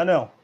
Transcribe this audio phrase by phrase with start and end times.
[0.00, 0.37] Ah, não.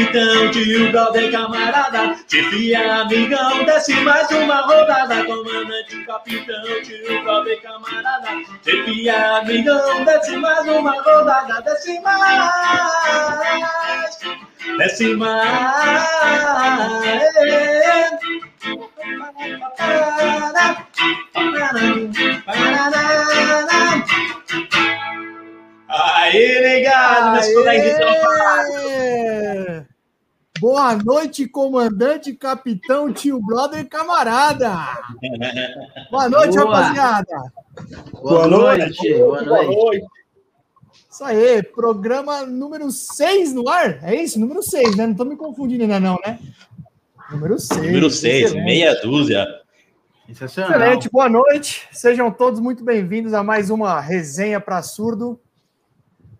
[0.00, 2.16] Capitão, tio, brother, camarada.
[2.28, 5.24] Chefia, amigão, desce mais uma rodada.
[5.24, 8.28] Comandante, capitão, tio, brother, camarada.
[8.64, 11.60] Chefia, amigão, desce mais uma rodada.
[11.62, 12.50] Desce mais,
[14.78, 16.10] desce mais.
[25.88, 28.04] Aí, ligado, meus colegas de.
[28.04, 29.89] Aê!
[30.60, 34.70] Boa noite, comandante, capitão, tio, brother e camarada.
[36.10, 36.76] Boa noite, Boa.
[36.76, 37.52] rapaziada.
[38.12, 39.14] Boa, noite.
[39.14, 40.06] Boa noite.
[41.10, 44.04] Isso aí, programa número 6 no ar.
[44.04, 44.38] É isso?
[44.38, 45.06] Número 6, né?
[45.06, 46.38] Não tô me confundindo ainda não, né?
[47.30, 47.80] Número 6.
[47.80, 49.46] Número 6, meia dúzia.
[50.28, 51.88] Excelente, boa noite.
[51.90, 55.40] Sejam todos muito bem-vindos a mais uma resenha para surdo.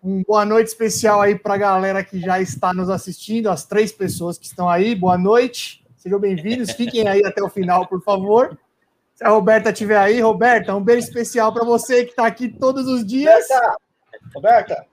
[0.03, 3.91] Um boa noite especial aí para a galera que já está nos assistindo, as três
[3.91, 4.95] pessoas que estão aí.
[4.95, 6.71] Boa noite, sejam bem-vindos.
[6.71, 8.57] Fiquem aí até o final, por favor.
[9.13, 12.87] Se a Roberta estiver aí, Roberta, um beijo especial para você que está aqui todos
[12.87, 13.45] os dias.
[13.47, 13.77] Roberta!
[14.33, 14.85] Roberta!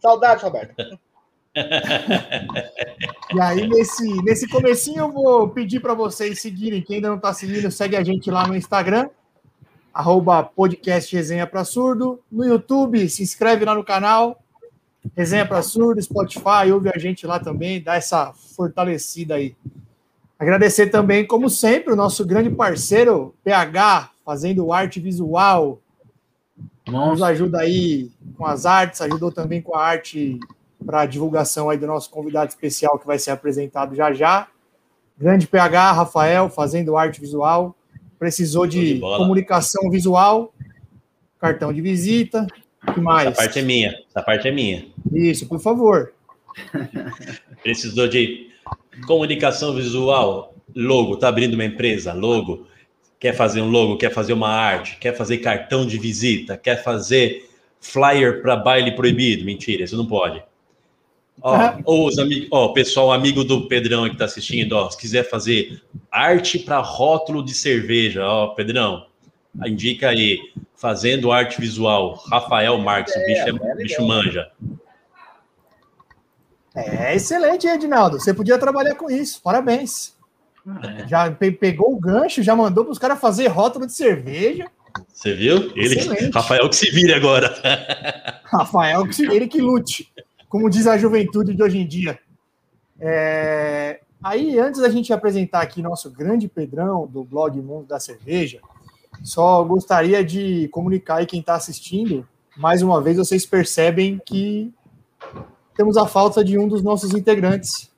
[0.00, 1.00] Saudade, Roberta.
[3.34, 6.80] E aí, nesse, nesse comecinho, eu vou pedir para vocês seguirem.
[6.80, 9.10] Quem ainda não está seguindo, segue a gente lá no Instagram,
[9.92, 12.20] arroba podcast Resenha para Surdo.
[12.30, 14.42] No YouTube, se inscreve lá no canal,
[15.16, 19.56] Resenha para Surdo, Spotify, ouve a gente lá também, dá essa fortalecida aí.
[20.38, 25.80] Agradecer também, como sempre, o nosso grande parceiro, PH, fazendo arte visual,
[26.88, 30.40] nos ajuda aí com as artes, ajudou também com a arte
[30.84, 34.48] para divulgação aí do nosso convidado especial que vai ser apresentado já já.
[35.16, 37.76] Grande PH, Rafael, fazendo arte visual.
[38.22, 40.54] Precisou de de comunicação visual,
[41.40, 42.46] cartão de visita,
[42.86, 43.26] o que mais?
[43.26, 43.98] Essa parte é minha.
[44.08, 44.86] Essa parte é minha.
[45.12, 46.12] Isso, por favor.
[47.64, 48.46] Precisou de
[49.08, 52.68] comunicação visual, logo, tá abrindo uma empresa, logo.
[53.18, 57.50] Quer fazer um logo, quer fazer uma arte, quer fazer cartão de visita, quer fazer
[57.80, 59.44] flyer para baile proibido.
[59.44, 60.40] Mentira, isso não pode.
[61.42, 65.28] Ó, ou os amigos, ó, pessoal amigo do Pedrão que tá assistindo, ó, se quiser
[65.28, 69.06] fazer arte para rótulo de cerveja, ó, Pedrão,
[69.66, 70.38] indica aí,
[70.76, 74.50] fazendo arte visual, Rafael Marques, o bicho, é, é bicho manja.
[76.74, 78.18] É excelente, Edinaldo.
[78.18, 79.42] Você podia trabalhar com isso.
[79.42, 80.14] Parabéns.
[81.02, 81.06] É.
[81.08, 84.66] Já pe- pegou o gancho, já mandou para os caras fazer rótulo de cerveja.
[85.12, 85.70] Você viu?
[85.76, 86.30] Ele, Excelente.
[86.32, 87.54] Rafael que se vire agora.
[88.44, 90.10] Rafael, que se- ele que lute,
[90.52, 92.18] como diz a juventude de hoje em dia.
[93.00, 98.60] É, Aí, antes da gente apresentar aqui nosso grande Pedrão do blog Mundo da Cerveja,
[99.22, 102.28] só gostaria de comunicar aí quem está assistindo.
[102.54, 104.72] Mais uma vez, vocês percebem que
[105.74, 107.90] temos a falta de um dos nossos integrantes,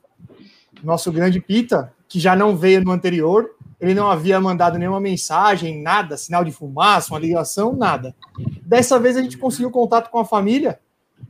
[0.80, 3.50] nosso grande Pita, que já não veio no anterior.
[3.80, 8.14] Ele não havia mandado nenhuma mensagem, nada, sinal de fumaça, uma ligação, nada.
[8.62, 10.78] Dessa vez a gente conseguiu contato com a família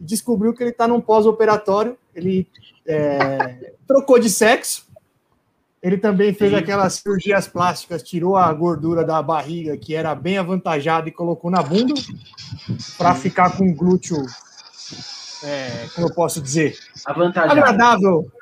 [0.01, 1.97] descobriu que ele está num pós-operatório.
[2.15, 2.47] Ele
[2.87, 4.87] é, trocou de sexo.
[5.83, 11.11] Ele também fez aquelas cirurgias plásticas, tirou a gordura da barriga, que era bem avantajada,
[11.11, 11.93] e colocou na bunda,
[12.97, 14.17] para ficar com glúteo,
[15.43, 17.53] é, como eu posso dizer, Avantajado.
[17.53, 18.33] agradável,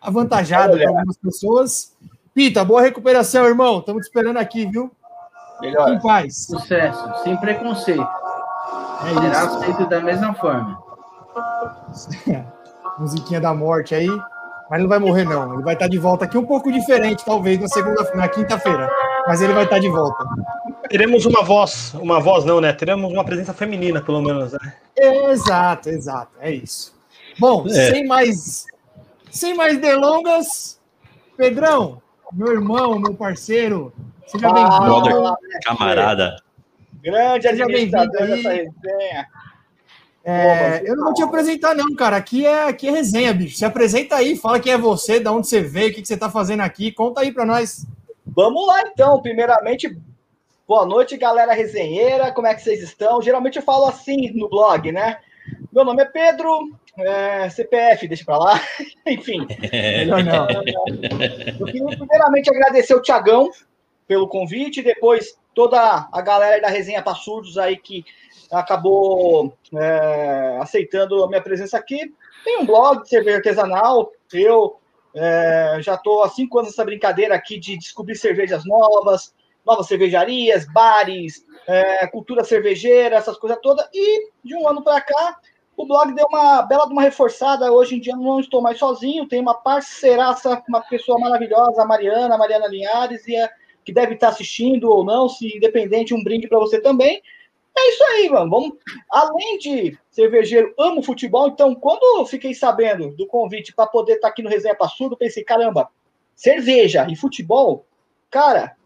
[0.00, 1.92] avantajado para algumas pessoas.
[2.32, 3.80] Pita, boa recuperação, irmão.
[3.80, 4.88] Estamos te esperando aqui, viu?
[5.60, 6.00] Melhor.
[6.00, 6.46] paz.
[6.46, 7.24] Sucesso.
[7.24, 8.06] Sem preconceito.
[9.02, 9.56] É Será isso.
[9.56, 10.78] aceito da mesma forma.
[12.98, 14.06] Musiquinha da morte aí.
[14.70, 15.54] Mas ele não vai morrer, não.
[15.54, 18.90] Ele vai estar de volta aqui um pouco diferente, talvez, na segunda, na quinta-feira.
[19.26, 20.24] Mas ele vai estar de volta.
[20.88, 22.72] Teremos uma voz, uma voz não, né?
[22.72, 24.58] Teremos uma presença feminina, pelo menos, né?
[24.96, 26.32] Exato, exato.
[26.40, 26.94] É isso.
[27.38, 27.90] Bom, É.
[27.90, 28.64] sem mais
[29.30, 30.78] sem mais delongas,
[31.36, 32.00] Pedrão,
[32.32, 33.92] meu irmão, meu parceiro,
[34.26, 34.84] seja bem-vindo.
[34.84, 36.36] Brother, camarada.
[37.04, 38.70] Grande Seja administrador bem-vindo dessa aí.
[38.82, 39.28] resenha.
[40.24, 42.16] É, eu não vou te apresentar, não, cara.
[42.16, 43.58] Aqui é, aqui é resenha, bicho.
[43.58, 46.16] Se apresenta aí, fala quem é você, de onde você veio, o que, que você
[46.16, 46.90] tá fazendo aqui.
[46.90, 47.86] Conta aí pra nós.
[48.26, 49.20] Vamos lá, então.
[49.20, 49.94] Primeiramente,
[50.66, 52.32] boa noite, galera resenheira.
[52.32, 53.20] Como é que vocês estão?
[53.20, 55.18] Geralmente eu falo assim no blog, né?
[55.70, 58.58] Meu nome é Pedro, é, CPF, deixa pra lá.
[59.06, 60.46] Enfim, Melhor não.
[61.60, 63.50] eu queria primeiramente agradecer o Tiagão
[64.08, 68.04] pelo convite, depois toda a galera da Resenha para Surdos aí que
[68.50, 72.12] acabou é, aceitando a minha presença aqui.
[72.44, 74.78] Tem um blog de cerveja artesanal, eu
[75.14, 79.32] é, já estou há cinco anos nessa brincadeira aqui de descobrir cervejas novas,
[79.64, 83.88] novas cervejarias, bares, é, cultura cervejeira, essas coisas todas.
[83.94, 85.38] E de um ano para cá,
[85.76, 87.72] o blog deu uma bela uma reforçada.
[87.72, 92.34] Hoje em dia não estou mais sozinho, tem uma parceiraça, uma pessoa maravilhosa, a Mariana,
[92.34, 93.48] a Mariana Linhares, e é,
[93.84, 97.22] que deve estar assistindo ou não, se independente, um brinde para você também.
[97.76, 98.50] É isso aí, mano.
[98.50, 98.72] Vamos...
[99.10, 104.28] Além de cervejeiro, amo futebol, então quando eu fiquei sabendo do convite para poder estar
[104.28, 105.88] aqui no Resenha Passudo, pensei, caramba,
[106.34, 107.84] cerveja e futebol,
[108.30, 108.76] cara,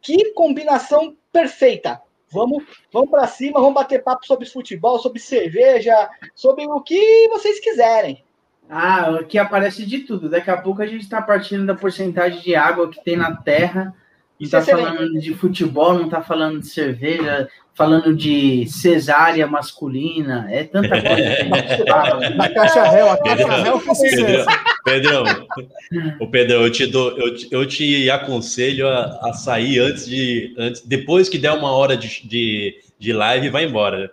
[0.00, 2.00] que combinação perfeita.
[2.30, 7.60] Vamos, vamos para cima, vamos bater papo sobre futebol, sobre cerveja, sobre o que vocês
[7.60, 8.24] quiserem.
[8.68, 10.28] Ah, aqui aparece de tudo.
[10.28, 13.94] Daqui a pouco a gente está partindo da porcentagem de água que tem na terra.
[14.40, 20.46] Não é está falando de futebol, não está falando de cerveja, falando de cesárea masculina.
[20.50, 22.26] É tanta coisa que a gente fala.
[22.26, 24.46] A caixa réu, a caixa Pedrão, réu com Pedrão.
[24.84, 25.24] Pedrão,
[26.20, 30.54] o Pedrão, eu te dou, eu te, eu te aconselho a, a sair antes de,
[30.58, 34.10] antes, depois que der uma hora de, de, de live, vai embora.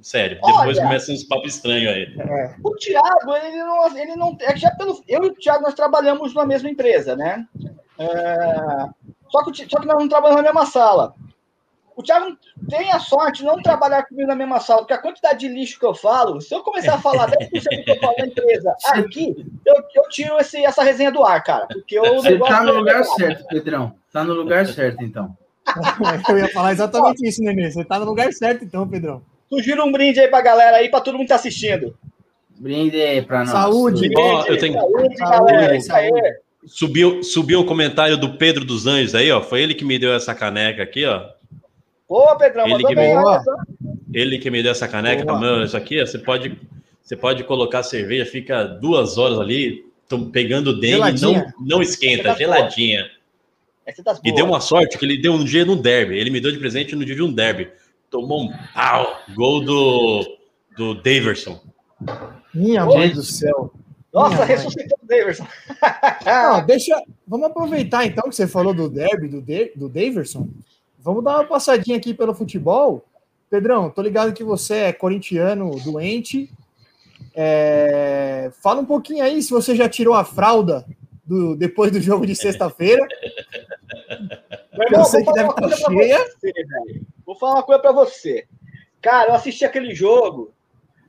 [0.00, 0.86] Sério, depois Olha.
[0.86, 2.06] começa uns papos estranhos aí.
[2.62, 4.36] O Thiago, ele não, ele não.
[4.40, 7.44] É que já pelo, eu e o Thiago nós trabalhamos na mesma empresa, né?
[7.98, 8.88] É,
[9.30, 11.14] só, que, só que nós não trabalhamos na mesma sala.
[11.96, 12.36] O Thiago
[12.70, 15.80] tem a sorte de não trabalhar comigo na mesma sala, porque a quantidade de lixo
[15.80, 18.76] que eu falo, se eu começar a falar 10% do que eu falo na empresa
[18.94, 21.66] aqui, eu, eu tiro esse, essa resenha do ar, cara.
[21.66, 23.94] Porque o Você tá no é- lugar certo, Pedrão.
[24.12, 25.36] Tá no lugar certo, então.
[26.28, 27.70] Eu ia falar exatamente isso, Nenê.
[27.70, 29.20] Você tá no lugar certo, então, Pedrão.
[29.50, 31.98] Sugiro um brinde aí pra galera aí, pra todo mundo que tá assistindo.
[32.58, 33.50] Brinde aí pra nós.
[33.50, 34.08] Saúde.
[34.16, 35.76] Ó, eu tenho- Saúde, Saúde, galera.
[35.76, 36.10] Isso aí.
[36.68, 39.40] Subiu, subiu o comentário do Pedro dos Anjos aí, ó.
[39.42, 41.26] Foi ele que me deu essa caneca aqui, ó.
[42.08, 43.42] Ô, Pedrão, Ele que bem, me- só.
[44.12, 45.38] Ele que me deu essa caneca, Boa.
[45.38, 46.58] mano, isso aqui, ó, você pode,
[47.02, 49.84] você pode colocar cerveja, fica duas horas ali,
[50.32, 51.54] pegando dengue, não, Geladinha.
[51.60, 53.10] não esquenta, Essa tá geladinha.
[53.84, 54.34] Essa das E boas.
[54.36, 56.16] deu uma sorte que ele deu um dia no derby.
[56.18, 57.68] Ele me deu de presente no dia de um derby.
[58.10, 60.36] Tomou um pau, gol do,
[60.76, 61.60] do Daverson.
[62.54, 63.70] Minha mãe do céu.
[64.12, 64.46] Nossa, Minha mãe.
[64.48, 65.46] ressuscitou o Daverson.
[66.24, 67.02] Não, deixa.
[67.26, 70.48] Vamos aproveitar então que você falou do derby do, De, do Daverson.
[70.98, 73.04] Vamos dar uma passadinha aqui pelo futebol.
[73.50, 76.50] Pedrão, tô ligado que você é corintiano doente.
[77.34, 80.84] É, Fala um pouquinho aí se você já tirou a fralda
[81.24, 83.06] do- depois do jogo de sexta-feira.
[84.90, 86.18] Eu sei vou que falar deve uma estar coisa pra cheia.
[86.18, 86.52] você.
[87.24, 88.46] Vou falar uma coisa pra você.
[89.00, 90.52] Cara, eu assisti aquele jogo.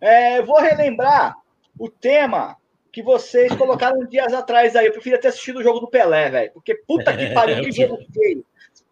[0.01, 1.35] É, vou relembrar
[1.77, 2.55] o tema
[2.91, 4.87] que vocês colocaram dias atrás aí.
[4.87, 6.51] Eu preferia ter assistido o jogo do Pelé, velho.
[6.53, 8.45] Porque puta que pariu, que jogo feio.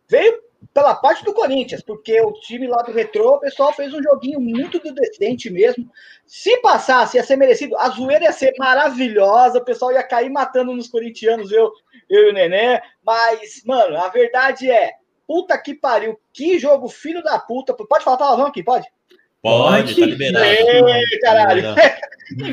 [0.08, 0.42] Veio
[0.74, 4.40] pela parte do Corinthians, porque o time lá do Retrô, o pessoal fez um joguinho
[4.40, 5.90] muito do decente mesmo.
[6.26, 7.78] Se passasse, ia ser merecido.
[7.78, 11.72] A zoeira ia ser maravilhosa, o pessoal ia cair matando nos corintianos, eu,
[12.10, 12.82] eu e o Nenê.
[13.04, 14.94] Mas, mano, a verdade é,
[15.28, 17.74] puta que pariu, que jogo filho da puta.
[17.74, 18.88] Pode falar palavrão aqui, pode?
[19.42, 20.46] Pode, tá liberado.
[20.46, 21.64] Ei, caralho.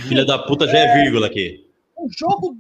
[0.03, 1.67] Filha da puta já é vírgula aqui.
[1.99, 2.57] Um jogo,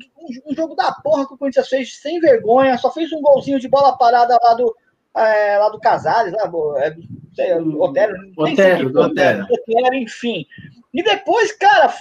[0.46, 3.68] um, jogo da porra que o Corinthians fez sem vergonha, só fez um golzinho de
[3.68, 4.74] bola parada lá do,
[5.16, 7.02] é, lá do Casares, lá, do- é, do-
[7.34, 9.46] sei, Otero, sei Otero, foi, Otero.
[9.50, 10.46] Otero, enfim.
[10.92, 11.92] E depois, cara,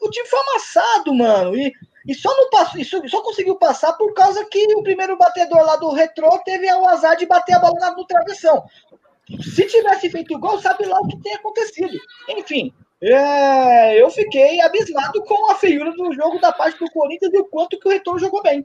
[0.00, 1.56] o time foi amassado, mano.
[1.56, 1.72] E,
[2.06, 5.64] e só não passou, e só, só conseguiu passar por causa que o primeiro batedor
[5.64, 8.62] lá do retrô teve o azar de bater a bola na- no travessão.
[9.40, 11.98] Se tivesse feito gol, sabe lá o que tem acontecido.
[12.28, 17.38] Enfim, é, eu fiquei abismado com a feiura do jogo da parte do Corinthians e
[17.38, 18.64] o quanto que o retorno jogou bem.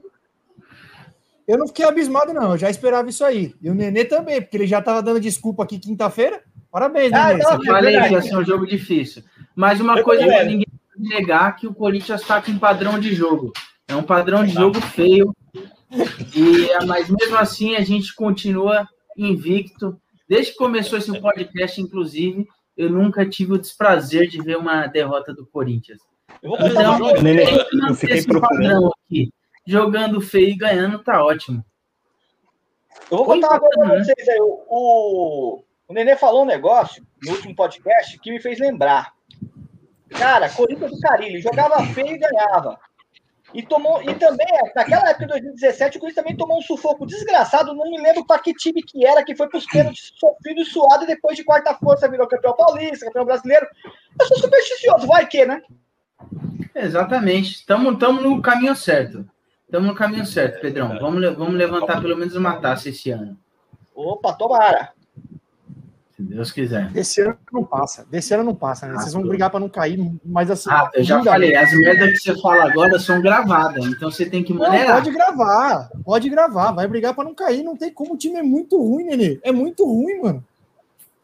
[1.46, 2.52] Eu não fiquei abismado, não.
[2.52, 3.54] Eu já esperava isso aí.
[3.60, 6.42] E o Nenê também, porque ele já tava dando desculpa aqui quinta-feira.
[6.70, 7.42] Parabéns, Ah, Nenê.
[7.42, 9.24] Eu falei que ia ser um jogo difícil.
[9.56, 13.14] Mas uma Eu coisa que ninguém pode negar que o Corinthians está com padrão de
[13.14, 13.52] jogo.
[13.88, 15.34] É um padrão de jogo feio.
[16.36, 18.86] E, mas mesmo assim a gente continua
[19.16, 19.98] invicto.
[20.28, 25.32] Desde que começou esse podcast, inclusive, eu nunca tive o desprazer de ver uma derrota
[25.34, 26.00] do Corinthians.
[26.42, 27.44] Eu vou Então, Nenê,
[27.88, 28.90] eu fiquei procurando.
[29.06, 29.32] aqui.
[29.66, 31.64] Jogando feio e ganhando tá ótimo.
[33.10, 34.38] Eu vou contar uma coisa pra importante, vocês aí.
[34.40, 39.12] O, o, Nenê falou um negócio no último podcast que me fez lembrar.
[40.10, 42.78] Cara, Corinthians do Carilli jogava feio e ganhava.
[43.54, 47.74] E, tomou, e também, naquela época de 2017, o Corinthians também tomou um sufoco desgraçado.
[47.74, 50.64] Não me lembro para que time que era, que foi para os pênaltis sofrido e
[50.66, 53.66] suado, e depois de quarta força virou campeão paulista, campeão brasileiro.
[54.20, 55.62] Eu sou supersticioso, vai que, né?
[56.74, 57.52] Exatamente.
[57.52, 59.26] Estamos no caminho certo.
[59.64, 60.98] Estamos no caminho certo, Pedrão.
[60.98, 63.38] Vamos, vamos levantar pelo menos uma taça esse ano.
[63.94, 64.92] Opa, tomara.
[66.18, 66.90] Se Deus quiser.
[66.90, 68.04] Desse ano não passa.
[68.10, 68.94] Desse ano não passa, né?
[68.94, 70.68] Vocês vão brigar para não cair, mas assim.
[70.68, 74.42] Ah, eu já falei, as merdas que você fala agora são gravadas, então você tem
[74.42, 74.96] que Não, maneirar.
[74.96, 78.42] pode gravar, pode gravar, vai brigar para não cair, não tem como, o time é
[78.42, 79.38] muito ruim, Nenê.
[79.44, 80.44] É muito ruim, mano.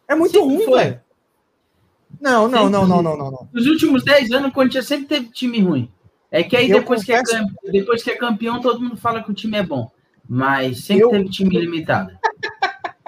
[0.07, 1.01] É muito Sempre ruim, velho.
[2.21, 3.49] Não, não, não, não, não, não, não.
[3.53, 5.91] Nos últimos 10 anos, o Corinthians sempre teve time ruim.
[6.31, 8.97] É que aí Eu depois, que é, confesso- campe- depois que é campeão, todo mundo
[8.97, 9.91] fala que o time é bom.
[10.29, 12.13] Mas sempre Eu- teve time limitado.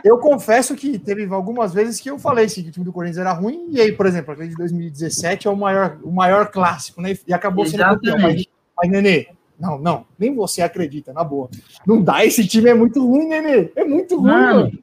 [0.07, 3.19] Eu confesso que teve algumas vezes que eu falei assim, que o time do Corinthians
[3.19, 7.03] era ruim, e aí, por exemplo, aquele de 2017 é o maior, o maior clássico,
[7.03, 7.19] né?
[7.27, 8.15] E acabou sendo campeão.
[8.15, 8.51] Mas, Exatamente.
[8.77, 9.27] mas, Nenê,
[9.59, 11.51] não, não, nem você acredita, na boa.
[11.85, 13.73] Não dá, esse time é muito ruim, Nenê.
[13.75, 14.79] É muito ruim, Mano, mano.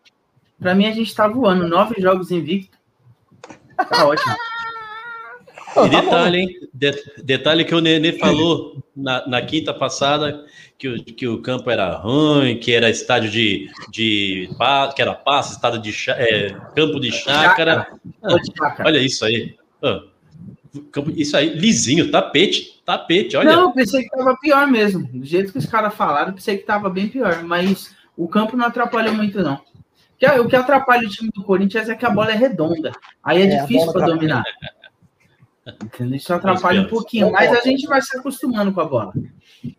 [0.60, 1.70] pra mim a gente tá voando.
[1.70, 2.78] Nove jogos invicto.
[3.78, 4.36] Tá ótimo.
[5.74, 5.90] E tá bom.
[5.90, 6.48] detalhe, hein?
[6.74, 10.46] De- detalhe que o Nenê falou na, na quinta passada
[10.78, 14.50] que o, que o campo era ruim, que era estádio de, de
[14.96, 17.88] que era passe, estado de é, campo de chácara.
[18.58, 18.86] Tacar.
[18.86, 19.56] Olha isso aí.
[19.82, 20.02] Ah,
[20.92, 23.56] campo- isso aí, lisinho, tapete, tapete, olha.
[23.56, 25.08] Não, pensei que tava pior mesmo.
[25.12, 27.44] Do jeito que os caras falaram, pensei que tava bem pior.
[27.44, 29.56] Mas o campo não atrapalha muito, não.
[29.56, 29.60] O
[30.20, 32.92] que- O que atrapalha o time do Corinthians é que a bola é redonda.
[33.24, 34.16] Aí é, É, difícil para atrapalha.
[34.16, 34.44] dominar.
[35.84, 36.16] Entendeu?
[36.18, 37.32] Isso atrapalha um pouquinho.
[37.32, 39.14] Mas a gente vai se acostumando com a bola.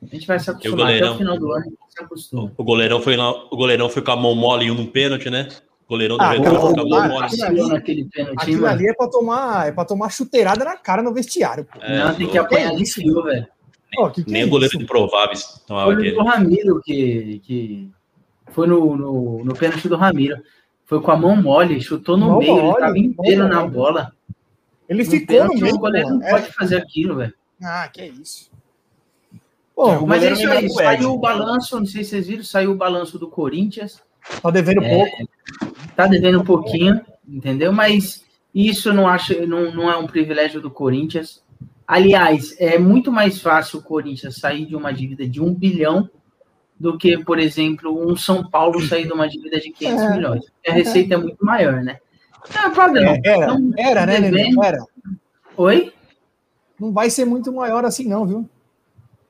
[0.02, 0.94] A gente vai se acostumar.
[0.94, 2.52] Até o final do ano a gente se acostuma.
[2.56, 5.48] O goleirão foi lá, o goleirão foi com a mão mole num pênalti, né?
[5.86, 6.52] O goleirão do Ah, foi com a
[6.86, 7.28] mão mole.
[8.10, 8.74] Pênalti, Aquilo mano.
[8.74, 11.66] ali é pra tomar, é pra tomar chuteirada na cara no vestiário.
[11.66, 11.78] Pô.
[11.82, 13.46] É, não, tem que apanhar de fio, velho.
[13.94, 14.78] Pô, que que Nem é o goleiro isso?
[14.78, 16.16] de prováveis tomava Foi aquele.
[16.16, 17.90] no Ramiro que, que
[18.52, 20.36] foi no, no, no pênalti do Ramiro.
[20.86, 23.70] Foi com a mão mole, chutou no Mão meio, mole, ele tava inteiro na mole.
[23.70, 24.12] bola.
[24.88, 25.74] Ele No ficou pênalti, no meio.
[25.74, 27.34] O goleiro não É- pode fazer aquilo, velho.
[27.62, 28.50] Ah, que é isso.
[29.74, 32.70] Pô, o Mas é isso aí, saiu o balanço, não sei se vocês viram, saiu
[32.72, 34.02] o balanço do Corinthians.
[34.42, 35.28] tá devendo É, pouco.
[35.96, 37.72] Tá devendo um pouquinho, entendeu?
[37.72, 38.24] Mas
[38.54, 41.42] isso não acho, não, não é um privilégio do Corinthians.
[41.86, 46.08] Aliás, é muito mais fácil o Corinthians sair de uma dívida de um bilhão
[46.80, 50.10] do que, por exemplo, um São Paulo sair de uma dívida de 500 É.
[50.16, 50.44] milhões.
[50.66, 51.98] A receita é muito maior, né?
[52.52, 53.12] É padrão.
[53.14, 54.50] É, era, Então, era, né, Nenê?
[54.62, 54.84] Era.
[55.56, 55.92] Oi?
[56.78, 58.38] Não vai ser muito maior assim, não, viu?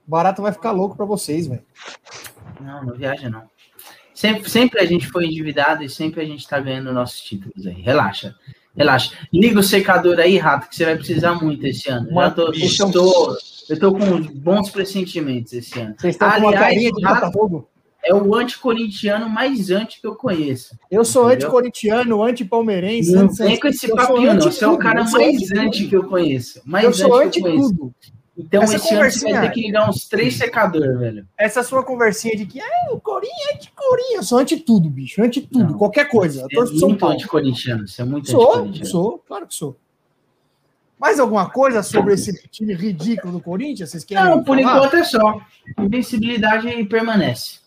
[0.06, 1.62] O barato vai ficar louco pra vocês, velho.
[2.60, 3.42] Não, não viaja, não.
[4.14, 7.80] Sempre, sempre a gente foi endividado e sempre a gente tá ganhando nossos títulos aí.
[7.80, 8.34] Relaxa.
[8.76, 9.14] Relaxa.
[9.32, 12.08] Liga o secador aí, Rato, que você vai precisar muito esse ano.
[12.10, 13.38] Já tô, eu, tô,
[13.70, 15.94] eu tô com bons pressentimentos esse ano.
[15.98, 17.68] Vocês estão com uma Aliás, carinha de Rato- Botafogo.
[18.06, 20.76] É o anticorintiano mais anti que eu conheço.
[20.90, 23.12] Eu sou anticorintiano, anti-palmeirense.
[23.12, 24.40] Não vem com esse papinho, não.
[24.42, 26.60] Você é o cara mais anti que eu conheço.
[26.64, 27.68] Mais Eu sou anti que eu conheço.
[27.68, 27.94] anti-tudo.
[28.36, 31.26] Então Essa esse ano você vai ter que ligar uns três secadores, velho.
[31.38, 34.16] Essa sua conversinha de que ah, o Corinha é anti-Corinha.
[34.18, 35.22] Eu sou anti-tudo, bicho.
[35.22, 35.70] Anti-tudo.
[35.70, 35.78] Não.
[35.78, 36.40] Qualquer coisa.
[36.40, 37.14] Eu é torço pro São Paulo.
[37.14, 37.86] anticorintiano.
[37.86, 39.18] Você é muito Sou, sou.
[39.26, 39.76] Claro que sou.
[40.98, 43.90] Mais alguma coisa sobre esse time ridículo do Corinthians?
[43.90, 44.76] Vocês querem Não, por falar?
[44.78, 45.40] enquanto é só.
[45.78, 47.63] Invencibilidade permanece.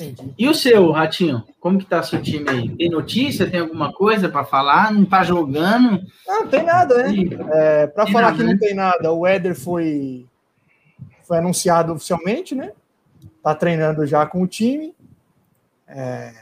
[0.00, 0.32] Entendi.
[0.38, 1.42] E o seu, Ratinho?
[1.58, 2.68] Como que tá seu time aí?
[2.76, 3.50] Tem notícia?
[3.50, 4.92] Tem alguma coisa para falar?
[4.92, 6.02] Não tá jogando?
[6.26, 7.14] Não, não tem nada, né?
[7.52, 8.58] É, para falar nada, que não né?
[8.60, 10.24] tem nada, o Éder foi,
[11.24, 12.70] foi anunciado oficialmente, né?
[13.42, 14.94] Tá treinando já com o time.
[15.88, 16.32] É,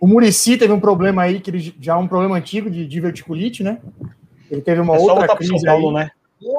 [0.00, 3.62] o Murici teve um problema aí, que ele já é um problema antigo de diverticulite,
[3.64, 3.78] né?
[4.50, 6.04] Ele teve uma É outra crise Paulo, aí.
[6.04, 6.10] né?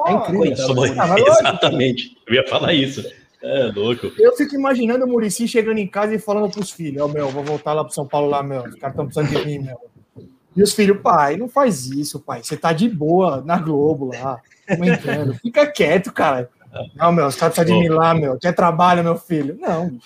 [0.06, 0.74] É incrível.
[0.74, 1.30] Vai- Ah, lógico.
[1.40, 2.16] Exatamente.
[2.26, 3.04] Eu ia falar isso.
[3.44, 4.10] É louco.
[4.18, 7.44] Eu fico imaginando o Murici chegando em casa e falando pros filhos: Ó, meu, vou
[7.44, 8.62] voltar lá pro São Paulo lá, meu.
[8.62, 9.78] Os caras estão precisando de mim, meu.
[10.56, 12.42] E os filhos, pai, não faz isso, pai.
[12.42, 15.34] Você tá de boa na Globo lá, comentando.
[15.42, 16.48] Fica quieto, cara.
[16.96, 18.38] Não, meu, os caras precisam de mim lá, meu.
[18.38, 19.56] Quer trabalho, meu filho?
[19.60, 19.96] Não.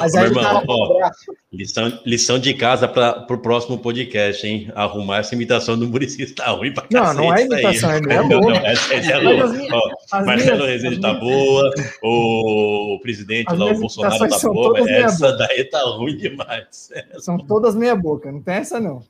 [0.00, 1.10] Mas aí, irmão, tá ó,
[1.52, 4.70] lição, lição de casa para o próximo podcast, hein?
[4.74, 8.28] Arrumar essa imitação do Murici está ruim pra Não, não é imitação, é mesmo.
[8.28, 10.24] Não, não, essa, essa é boa.
[10.24, 11.70] Marcelo Rezende tá boa,
[12.02, 16.90] o, o presidente lá, o Bolsonaro tá boa, essa daí tá ruim demais.
[17.18, 19.02] São todas meia boca, não tem essa não.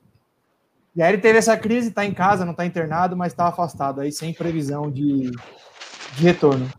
[0.95, 4.01] E aí ele teve essa crise, está em casa, não está internado, mas está afastado
[4.01, 5.31] aí, sem previsão de,
[6.15, 6.69] de retorno.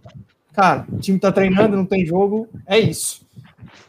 [0.52, 3.26] Cara, o time está treinando, não tem jogo, é isso.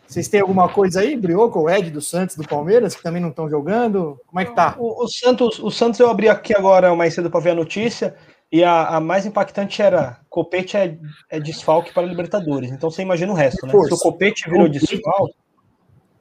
[0.07, 3.29] Vocês têm alguma coisa aí, Brioco, o Ed do Santos, do Palmeiras, que também não
[3.29, 4.19] estão jogando?
[4.27, 4.75] Como é que tá?
[4.77, 8.15] O, o, Santos, o Santos eu abri aqui agora mais cedo para ver a notícia,
[8.51, 10.97] e a, a, mais impactante era Copete é,
[11.31, 12.71] é desfalque para Libertadores.
[12.71, 13.71] Então você imagina o resto, né?
[13.71, 15.35] Se o Copete virou Copete, desfalque.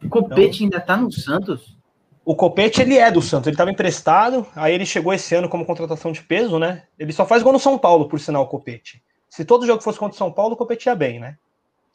[0.09, 0.79] Copete então...
[0.79, 1.77] ainda tá no Santos?
[2.25, 5.67] O Copete, ele é do Santos, ele estava emprestado, aí ele chegou esse ano como
[5.67, 6.85] contratação de peso, né?
[6.99, 9.03] Ele só faz gol no São Paulo, por sinal, o Copete.
[9.33, 11.39] Se todo jogo fosse contra o São Paulo, o Copete ia bem, né?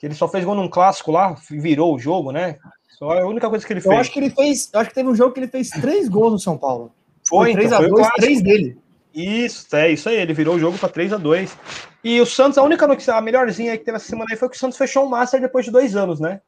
[0.01, 2.57] Ele só fez gol num clássico lá, virou o jogo, né?
[2.97, 3.93] Só é a única coisa que ele fez.
[3.93, 6.09] Eu acho que ele fez, eu acho que teve um jogo que ele fez três
[6.09, 6.91] gols no São Paulo.
[7.29, 8.75] Foi, foi 3 então, a 2, três dele.
[9.13, 10.15] Isso, é isso aí.
[10.15, 11.55] Ele virou o jogo para 3 a 2
[12.03, 14.55] E o Santos, a única notícia, a melhorzinha que teve essa semana aí foi que
[14.55, 16.41] o Santos fechou um Master depois de dois anos, né?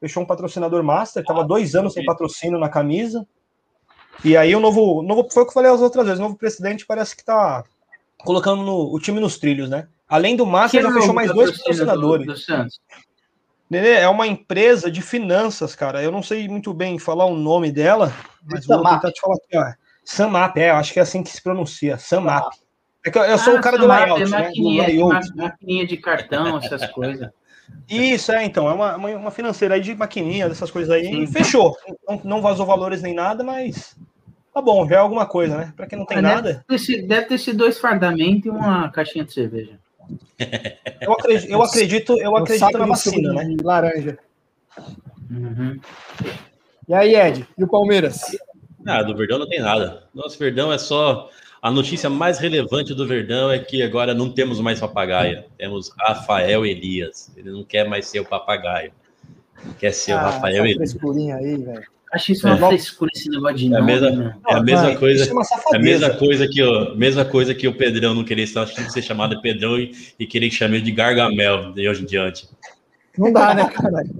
[0.00, 3.24] Fechou um patrocinador Master, tava dois anos sem patrocínio na camisa.
[4.24, 6.36] E aí o novo, novo foi o que eu falei as outras vezes, o novo
[6.36, 7.62] presidente parece que tá
[8.24, 9.86] colocando no, o time nos trilhos, né?
[10.12, 12.26] Além do Master, já fechou mais dois patrocinadores.
[12.26, 12.66] Do, do
[13.70, 16.02] Nenê, é uma empresa de finanças, cara.
[16.02, 18.12] Eu não sei muito bem falar o nome dela,
[18.44, 19.72] mas vou tentar te falar aqui, ó.
[20.04, 22.52] Samap, é, eu acho que é assim que se pronuncia, Samap.
[23.06, 24.38] É que eu, eu sou ah, o cara do layout, é né?
[24.42, 25.34] Maquininha, layout.
[25.34, 27.30] maquininha de cartão, essas coisas.
[27.88, 31.22] Isso, é, então, é uma, uma, financeira aí de maquininha, dessas coisas aí, Sim.
[31.22, 31.74] e fechou.
[32.06, 33.96] Não, não vazou valores nem nada, mas
[34.52, 35.72] Tá bom, já é alguma coisa, né?
[35.74, 36.64] Para quem não tem ah, nada.
[36.68, 39.78] Deve ter, deve ter sido dois fardamentos e uma caixinha de cerveja.
[41.00, 43.56] Eu acredito, eu acredito, eu acredito na vacina, né?
[43.62, 44.18] Laranja.
[45.30, 45.80] Uhum.
[46.88, 47.46] E aí, Ed?
[47.56, 48.20] E o Palmeiras?
[48.86, 50.04] Ah, do Verdão não tem nada.
[50.14, 51.30] Nosso Verdão é só.
[51.60, 55.44] A notícia mais relevante do Verdão é que agora não temos mais papagaio.
[55.56, 57.32] Temos Rafael Elias.
[57.36, 58.92] Ele não quer mais ser o papagaio.
[59.78, 60.96] Quer ser ah, o Rafael Elias.
[61.36, 61.86] aí, velho.
[62.12, 62.68] Acho isso uma é.
[62.68, 64.36] frescura esse negócio de é a mesma, né?
[64.46, 65.24] É a mesma coisa.
[65.24, 69.00] É, é a mesma coisa que o mesma coisa que o Pedrão não queria ser
[69.02, 72.46] chamado de Pedrão e, e querer que chame de Gargamel de hoje em diante.
[73.16, 74.10] Não dá, né, caralho?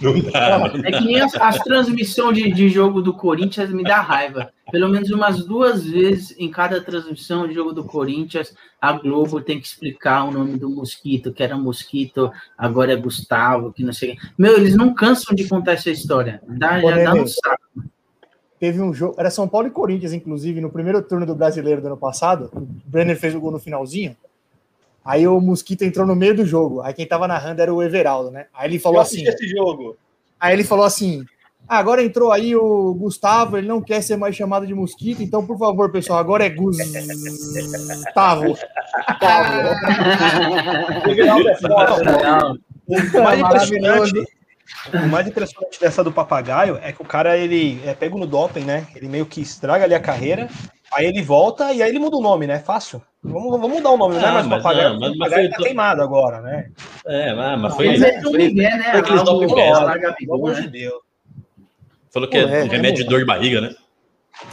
[0.00, 0.72] Não dá.
[0.84, 4.52] É que nem as, as transmissões de, de jogo do Corinthians me dá raiva.
[4.70, 9.58] Pelo menos umas duas vezes em cada transmissão de jogo do Corinthians, a Globo tem
[9.58, 14.16] que explicar o nome do mosquito, que era mosquito, agora é Gustavo, que não sei.
[14.36, 16.42] Meu, eles não cansam de contar essa história.
[16.46, 17.62] Dá, já dá um saco.
[18.58, 21.88] Teve um jogo, era São Paulo e Corinthians, inclusive, no primeiro turno do brasileiro do
[21.88, 22.50] ano passado.
[22.54, 24.16] O Brenner fez o gol no finalzinho.
[25.04, 26.80] Aí o Mosquito entrou no meio do jogo.
[26.82, 28.46] Aí quem tava narrando era o Everaldo, né?
[28.54, 29.26] Aí ele falou assim.
[29.26, 29.96] Esse jogo.
[30.38, 31.24] Aí ele falou assim:
[31.68, 35.46] ah, agora entrou aí o Gustavo, ele não quer ser mais chamado de Mosquito, então,
[35.46, 36.84] por favor, pessoal, agora é Gustavo.
[42.86, 44.24] o mais impressionante,
[44.92, 48.64] o mais impressionante dessa do papagaio é que o cara ele é pego no doping,
[48.64, 48.86] né?
[48.94, 50.48] Ele meio que estraga ali a carreira
[50.94, 52.58] Aí ele volta e aí ele muda o nome, né?
[52.58, 53.02] Fácil.
[53.22, 54.92] Vamos, vamos mudar o nome, ah, não é mais mas, papagaio.
[54.94, 56.70] Não, mas, papagaio tá queimado agora, né?
[57.06, 57.86] É, mas, mas foi.
[57.86, 58.90] Mas é foi, Miguel, né?
[58.90, 61.00] Foi aqueles top Pelo amor de Deus.
[62.10, 63.74] Falou que é, é remédio de dor de barriga, né?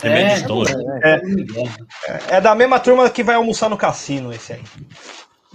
[0.02, 0.92] Remédio é, de estômago.
[1.04, 4.62] É, é, é, da mesma turma que vai almoçar no cassino, esse aí.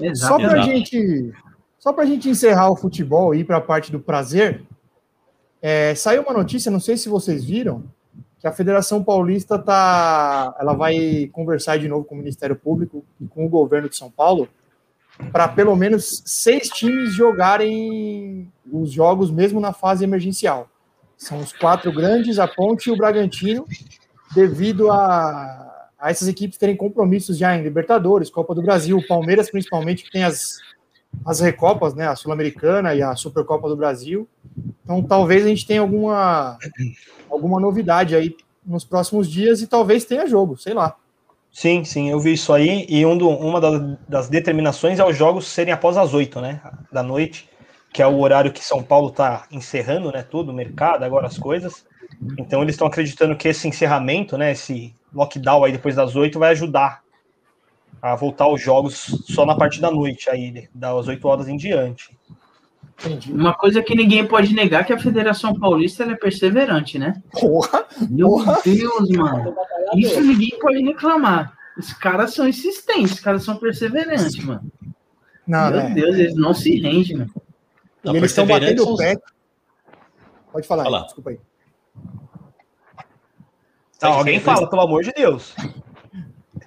[0.01, 0.33] Exato.
[0.33, 0.71] Só pra Exato.
[0.71, 1.33] gente.
[1.79, 4.63] Só pra gente encerrar o futebol e ir pra parte do prazer.
[5.63, 7.85] É, saiu uma notícia, não sei se vocês viram,
[8.45, 13.27] que a Federação Paulista tá, ela vai conversar de novo com o Ministério Público e
[13.27, 14.51] com o governo de São Paulo
[15.33, 20.69] para pelo menos seis times jogarem os jogos mesmo na fase emergencial.
[21.17, 23.65] São os quatro grandes, a Ponte e o Bragantino,
[24.35, 30.05] devido a, a essas equipes terem compromissos já em Libertadores, Copa do Brasil, Palmeiras principalmente,
[30.05, 30.59] que tem as,
[31.25, 34.29] as Recopas, né, a Sul-Americana e a Supercopa do Brasil.
[34.83, 36.59] Então, talvez a gente tenha alguma,
[37.31, 40.97] alguma novidade aí nos próximos dias e talvez tenha jogo, sei lá.
[41.53, 42.85] Sim, sim, eu vi isso aí.
[42.89, 43.61] E um do, uma
[44.09, 47.49] das determinações é os jogos serem após as oito, né, da noite,
[47.93, 51.39] que é o horário que São Paulo está encerrando, né, tudo, o mercado, agora as
[51.39, 51.85] coisas.
[52.39, 56.51] Então, eles estão acreditando que esse encerramento, né, esse lockdown aí depois das oito vai
[56.51, 57.04] ajudar
[58.05, 62.15] a voltar aos jogos só na parte da noite, aí, das 8 horas em diante.
[63.01, 63.33] Entendi.
[63.33, 67.23] Uma coisa que ninguém pode negar é que a Federação Paulista é perseverante, né?
[67.33, 67.87] Porra!
[68.11, 68.61] Meu porra.
[68.63, 69.57] Deus, mano.
[69.97, 71.57] Isso ninguém pode reclamar.
[71.79, 74.71] Os caras são insistentes, os caras são perseverantes, mano.
[75.47, 75.95] Não, Meu né?
[75.95, 77.35] Deus, eles não se rendem, mano.
[78.05, 79.17] E eles estão batendo o pé.
[80.53, 81.05] Pode falar, Fala.
[81.05, 81.41] desculpa aí.
[83.99, 85.55] Tá, alguém fala, pelo amor de Deus.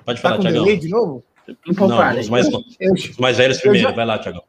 [0.08, 0.64] Pode Tá falar, com Tiagão.
[0.64, 1.22] delay de novo?
[1.68, 2.18] Não, para.
[2.20, 2.48] os mais,
[2.80, 3.90] Eu, os mais velhos primeiro.
[3.90, 4.42] já- Vai lá, Tiagão.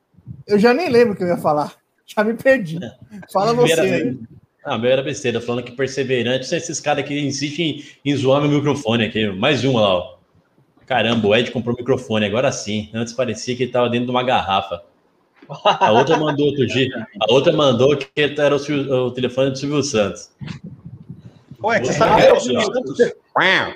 [0.47, 1.75] eu já nem lembro o que eu ia falar.
[2.07, 2.79] Já me perdi.
[3.33, 4.19] Fala você aí.
[4.65, 8.41] Ah, meu era besteira, falando que perseverante são esses caras que insistem em, em zoar
[8.41, 9.27] meu microfone aqui.
[9.33, 10.15] Mais um lá, ó.
[10.87, 12.89] Caramba, o Ed comprou o microfone, agora sim.
[12.95, 14.83] Antes parecia que ele tava dentro de uma garrafa.
[15.65, 16.89] A outra mandou outro dia.
[17.21, 20.31] A outra mandou que era o, Silvio- o telefone do Silvio Santos.
[21.63, 23.75] Ué, você sabe que eu é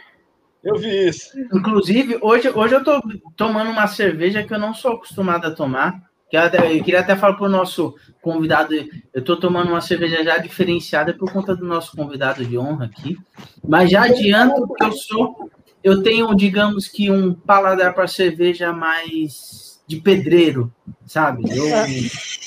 [0.63, 1.31] Eu vi isso.
[1.53, 3.01] Inclusive, hoje, hoje eu tô
[3.37, 6.01] tomando uma cerveja que eu não sou acostumado a tomar.
[6.31, 8.73] Que eu, até- eu queria até falar pro nosso convidado,
[9.13, 13.19] eu tô tomando uma cerveja já diferenciada por conta do nosso convidado de honra aqui.
[13.67, 15.51] Mas já adianto que eu sou,
[15.85, 20.73] eu tenho, digamos que um paladar para cerveja mais de pedreiro,
[21.07, 21.43] sabe?
[21.51, 21.65] Eu,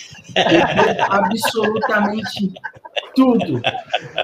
[1.09, 2.53] absolutamente
[3.15, 3.61] tudo,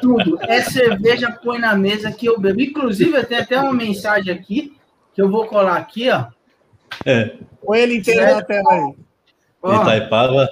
[0.01, 0.37] tudo.
[0.43, 2.61] É cerveja, põe na mesa que eu bebo.
[2.61, 4.77] Inclusive, eu tenho até uma mensagem aqui
[5.13, 6.27] que eu vou colar aqui, ó.
[7.63, 8.95] Põe ele inteiro na tela aí.
[9.61, 10.49] Ó, Itaipava.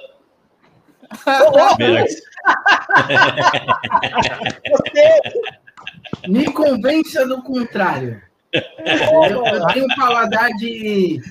[6.28, 8.22] Me convença do contrário.
[8.52, 11.22] Eu, eu tenho um paladar de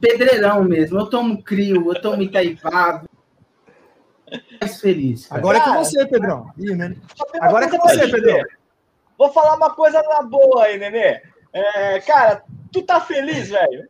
[0.00, 0.98] pedreirão mesmo.
[0.98, 3.04] Eu tomo crio, eu tomo Itaipava.
[4.60, 5.26] Mais feliz.
[5.26, 5.40] cara.
[5.40, 6.50] Agora é com você, Pedrão.
[6.58, 6.96] Ih, né?
[7.40, 8.42] Agora é com você, Pedrão.
[9.16, 11.20] Vou falar uma coisa na boa aí, Nenê.
[11.52, 13.88] É, cara, tu tá feliz, velho?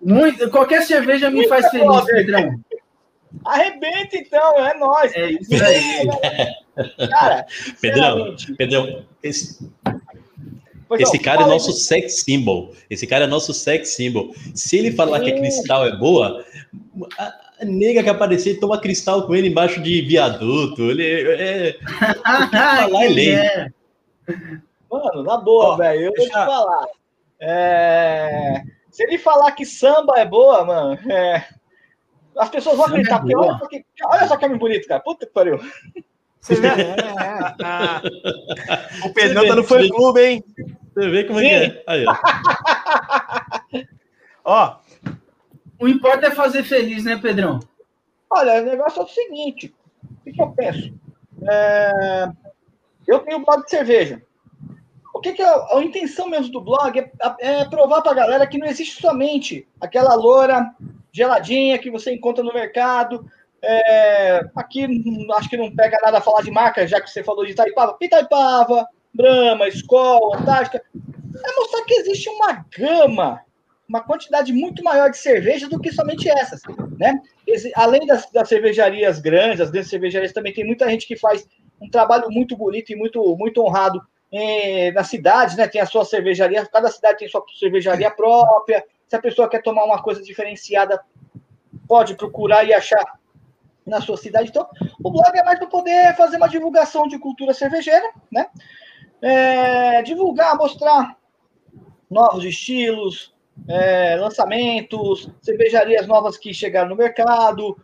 [0.00, 2.60] Muito, qualquer cerveja me faz feliz, Pedrão.
[3.44, 5.12] Arrebenta então, é nóis.
[5.14, 7.08] É isso aí.
[7.08, 7.46] Cara,
[7.80, 9.70] Pedrão, Pedrão, esse,
[10.88, 12.74] pois esse não, cara é nosso sex symbol.
[12.90, 14.34] Esse cara é nosso sex symbol.
[14.54, 16.44] Se ele falar que a cristal é boa,
[17.18, 20.82] a, a nega que aparecer toma cristal com ele embaixo de viaduto.
[20.90, 21.76] Ele é.
[22.22, 23.34] falar é lei.
[23.34, 23.68] É.
[24.90, 26.00] Mano, na boa, velho.
[26.00, 26.86] Eu vou te deixa- falar.
[27.40, 31.44] É, Se ele falar que samba é boa, mano, é,
[32.38, 33.18] as pessoas vão é acreditar.
[33.18, 33.46] porque boa.
[33.48, 35.00] olha, só que, olha só que homem bonito, cara.
[35.00, 35.58] Puta que pariu.
[36.40, 36.68] Você vê?
[36.72, 36.80] É,
[39.04, 39.06] é.
[39.08, 40.44] O Pedrão tá no fã clube, hein?
[40.94, 41.82] Você vê como é que é.
[41.86, 42.14] Aí, ó.
[44.44, 44.76] Ó,
[45.82, 47.58] O importa é fazer feliz, né, Pedrão?
[48.30, 49.74] Olha, o negócio é o seguinte:
[50.24, 50.94] o que, eu penso?
[51.50, 52.28] É,
[53.08, 54.22] Eu tenho blog de cerveja.
[55.12, 58.14] O que, que é a, a intenção mesmo do blog é, é provar para a
[58.14, 60.72] galera que não existe somente aquela loura
[61.10, 63.28] geladinha que você encontra no mercado.
[63.60, 64.86] É, aqui
[65.34, 67.96] acho que não pega nada a falar de marca, já que você falou de Itaipava.
[68.00, 70.80] Itaipava, Brahma, Skol, Antártica.
[70.94, 73.40] É mostrar que existe uma gama,
[73.88, 76.60] uma quantidade muito maior de cerveja do que somente essas,
[76.98, 77.20] né?
[77.74, 81.46] Além das, das cervejarias grandes, as grandes cervejarias também tem muita gente que faz
[81.80, 85.66] um trabalho muito bonito e muito, muito honrado eh, nas cidades, né?
[85.68, 88.84] Tem a sua cervejaria, cada cidade tem sua cervejaria própria.
[89.08, 91.00] Se a pessoa quer tomar uma coisa diferenciada,
[91.86, 93.04] pode procurar e achar
[93.84, 94.48] na sua cidade.
[94.48, 94.66] Então,
[95.02, 98.46] o blog é mais para poder fazer uma divulgação de cultura cervejeira, né?
[99.20, 101.16] É, divulgar, mostrar
[102.10, 103.31] novos estilos,
[103.68, 107.76] é, lançamentos, cervejarias novas que chegaram no mercado,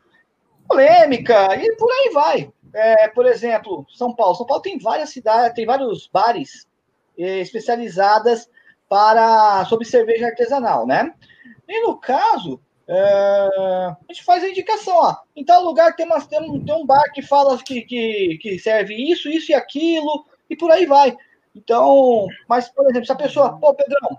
[0.67, 2.53] polêmica e por aí vai.
[2.75, 4.35] É, por exemplo, São Paulo.
[4.35, 6.67] São Paulo tem várias cidades, tem vários bares
[7.19, 8.49] eh, especializadas
[8.89, 11.13] para sobre cerveja artesanal, né?
[11.67, 15.17] E no caso, é, a gente faz a indicação, ó.
[15.37, 18.59] Em tal lugar tem, umas, tem, um, tem um bar que fala que, que, que
[18.59, 21.17] serve isso, isso e aquilo, e por aí vai.
[21.55, 24.19] Então, mas, por exemplo, se a pessoa, pô, Pedrão,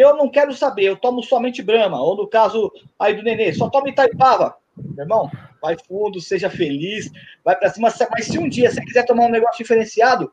[0.00, 3.68] eu não quero saber, eu tomo somente Brahma, ou no caso aí do Nenê, só
[3.68, 4.56] toma Itaipava.
[4.76, 7.10] Meu irmão, vai fundo, seja feliz,
[7.44, 7.92] vai para cima.
[8.10, 10.32] Mas se um dia você quiser tomar um negócio diferenciado,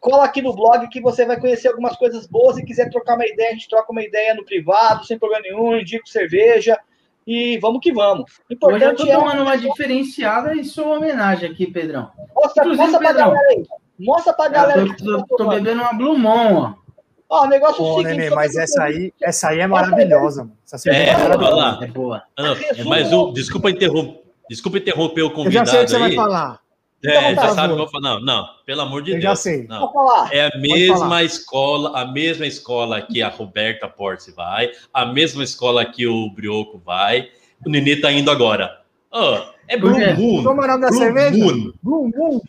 [0.00, 3.26] cola aqui no blog que você vai conhecer algumas coisas boas e quiser trocar uma
[3.26, 6.78] ideia, a gente troca uma ideia no privado, sem problema nenhum, indico cerveja
[7.26, 8.30] e vamos que vamos.
[8.48, 12.10] O Hoje eu tô importante é tomando uma diferenciada e sou homenagem aqui, Pedrão.
[12.34, 13.66] mostra, Inclusive, mostra pra galera aí.
[13.98, 14.80] Mostra pra galera.
[14.80, 16.85] Eu tô, tá tô bebendo uma Blue Moon, ó.
[17.28, 20.42] Ó, o negócio é o Pô, seguinte, Nenê, mas essa aí, essa aí é maravilhosa,
[20.44, 20.56] mano.
[20.72, 21.84] Essa É, é maravilhosa.
[21.84, 22.22] É boa.
[22.38, 23.32] Não, é mais um.
[23.32, 24.20] Desculpa interromper.
[24.48, 26.16] Desculpa interromper o Eu já convidado sei o que você vai aí.
[26.16, 26.60] falar.
[27.04, 27.76] É, já sabe, favor.
[27.78, 28.14] vou falar.
[28.14, 29.24] Não, não, pelo amor de Eu Deus.
[29.24, 29.66] já sei.
[29.68, 29.80] Não.
[29.80, 30.32] Vou falar.
[30.32, 30.62] É a falar.
[30.62, 36.30] mesma escola, a mesma escola que a Roberta Porce vai, a mesma escola que o
[36.30, 37.28] Brioco vai.
[37.66, 38.80] O Nenê tá indo agora.
[39.10, 39.90] Ó, é Blue?
[39.92, 40.42] Moon.
[40.44, 41.36] Como é o nome da Blue cerveja?
[41.44, 41.72] Moon.
[41.82, 42.40] Blue Moon.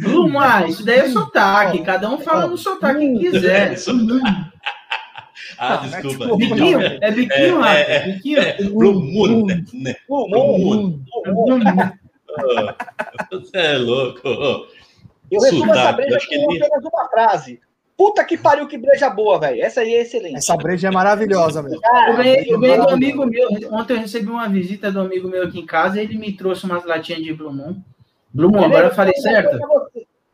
[0.00, 1.82] Moon, ah, isso daí é sotaque.
[1.82, 3.74] Cada um fala no sotaque que quiser.
[3.74, 4.52] Ah,
[5.60, 6.24] Ah, desculpa.
[6.24, 6.80] tipo, Biquinho?
[7.00, 7.92] É biquinho, É, Rafa?
[7.92, 8.38] é, Biquinho?
[8.38, 8.68] É, né?
[8.70, 9.46] Blue Moon.
[13.30, 14.20] Você é louco.
[15.30, 17.60] Eu resumo essa breja acho que com ele- apenas uma frase.
[17.96, 19.60] Puta que pariu, que breja boa, velho.
[19.60, 20.36] Essa aí é excelente.
[20.36, 21.80] Essa breja é maravilhosa, meu.
[21.80, 23.48] Cara, Eu ganhei, eu ganhei do amigo meu.
[23.72, 26.64] Ontem eu recebi uma visita do amigo meu aqui em casa e ele me trouxe
[26.64, 27.82] umas latinhas de Blue Moon.
[28.32, 29.58] Blue Moon, agora eu falei certo?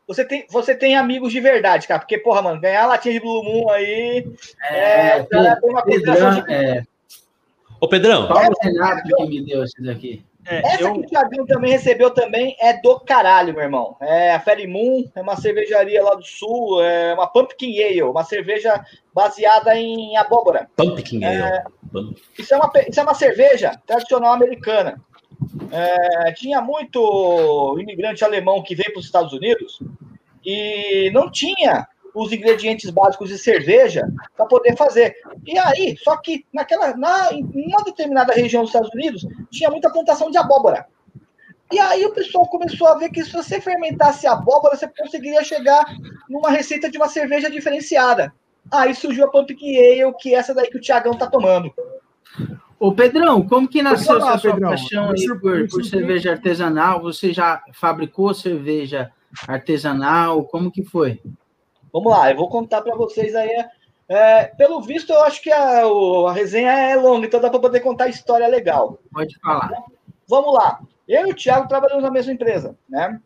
[0.07, 1.99] Você tem, você tem amigos de verdade, cara.
[1.99, 4.27] Porque, porra, mano, ganhar latinha de Blue Moon aí.
[4.69, 6.53] É, o cara tem uma Pedrão, de.
[6.53, 6.83] é,
[7.79, 10.23] Ô, Pedrão, Paulo Renato que me deu esse daqui.
[10.47, 13.97] É, Essa eu, que o Thiaguinho também recebeu também é do caralho, meu irmão.
[13.99, 18.23] É a Ferry Moon, é uma cervejaria lá do sul, é uma Pumpkin Ale, uma
[18.23, 20.69] cerveja baseada em abóbora.
[20.75, 21.63] Pumpkin Ale.
[22.37, 25.01] Isso é uma, isso é uma cerveja tradicional americana.
[25.75, 29.79] É, tinha muito imigrante alemão que veio para os Estados Unidos
[30.45, 34.07] e não tinha os ingredientes básicos de cerveja
[34.37, 35.13] para poder fazer.
[35.45, 39.91] E aí, só que naquela, na, em uma determinada região dos Estados Unidos tinha muita
[39.91, 40.87] plantação de abóbora.
[41.73, 45.83] E aí o pessoal começou a ver que se você fermentasse abóbora, você conseguiria chegar
[46.29, 48.33] numa receita de uma cerveja diferenciada.
[48.71, 51.73] Aí surgiu a Pumpkin Ale, que é essa daí que o Tiagão tá tomando.
[52.79, 54.69] Ô, Pedrão, como que nasceu falar, essa sua Pedrão.
[54.69, 57.01] paixão aí por, por cerveja artesanal?
[57.01, 59.11] Você já fabricou cerveja
[59.47, 60.43] artesanal?
[60.45, 61.21] Como que foi?
[61.91, 63.49] Vamos lá, eu vou contar para vocês aí.
[63.49, 63.69] é,
[64.09, 67.79] é, pelo visto, eu acho que a, a resenha é longa, então dá para poder
[67.79, 68.99] contar a história legal.
[69.11, 69.71] Pode falar.
[70.27, 70.79] Vamos lá.
[71.07, 73.19] Eu e o Thiago trabalhamos na mesma empresa, né?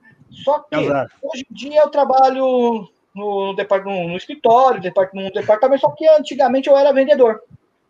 [0.43, 1.11] Só que Exato.
[1.23, 4.81] hoje em dia eu trabalho no, no, depart- no- no escritório,
[5.13, 7.41] no departamento, só que antigamente eu era vendedor.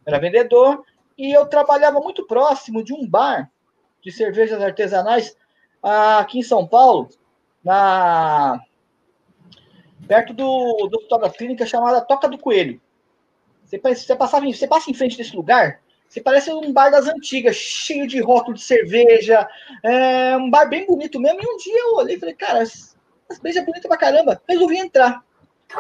[0.05, 0.83] Era vendedor
[1.19, 3.51] e eu trabalhava muito próximo de um bar
[4.01, 5.35] de cervejas artesanais
[5.83, 7.09] ah, aqui em São Paulo,
[7.61, 8.57] na
[10.07, 12.81] perto do, do hospital da clínica chamada Toca do Coelho.
[13.65, 17.57] Você, você, passava você passa em frente desse lugar, você parece um bar das antigas,
[17.57, 19.45] cheio de rótulo de cerveja,
[19.83, 21.41] é, um bar bem bonito mesmo.
[21.41, 22.95] E um dia eu olhei e falei, cara, essa
[23.29, 24.41] cerveja é bonita pra caramba.
[24.47, 25.23] Resolvi entrar.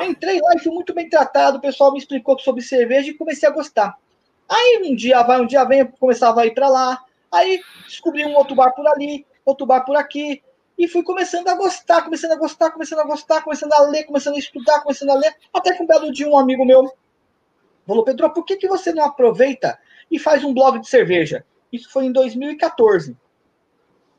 [0.01, 1.57] Entrei lá e fui muito bem tratado.
[1.57, 3.97] O pessoal me explicou sobre cerveja e comecei a gostar.
[4.49, 7.03] Aí um dia vai, um dia vem, começava a ir para lá.
[7.31, 10.41] Aí descobri um outro bar por ali, outro bar por aqui.
[10.77, 14.35] E fui começando a gostar, começando a gostar, começando a gostar, começando a ler, começando
[14.35, 15.35] a estudar, começando a ler.
[15.53, 16.91] Até que um belo dia um amigo meu
[17.85, 19.77] falou, Pedro, por que, que você não aproveita
[20.09, 21.43] e faz um blog de cerveja?
[21.71, 23.15] Isso foi em 2014.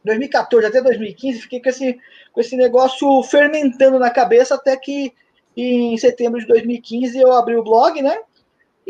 [0.05, 1.99] 2014 até 2015, fiquei com esse,
[2.33, 5.12] com esse negócio fermentando na cabeça até que
[5.57, 8.16] em setembro de 2015 eu abri o blog, né?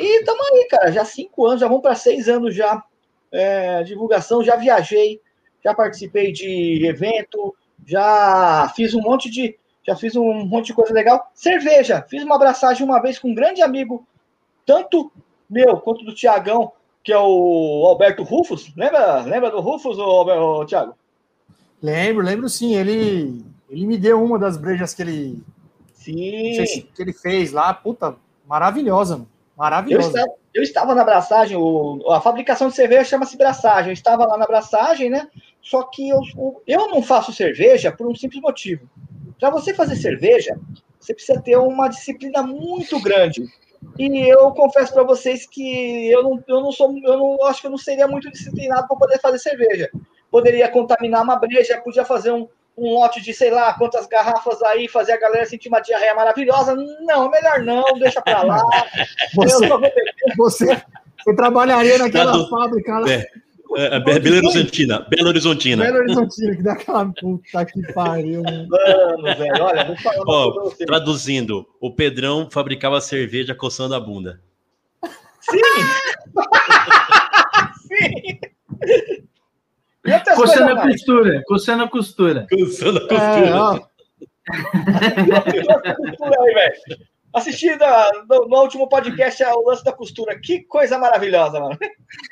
[0.03, 2.83] E estamos aí, cara, já cinco anos, já vamos para seis anos já.
[3.33, 5.21] É, divulgação, já viajei,
[5.63, 7.55] já participei de evento,
[7.87, 9.57] já fiz um monte de.
[9.87, 11.31] Já fiz um monte de coisa legal.
[11.35, 14.07] Cerveja, fiz uma abraçagem uma vez com um grande amigo,
[14.67, 15.11] tanto
[15.49, 18.73] meu quanto do Tiagão, que é o Alberto Rufus.
[18.77, 20.95] Lembra, lembra do Rufus, ô, Thiago?
[21.83, 22.75] Lembro, lembro sim.
[22.75, 25.43] Ele, ele me deu uma das brejas que ele,
[25.95, 26.89] sei se- Sim.
[26.95, 27.73] que ele fez lá.
[27.73, 29.29] Puta, maravilhosa, mano.
[29.61, 30.09] Eu Maravilhosa.
[30.09, 31.59] estava, eu estava na abraçagem,
[32.09, 33.91] a fabricação de cerveja chama-se braçagem.
[33.91, 35.29] Eu estava lá na abraçagem, né?
[35.61, 36.19] Só que eu,
[36.67, 38.89] eu não faço cerveja por um simples motivo.
[39.39, 40.59] Para você fazer cerveja,
[40.99, 43.45] você precisa ter uma disciplina muito grande.
[43.99, 47.67] E eu confesso para vocês que eu não, eu não sou, eu não acho que
[47.67, 49.91] eu não seria muito disciplinado para poder fazer cerveja.
[50.31, 52.49] Poderia contaminar uma breja, podia fazer um,
[52.81, 56.75] um lote de sei lá quantas garrafas aí, fazer a galera sentir uma diarreia maravilhosa.
[57.03, 58.59] Não, melhor não, deixa para lá.
[59.37, 60.05] Eu Você, só vou beber.
[60.37, 60.83] você,
[61.25, 63.27] você trabalharia naquela Tá do- fábrica lá, É,
[63.77, 65.07] é, é, Belo Horizontina.
[65.09, 65.85] Belo Horizontina.
[65.85, 68.69] Belo Horizonte, que dá aquela puta que pariu, mano.
[69.37, 70.87] Velho, olha, vou falar Ó, pra.
[70.87, 74.41] Traduzindo, o Pedrão fabricava cerveja coçando a bunda.
[75.41, 75.61] Sim!
[78.83, 79.19] E outras
[80.35, 82.47] Coçando a costura, coçando a costura.
[82.51, 83.57] Coçando a É, costura.
[83.57, 83.79] ó,
[85.97, 86.75] Costura aí, velho.
[88.29, 90.39] No, no último podcast é o lance da costura.
[90.41, 91.79] Que coisa maravilhosa, mano.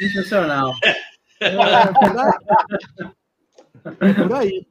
[0.00, 0.72] Sensacional.
[1.40, 1.50] é,
[1.94, 2.32] por aí.
[4.26, 4.66] Por aí.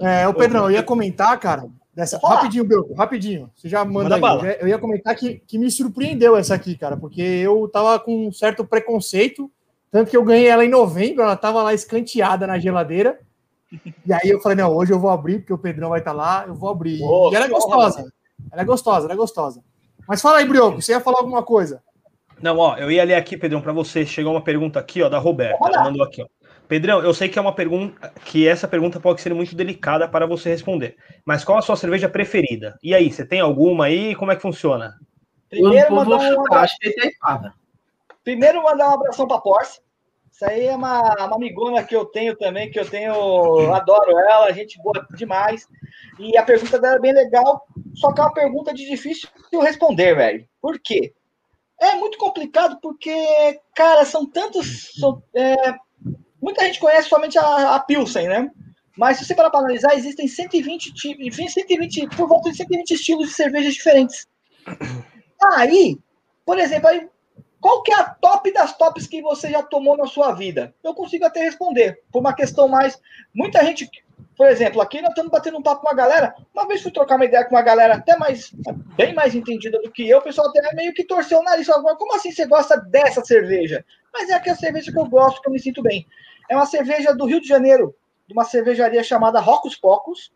[0.00, 3.50] É, o Pedrão, eu ia comentar, cara, dessa, rapidinho, Belco, rapidinho.
[3.54, 4.56] Você já manda, Manda aí.
[4.60, 8.32] Eu ia comentar que, que me surpreendeu essa aqui, cara, porque eu tava com um
[8.32, 9.50] certo preconceito,
[9.90, 13.18] tanto que eu ganhei ela em novembro, ela tava lá escanteada na geladeira.
[14.06, 16.44] E aí eu falei, não, hoje eu vou abrir, porque o Pedrão vai estar lá,
[16.46, 17.02] eu vou abrir.
[17.02, 18.12] Ô, e ela é gostosa.
[18.50, 19.62] Ela é gostosa, ela é gostosa.
[20.06, 21.82] Mas fala aí, Brioco, você ia falar alguma coisa?
[22.40, 24.06] Não, ó, eu ia ler aqui, Pedrão, para você.
[24.06, 25.58] Chegou uma pergunta aqui, ó, da Roberta.
[25.62, 26.26] Ela mandou aqui, ó.
[26.66, 30.26] Pedrão, eu sei que é uma pergunta, que essa pergunta pode ser muito delicada para
[30.26, 30.96] você responder.
[31.24, 32.78] Mas qual a sua cerveja preferida?
[32.82, 34.14] E aí, você tem alguma aí?
[34.14, 34.94] Como é que funciona?
[35.48, 37.54] Primeiro eu vou um chutar, acho que ele tá espada.
[38.28, 39.80] Primeiro mandar um abração pra Porsche.
[40.30, 44.10] Isso aí é uma, uma amigona que eu tenho também, que eu tenho, eu adoro
[44.18, 45.66] ela, a gente boa demais.
[46.18, 49.30] E a pergunta dela é bem legal, só que é uma pergunta de difícil
[49.62, 50.46] responder, velho.
[50.60, 51.14] Por quê?
[51.80, 53.10] É muito complicado porque,
[53.74, 54.92] cara, são tantos.
[55.00, 55.56] São, é,
[56.38, 58.50] muita gente conhece somente a, a Pilsen, né?
[58.94, 63.28] Mas se você parar para analisar, existem 120 tipos, 120, por volta de 120 estilos
[63.28, 64.26] de cervejas diferentes.
[65.54, 65.96] Aí,
[66.44, 67.08] por exemplo, aí,
[67.60, 70.74] qual que é a top das tops que você já tomou na sua vida?
[70.82, 73.00] Eu consigo até responder, por uma questão mais.
[73.34, 73.90] Muita gente,
[74.36, 76.34] por exemplo, aqui nós estamos batendo um papo com uma galera.
[76.54, 78.52] Uma vez fui trocar uma ideia com uma galera até mais,
[78.96, 81.66] bem mais entendida do que eu, o pessoal até meio que torceu o nariz.
[81.66, 83.84] Falou, como assim você gosta dessa cerveja?
[84.12, 86.06] Mas é aquela cerveja que eu gosto, que eu me sinto bem.
[86.48, 87.94] É uma cerveja do Rio de Janeiro,
[88.26, 90.32] de uma cervejaria chamada Rocos Pocos.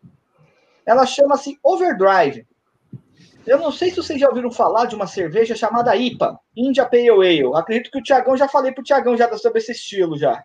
[0.85, 2.45] Ela chama-se Overdrive.
[3.45, 7.09] Eu não sei se vocês já ouviram falar de uma cerveja chamada IPA, India Pale
[7.09, 7.55] Ale.
[7.55, 10.43] Acredito que o Tiagão já falei para o Tiagão já sobre esse estilo já.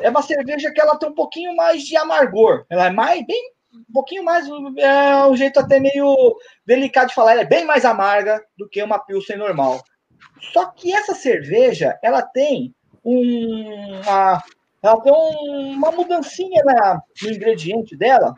[0.00, 2.64] É uma cerveja que ela tem um pouquinho mais de amargor.
[2.68, 3.56] Ela é mais bem
[3.88, 4.46] um pouquinho mais
[4.78, 7.32] é um jeito até meio delicado de falar.
[7.32, 9.82] Ela é bem mais amarga do que uma pilsen normal.
[10.52, 14.42] Só que essa cerveja, ela tem um, uma,
[14.82, 18.34] ela tem um, uma mudancinha na, no ingrediente dela,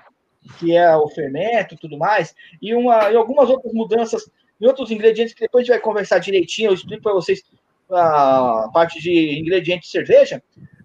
[0.59, 4.31] que é o fermento e tudo mais, e, uma, e algumas outras mudanças
[4.61, 7.43] em outros ingredientes que depois a gente vai conversar direitinho, eu explico para vocês
[7.91, 10.43] a parte de ingredientes de cerveja,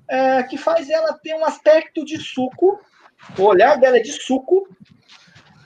[0.07, 2.79] é, que faz ela ter um aspecto de suco,
[3.37, 4.67] o olhar dela é de suco,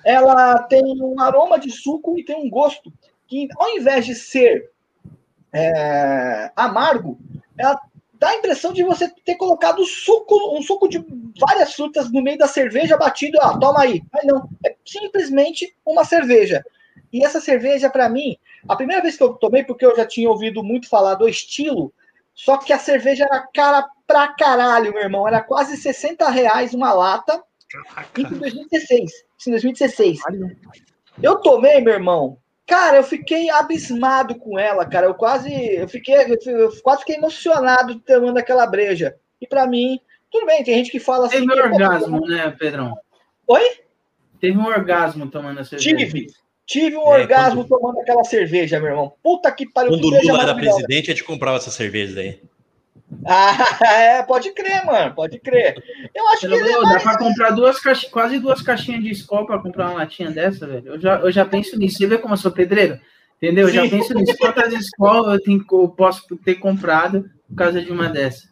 [0.05, 2.93] ela tem um aroma de suco e tem um gosto
[3.27, 4.71] que, ao invés de ser
[5.51, 7.19] é, amargo,
[7.57, 7.79] ela
[8.19, 11.03] dá a impressão de você ter colocado suco, um suco de
[11.39, 14.01] várias frutas no meio da cerveja batido, ah, toma aí.
[14.11, 16.63] Mas não, é simplesmente uma cerveja.
[17.11, 20.29] E essa cerveja, para mim, a primeira vez que eu tomei, porque eu já tinha
[20.29, 21.93] ouvido muito falar do estilo,
[22.33, 25.27] só que a cerveja era cara pra caralho, meu irmão.
[25.27, 27.43] Era quase 60 reais uma lata.
[28.17, 29.11] Em 2016.
[29.47, 30.19] Em 2016.
[31.21, 35.07] Eu tomei, meu irmão, Cara, eu fiquei abismado com ela, cara.
[35.07, 39.15] Eu quase, eu fiquei, eu quase fiquei emocionado tomando aquela breja.
[39.41, 39.97] E para mim,
[40.29, 41.47] tudo bem, tem gente que fala assim.
[41.47, 42.93] Teve um orgasmo, né, Pedrão?
[43.47, 43.63] Oi?
[44.41, 45.95] Teve um orgasmo tomando a cerveja.
[45.95, 46.27] Tive.
[46.65, 47.79] Tive um é, orgasmo quando...
[47.79, 49.13] tomando aquela cerveja, meu irmão.
[49.23, 49.91] Puta que pariu.
[49.91, 52.41] Quando o Lula era presidente, a gente comprava essa cerveja aí.
[53.25, 53.55] Ah,
[54.19, 55.81] é, pode crer, mano, pode crer.
[56.13, 56.59] Eu acho que.
[56.59, 57.03] Dá mais...
[57.03, 60.87] pra comprar duas caixa, quase duas caixinhas de escola pra comprar uma latinha dessa, velho.
[60.87, 61.97] Eu já, eu já penso nisso.
[61.97, 62.99] Você vê como eu sou pedreiro?
[63.37, 63.67] Entendeu?
[63.67, 64.37] Eu já penso nisso.
[64.37, 68.49] Quantas escolas eu, tenho, eu posso ter comprado por causa de uma dessa?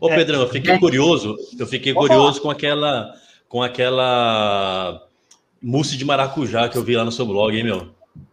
[0.00, 0.14] Ô, é.
[0.14, 0.78] Pedrão, eu fiquei é.
[0.78, 1.36] curioso.
[1.58, 3.12] Eu fiquei curioso com aquela.
[3.48, 5.02] Com aquela
[5.62, 7.88] mousse de maracujá que eu vi lá no seu blog, hein, meu?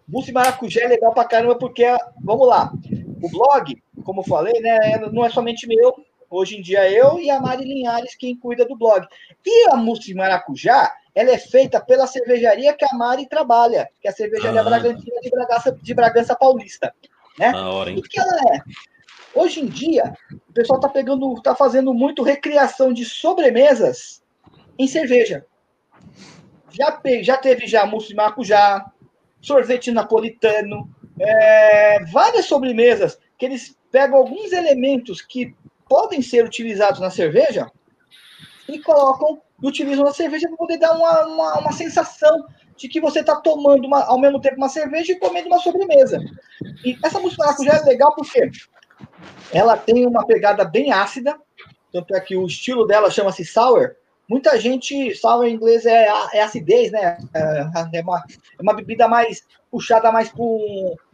[0.08, 1.86] Mousse de maracujá é legal pra caramba, porque,
[2.24, 2.74] vamos lá,
[3.22, 5.94] o blog, como falei, né, não é somente meu.
[6.30, 9.06] Hoje em dia eu e a Mari Linhares quem cuida do blog.
[9.46, 14.08] E a mousse de maracujá, ela é feita pela cervejaria que a Mari trabalha, que
[14.08, 14.64] é a cervejaria ah.
[14.64, 16.94] Bragantina de Bragança, de Bragança Paulista.
[17.38, 17.52] Né?
[17.52, 17.98] Da hora, hein?
[18.00, 18.62] O que ela é?
[19.34, 20.14] Hoje em dia,
[20.50, 24.22] o pessoal está pegando, está fazendo muito recriação de sobremesas
[24.78, 25.46] em cerveja.
[26.70, 28.90] Já, já teve já mousse de maracujá,
[29.42, 35.56] sorvete napolitano, é, várias sobremesas que eles pegam alguns elementos que
[35.88, 37.70] podem ser utilizados na cerveja
[38.68, 42.48] e colocam e utilizam na cerveja para poder dar uma, uma, uma, sensação
[42.78, 46.20] de que você está tomando uma, ao mesmo tempo uma cerveja e comendo uma sobremesa.
[46.84, 48.50] E essa música é legal porque
[49.54, 51.38] ela tem uma pegada bem ácida,
[51.92, 53.96] tanto é que o estilo dela chama-se sour.
[54.32, 57.18] Muita gente, sour em inglês é, é acidez, né?
[57.34, 58.24] É, é, uma,
[58.58, 60.42] é uma bebida mais puxada mais para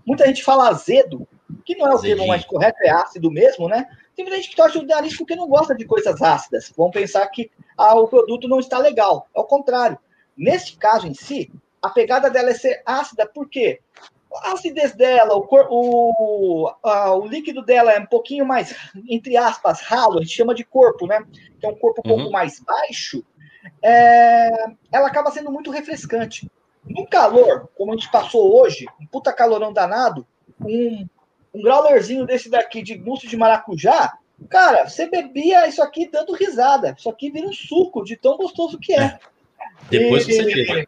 [0.05, 1.27] Muita gente fala azedo,
[1.65, 3.87] que não é o termo mais correto, é ácido mesmo, né?
[4.15, 6.71] Tem muita gente que torce o nariz porque não gosta de coisas ácidas.
[6.77, 9.27] Vão pensar que ah, o produto não está legal.
[9.35, 9.97] É o contrário.
[10.37, 11.51] Nesse caso em si,
[11.81, 13.79] a pegada dela é ser ácida, por quê?
[14.43, 18.75] A acidez dela, o, cor, o, a, o líquido dela é um pouquinho mais,
[19.07, 21.25] entre aspas, ralo, a gente chama de corpo, né?
[21.59, 22.17] Que é um corpo um uhum.
[22.17, 23.23] pouco mais baixo.
[23.81, 24.49] É,
[24.91, 26.49] ela acaba sendo muito refrescante.
[26.83, 30.25] No calor, como a gente passou hoje, um puta calorão danado,
[30.61, 31.07] um,
[31.53, 34.17] um growlerzinho desse daqui de mousse de maracujá,
[34.49, 36.95] cara, você bebia isso aqui dando risada.
[36.97, 39.19] Isso aqui vira um suco de tão gostoso que é.
[39.89, 40.87] Depois e, você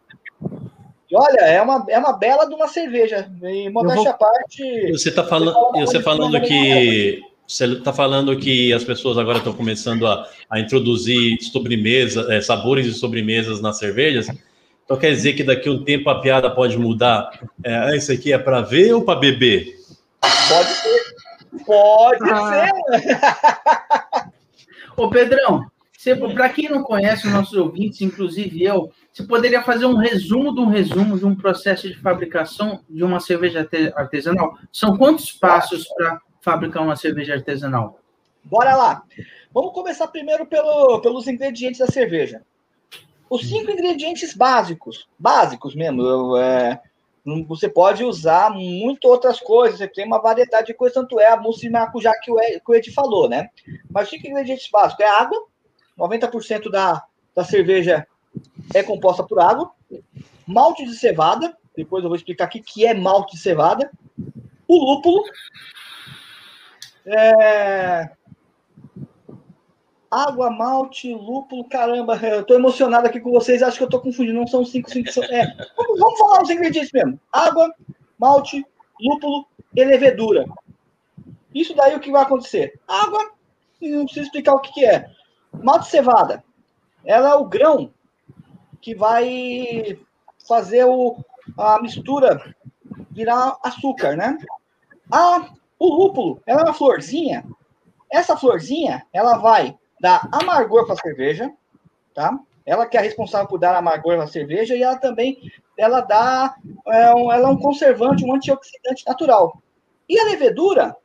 [1.09, 1.15] vê.
[1.15, 3.29] Olha, é uma, é uma bela de uma cerveja.
[3.43, 4.11] E modéstia vou...
[4.11, 4.91] à parte.
[4.91, 7.21] Você está falando, você falando que.
[7.47, 12.85] Você está falando que as pessoas agora estão começando a, a introduzir sobremesa, é, sabores
[12.85, 14.27] de sobremesas nas cervejas.
[14.85, 17.27] Então quer dizer que daqui a um tempo a piada pode mudar?
[17.63, 19.75] É, ah, isso aqui é para ver ou para beber?
[20.19, 21.15] Pode ser.
[21.65, 22.69] Pode ah.
[22.99, 24.29] ser.
[24.95, 25.65] Ô, Pedrão,
[26.33, 30.61] para quem não conhece, os nossos ouvintes, inclusive eu, você poderia fazer um resumo de
[30.61, 34.57] um resumo de um processo de fabricação de uma cerveja artesanal?
[34.71, 37.99] São quantos passos para fabricar uma cerveja artesanal?
[38.45, 39.03] Bora lá.
[39.53, 42.43] Vamos começar primeiro pelo, pelos ingredientes da cerveja.
[43.29, 46.79] Os cinco ingredientes básicos, básicos mesmo, é,
[47.45, 51.37] você pode usar muito outras coisas, você tem uma variedade de coisas, tanto é a
[51.37, 53.49] mousse de maracujá que o, Ed, que o Ed falou, né?
[53.91, 55.45] Mas os cinco ingredientes básicos é água,
[55.97, 57.03] 90% da,
[57.35, 58.07] da cerveja
[58.73, 59.71] é composta por água,
[60.45, 63.91] malte de cevada, depois eu vou explicar aqui que é malte de cevada,
[64.67, 65.23] o lúpulo,
[67.05, 68.11] é,
[70.09, 74.39] água, malte, lúpulo, caramba, eu tô emocionado aqui com vocês, acho que eu tô confundindo,
[74.39, 77.73] não são cinco, cinco, são, é, vamos, vamos, falar os ingredientes mesmo, água,
[78.17, 78.65] malte,
[78.99, 80.45] lúpulo e levedura.
[81.53, 82.79] Isso daí o que vai acontecer?
[82.87, 83.31] Água,
[83.81, 85.09] não preciso explicar o que, que é.
[85.63, 86.43] Malte cevada,
[87.03, 87.91] ela é o grão
[88.81, 89.99] que vai
[90.47, 91.17] fazer o,
[91.57, 92.55] a mistura
[93.11, 94.37] virar açúcar, né?
[95.11, 97.45] Ah, o lúpulo, ela é uma florzinha.
[98.09, 101.51] Essa florzinha, ela vai dar amargor para a cerveja,
[102.13, 102.39] tá?
[102.65, 106.55] Ela que é responsável por dar amargor na cerveja e ela também ela dá
[106.87, 109.61] é ela é um conservante, um antioxidante natural.
[110.07, 110.95] E a levedura,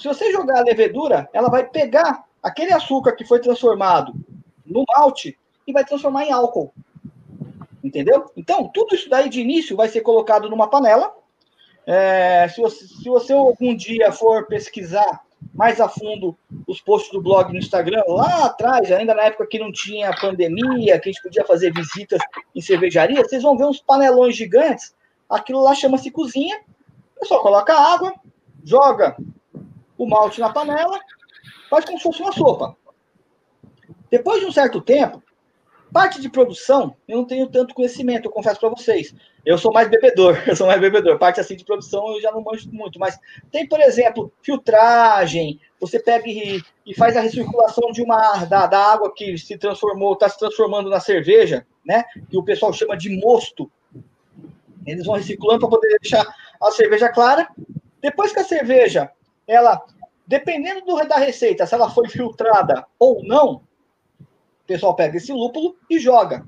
[0.00, 4.14] se você jogar a levedura, ela vai pegar aquele açúcar que foi transformado
[4.64, 6.72] no malte e vai transformar em álcool.
[7.86, 8.28] Entendeu?
[8.36, 11.14] Então, tudo isso daí de início vai ser colocado numa panela.
[11.86, 15.22] É, se, você, se você algum dia for pesquisar
[15.54, 19.60] mais a fundo os posts do blog no Instagram, lá atrás, ainda na época que
[19.60, 22.20] não tinha pandemia, que a gente podia fazer visitas
[22.52, 24.96] em cervejaria, vocês vão ver uns panelões gigantes.
[25.30, 26.60] Aquilo lá chama-se cozinha.
[27.16, 28.12] O pessoal coloca água,
[28.64, 29.16] joga
[29.96, 30.98] o malte na panela,
[31.70, 32.76] faz como se fosse uma sopa.
[34.10, 35.22] Depois de um certo tempo,
[35.96, 39.14] parte de produção, eu não tenho tanto conhecimento, eu confesso para vocês.
[39.46, 41.18] Eu sou mais bebedor, eu sou mais bebedor.
[41.18, 43.18] Parte assim de produção eu já não manjo muito, mas
[43.50, 45.58] tem, por exemplo, filtragem.
[45.80, 50.12] Você pega e, e faz a recirculação de uma da, da água que se transformou,
[50.12, 52.04] está se transformando na cerveja, né?
[52.28, 53.70] Que o pessoal chama de mosto.
[54.86, 56.26] Eles vão recirculando para poder deixar
[56.62, 57.48] a cerveja clara.
[58.02, 59.10] Depois que a cerveja,
[59.48, 59.82] ela
[60.26, 63.62] Dependendo do, da receita, se ela foi filtrada ou não,
[64.66, 66.44] o pessoal pega esse lúpulo e joga.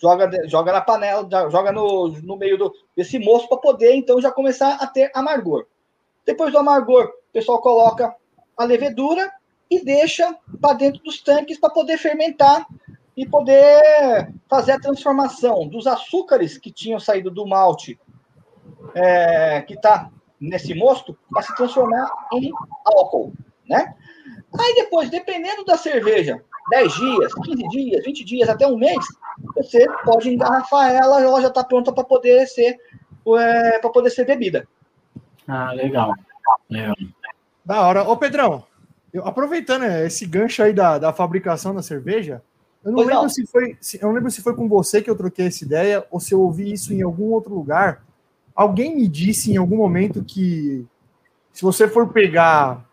[0.00, 4.30] Joga, joga na panela, joga no, no meio do, desse moço para poder, então, já
[4.30, 5.66] começar a ter amargor.
[6.26, 8.14] Depois do amargor, o pessoal coloca
[8.56, 9.32] a levedura
[9.70, 12.66] e deixa para dentro dos tanques para poder fermentar
[13.16, 17.98] e poder fazer a transformação dos açúcares que tinham saído do malte,
[18.94, 22.50] é, que está nesse mosto para se transformar em
[22.84, 23.32] álcool,
[23.68, 23.94] né?
[24.58, 29.04] Aí depois, dependendo da cerveja, 10 dias, 15 dias, 20 dias, até um mês,
[29.54, 32.76] você pode engarrafar ela, ela já está pronta para poder ser
[33.38, 34.66] é, para poder ser bebida.
[35.48, 36.12] Ah, legal.
[36.68, 36.94] legal.
[37.64, 38.02] Da hora.
[38.02, 38.64] Ô, Pedrão,
[39.12, 42.42] eu, aproveitando esse gancho aí da, da fabricação da cerveja,
[42.84, 43.28] eu não lembro não.
[43.28, 46.06] se foi, se, eu não lembro se foi com você que eu troquei essa ideia
[46.10, 48.02] ou se eu ouvi isso em algum outro lugar
[48.54, 50.86] Alguém me disse em algum momento que
[51.52, 52.88] se você for pegar,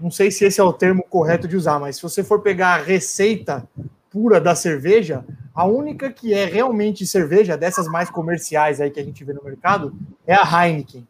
[0.00, 2.74] não sei se esse é o termo correto de usar, mas se você for pegar
[2.74, 3.68] a receita
[4.10, 5.24] pura da cerveja,
[5.54, 9.42] a única que é realmente cerveja, dessas mais comerciais aí que a gente vê no
[9.42, 9.94] mercado,
[10.26, 11.06] é a Heineken.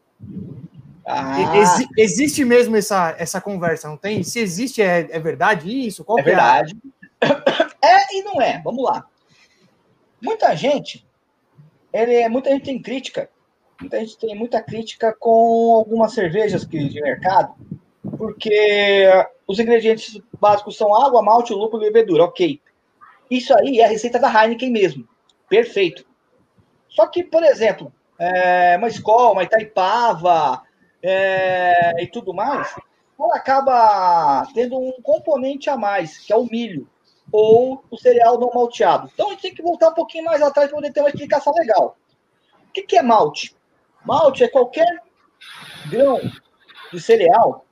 [1.07, 1.57] Ah.
[1.57, 4.23] Ex existe mesmo essa, essa conversa, não tem?
[4.23, 6.03] Se existe, é, é verdade isso?
[6.05, 6.77] Qual é verdade.
[7.21, 7.27] É,
[7.87, 8.63] é e não é.
[8.63, 9.07] Vamos lá.
[10.23, 11.07] Muita gente,
[11.93, 13.29] ele, muita gente tem crítica
[13.81, 17.55] Muita gente tem muita crítica com algumas cervejas que, de mercado,
[18.25, 19.07] porque
[19.47, 22.25] os ingredientes básicos são água, malte, lúpulo e levedura.
[22.25, 22.59] Ok.
[23.31, 25.07] Isso aí é a receita da Heineken mesmo.
[25.47, 26.07] Perfeito.
[26.89, 30.63] Só que, por exemplo, é, uma escola, uma Itaipava
[31.03, 32.75] é, e tudo mais,
[33.21, 36.89] ela acaba tendo um componente a mais, que é o milho,
[37.31, 39.11] ou o cereal não malteado.
[39.13, 41.53] Então a gente tem que voltar um pouquinho mais atrás para poder ter uma explicação
[41.53, 41.95] legal.
[42.69, 43.55] O que, que é malte?
[44.03, 45.03] Malte é qualquer
[45.91, 46.19] grão
[46.91, 47.64] de cereal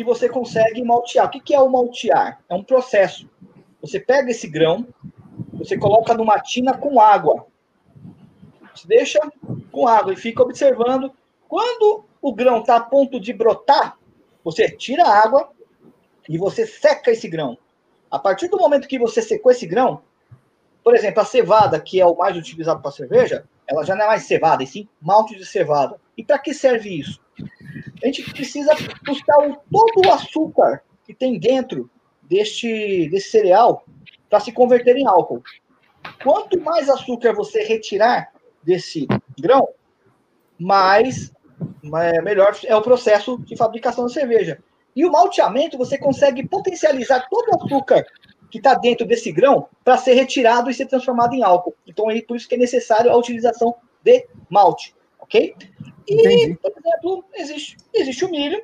[0.00, 1.26] que você consegue maltear.
[1.26, 2.40] O que é o maltear?
[2.48, 3.28] É um processo.
[3.82, 4.86] Você pega esse grão,
[5.52, 7.46] você coloca numa tina com água.
[8.74, 9.20] Você deixa
[9.70, 11.12] com água e fica observando.
[11.46, 13.98] Quando o grão está a ponto de brotar,
[14.42, 15.50] você tira a água
[16.26, 17.58] e você seca esse grão.
[18.10, 20.00] A partir do momento que você secou esse grão,
[20.82, 24.08] por exemplo, a cevada, que é o mais utilizado para cerveja, ela já não é
[24.08, 26.00] mais cevada, e sim malte de cevada.
[26.16, 27.20] E para que serve isso?
[28.02, 28.74] A gente precisa
[29.04, 29.36] buscar
[29.70, 31.90] todo o açúcar que tem dentro
[32.22, 33.84] deste, desse cereal
[34.28, 35.42] para se converter em álcool.
[36.22, 39.06] Quanto mais açúcar você retirar desse
[39.38, 39.68] grão,
[40.58, 41.32] mais
[41.94, 44.62] é, melhor é o processo de fabricação da cerveja.
[44.94, 48.04] E o malteamento, você consegue potencializar todo o açúcar
[48.50, 51.74] que está dentro desse grão para ser retirado e ser transformado em álcool.
[51.86, 54.94] Então, é por isso que é necessário a utilização de malte,
[55.30, 55.54] ok?
[56.08, 56.58] E, Entendi.
[56.60, 58.60] por exemplo, existe, existe o milho.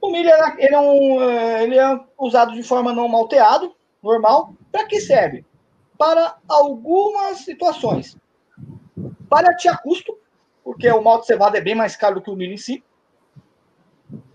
[0.00, 0.28] O milho
[0.58, 4.52] ele é, um, é, ele é usado de forma não malteado, normal.
[4.72, 5.44] Para que serve?
[5.96, 8.16] Para algumas situações.
[9.30, 10.18] Para te custo,
[10.64, 12.82] porque o malte cevado é bem mais caro do que o milho em si.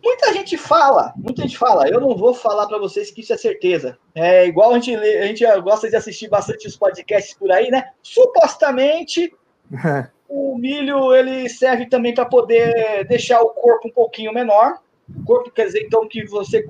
[0.03, 3.37] Muita gente fala, muita gente fala, eu não vou falar para vocês que isso é
[3.37, 3.97] certeza.
[4.15, 7.91] É igual a gente, a gente gosta de assistir bastante os podcasts por aí, né?
[8.01, 9.31] Supostamente
[10.29, 14.79] o milho ele serve também para poder deixar o corpo um pouquinho menor.
[15.09, 16.63] O corpo quer dizer então que você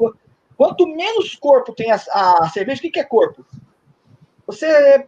[0.58, 3.46] quanto menos corpo tem a, a cerveja, o que, que é corpo?
[4.48, 5.08] Você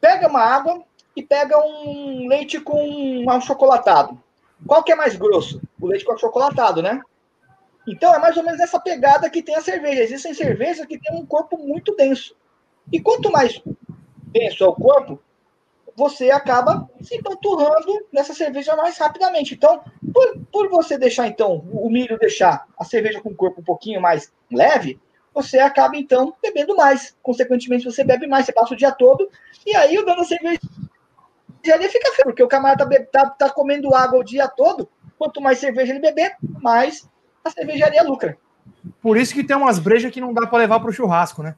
[0.00, 0.82] pega uma água
[1.14, 4.20] e pega um leite com um achocolatado.
[4.66, 5.60] Qual que é mais grosso?
[5.80, 7.00] O leite com achocolatado, né?
[7.86, 10.02] Então é mais ou menos essa pegada que tem a cerveja.
[10.02, 12.36] Existem cervejas que têm um corpo muito denso.
[12.92, 13.60] E quanto mais
[14.32, 15.20] denso é o corpo,
[15.96, 19.54] você acaba se panturrando nessa cerveja mais rapidamente.
[19.54, 19.82] Então,
[20.12, 24.00] por, por você deixar, então, o milho deixar a cerveja com o corpo um pouquinho
[24.00, 24.98] mais leve,
[25.34, 27.16] você acaba, então, bebendo mais.
[27.22, 29.28] Consequentemente, você bebe mais, você passa o dia todo,
[29.66, 30.60] e aí o dano da cerveja
[31.72, 34.88] ali fica feio, porque o camarada tá, tá, tá comendo água o dia todo,
[35.18, 37.08] quanto mais cerveja ele beber, mais
[37.44, 38.36] a cervejaria lucra.
[39.00, 41.54] Por isso que tem umas brejas que não dá para levar para o churrasco, né?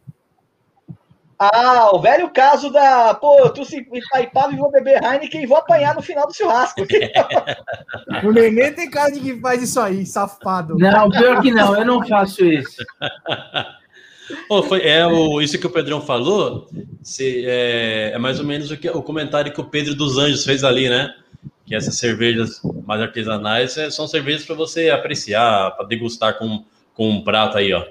[1.39, 5.57] Ah, o velho caso da, pô, tu se Itaipava e vou beber Heineken e vou
[5.57, 6.83] apanhar no final do churrasco.
[8.25, 10.77] o Nenê tem cara de que faz isso aí, safado.
[10.79, 12.83] Não, pior que não, eu não faço isso.
[14.49, 16.67] Oh, foi, é o, isso que o Pedrão falou,
[17.03, 20.45] se, é, é, mais ou menos o, que, o comentário que o Pedro dos Anjos
[20.45, 21.15] fez ali, né?
[21.67, 26.65] Que essas cervejas mais artesanais é, são cervejas para você apreciar, para degustar com,
[26.95, 27.85] com um prato aí, ó.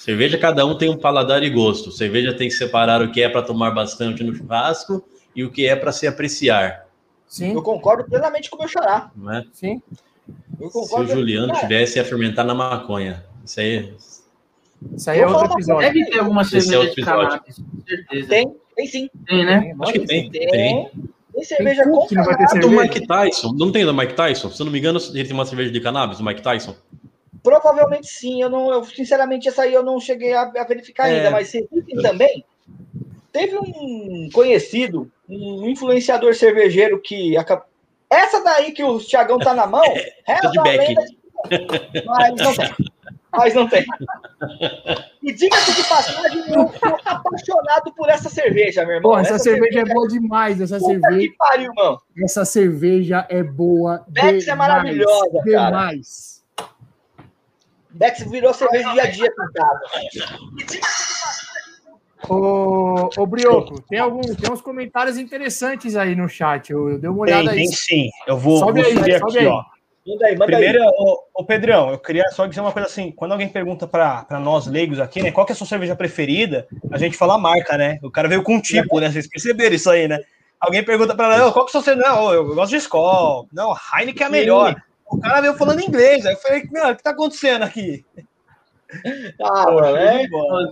[0.00, 1.92] Cerveja, cada um tem um paladar e gosto.
[1.92, 5.66] Cerveja tem que separar o que é para tomar bastante no churrasco e o que
[5.66, 6.86] é para se apreciar.
[7.26, 7.52] Sim.
[7.52, 9.10] Eu concordo plenamente com o meu xará.
[9.14, 9.44] Não é?
[9.52, 9.82] Sim.
[10.58, 13.22] Se o Juliano tivesse a fermentar na maconha.
[13.44, 13.94] Isso aí.
[14.96, 15.92] Isso aí é outro episódio.
[15.92, 18.28] Deve ter alguma é cerveja é de cannabis, com certeza.
[18.28, 19.10] Tem, tem sim.
[19.26, 19.74] Tem, né?
[19.82, 20.30] Acho que tem.
[20.30, 20.48] Tem.
[20.48, 20.90] tem.
[21.34, 22.60] tem cerveja tem com ter cerveja.
[22.60, 23.52] do Mike Tyson.
[23.52, 24.50] Não tem do Mike Tyson?
[24.50, 26.74] Se eu não me engano, ele tem uma cerveja de cannabis, do Mike Tyson.
[27.42, 31.16] Provavelmente sim, eu não, eu, sinceramente, essa aí eu não cheguei a, a verificar é.
[31.16, 31.66] ainda, mas se
[32.02, 32.44] também.
[33.32, 37.66] Teve um conhecido, um influenciador cervejeiro que acabou.
[38.10, 39.84] Essa daí que o Thiagão tá na mão,
[40.26, 40.96] é de Beck.
[42.04, 42.74] Mas não tem.
[43.32, 43.84] Mas não tem.
[45.22, 49.12] E diga-se de passagem, eu sou apaixonado por essa cerveja, meu irmão.
[49.12, 50.60] Pô, essa, essa cerveja, cerveja, é boa demais.
[50.60, 51.28] Essa Puta cerveja.
[51.30, 52.02] Que pariu, mano.
[52.24, 54.04] Essa cerveja é boa.
[54.08, 55.40] Bex é maravilhosa.
[55.44, 55.54] Demais.
[55.54, 56.29] Cara.
[57.92, 59.80] Bex virou cerveja dia a dia com casa.
[62.28, 66.70] Ô, ô Brioco, tem, algum, tem uns comentários interessantes aí no chat.
[66.70, 67.66] Eu, eu dei uma olhada tem, aí.
[67.66, 68.10] Tem sim.
[68.26, 69.46] Eu vou, sobe vou aí, subir aqui, aí.
[69.46, 69.64] ó.
[70.06, 70.88] Manda aí, manda Primeiro, aí.
[70.98, 74.66] Ô, ô, Pedrão, eu queria só dizer uma coisa assim: quando alguém pergunta para nós
[74.66, 77.76] leigos aqui, né, qual que é a sua cerveja preferida, a gente fala a marca,
[77.76, 77.98] né?
[78.02, 79.10] O cara veio com um tipo, né?
[79.10, 80.18] Vocês perceberam isso aí, né?
[80.58, 82.08] Alguém pergunta para nós, qual que é a sua cerveja?
[82.08, 83.48] Não, eu gosto de Skol.
[83.52, 84.82] Não, Heineken é a melhor.
[85.10, 86.24] O cara veio falando inglês.
[86.24, 88.04] Aí eu falei, meu, o que tá acontecendo aqui?
[89.40, 90.24] Ah, mano, é.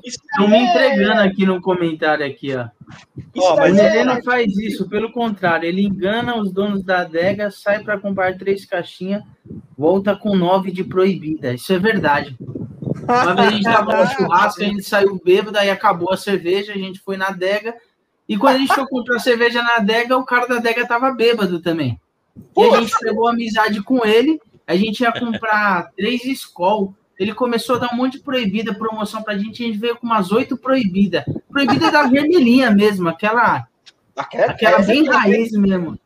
[0.05, 2.69] Estão me é- entregando aqui no comentário aqui, ó.
[3.39, 7.83] ó mas ele não faz isso, pelo contrário, ele engana os donos da adega, sai
[7.83, 9.23] para comprar três caixinhas,
[9.77, 11.55] volta com nove de proibida.
[11.55, 12.37] Isso é verdade.
[13.05, 16.73] Uma vez a gente tava no churrasco, a gente saiu bêbado, aí acabou a cerveja,
[16.73, 17.75] a gente foi na adega,
[18.29, 21.61] e quando a gente foi comprar cerveja na adega, o cara da adega tava bêbado
[21.61, 21.99] também.
[22.57, 26.95] E a gente pegou amizade com ele, a gente ia comprar três Skol.
[27.19, 30.07] Ele começou a dar um monte de proibida, promoção pra gente, a gente veio com
[30.07, 31.25] umas oito proibidas.
[31.51, 33.67] Proibida da vermelhinha mesmo, aquela,
[34.17, 35.99] aquela, aquela bem raiz mesmo.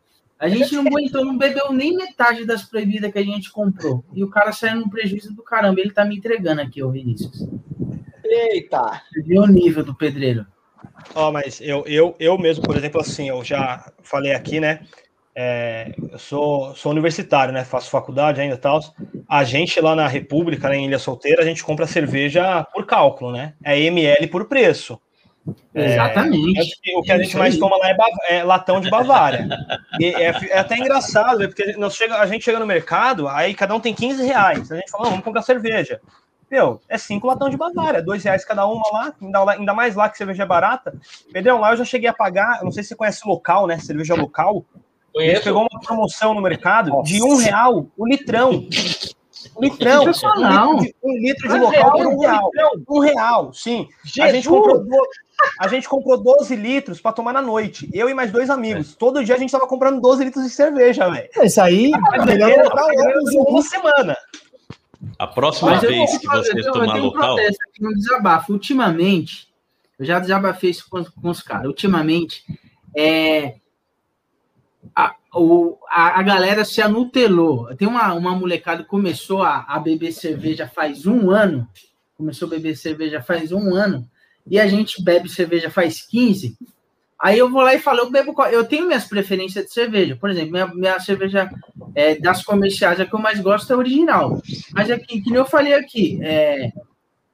[0.42, 4.04] A gente não aguentou, não bebeu nem metade das proibidas que a gente comprou.
[4.12, 5.80] E o cara saiu num prejuízo do caramba.
[5.80, 7.46] Ele tá me entregando aqui, ô Vinícius.
[8.24, 9.02] Eita!
[9.08, 10.44] Você viu o nível do pedreiro.
[11.14, 14.80] Ó, oh, mas eu, eu, eu mesmo, por exemplo, assim, eu já falei aqui, né?
[15.34, 17.64] É, eu sou, sou universitário, né?
[17.64, 18.80] Faço faculdade ainda e tal.
[19.28, 23.32] A gente lá na República, né, em Ilha Solteira, a gente compra cerveja por cálculo,
[23.32, 23.54] né?
[23.64, 25.00] É ML por preço.
[25.74, 26.78] É, Exatamente.
[26.86, 27.96] É, o que a gente mais toma lá é,
[28.36, 29.48] é latão de Bavária.
[30.00, 33.74] É, é, até engraçado, né, porque nós chega, a gente chega no mercado, aí cada
[33.74, 34.70] um tem 15 reais.
[34.70, 36.00] A gente fala, vamos comprar cerveja.
[36.50, 40.08] meu, é cinco latão de é dois reais cada uma lá, ainda, ainda mais lá
[40.08, 40.94] que cerveja é barata.
[41.32, 43.78] Pedrão, lá eu já cheguei a pagar, não sei se você conhece local, né?
[43.78, 44.64] Cerveja local.
[45.16, 47.10] A gente pegou uma promoção no mercado Nossa.
[47.10, 48.66] de um real o litrão.
[49.56, 50.04] Um litrão.
[50.04, 52.50] Um litro de, um litro de local por um real.
[52.88, 53.88] Um real, sim.
[54.20, 54.84] A gente, comprou,
[55.60, 57.90] a gente comprou 12 litros para tomar na noite.
[57.92, 58.92] Eu e mais dois amigos.
[58.92, 58.96] É.
[58.98, 61.28] Todo dia a gente tava comprando 12 litros de cerveja, velho.
[61.42, 62.86] Isso aí é melhor comprar
[63.48, 64.16] uma semana.
[65.18, 67.36] A próxima Mas vez que você eu, tomar eu local.
[67.36, 68.52] Um aqui no desabafo.
[68.52, 69.48] Ultimamente,
[69.98, 71.66] eu já desabafei isso com, com os caras.
[71.66, 72.44] Ultimamente,
[72.96, 73.56] é,
[74.94, 77.74] a, o, a, a, galera se anutelou.
[77.76, 81.68] Tem uma, uma molecada que começou a, a beber cerveja faz um ano.
[82.16, 84.08] Começou a beber cerveja faz um ano.
[84.46, 86.56] E a gente bebe cerveja faz 15.
[87.22, 88.34] Aí eu vou lá e falo, eu bebo.
[88.50, 90.16] Eu tenho minhas preferências de cerveja.
[90.16, 91.48] Por exemplo, minha, minha cerveja
[91.94, 94.42] é, das comerciais, a que eu mais gosto é a original.
[94.72, 96.72] Mas aqui, que nem eu falei aqui, é,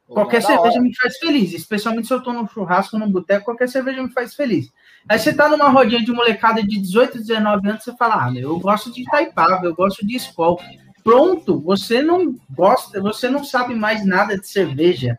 [0.07, 1.55] qualquer cerveja me faz feliz.
[1.55, 4.71] Especialmente se eu tô no churrasco, no boteco, qualquer cerveja me faz feliz.
[5.09, 8.59] Aí você tá numa rodinha de molecada de 18, 19 anos, você fala, ah, eu
[8.59, 10.61] gosto de Itaipava, eu gosto de Skol.
[11.03, 15.17] Pronto, você não gosta, você não sabe mais nada de cerveja.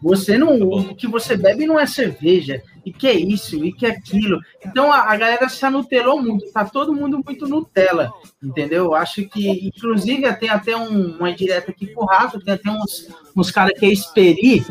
[0.00, 3.84] Você não, o que você bebe não é cerveja, e que é isso, e que
[3.84, 4.40] é aquilo.
[4.64, 8.12] Então a, a galera se anutelou muito, tá todo mundo muito Nutella,
[8.42, 8.94] entendeu?
[8.94, 13.50] Acho que, inclusive, tem até um, uma direta aqui pro rato, tem até uns, uns
[13.50, 14.64] caras que é esperi,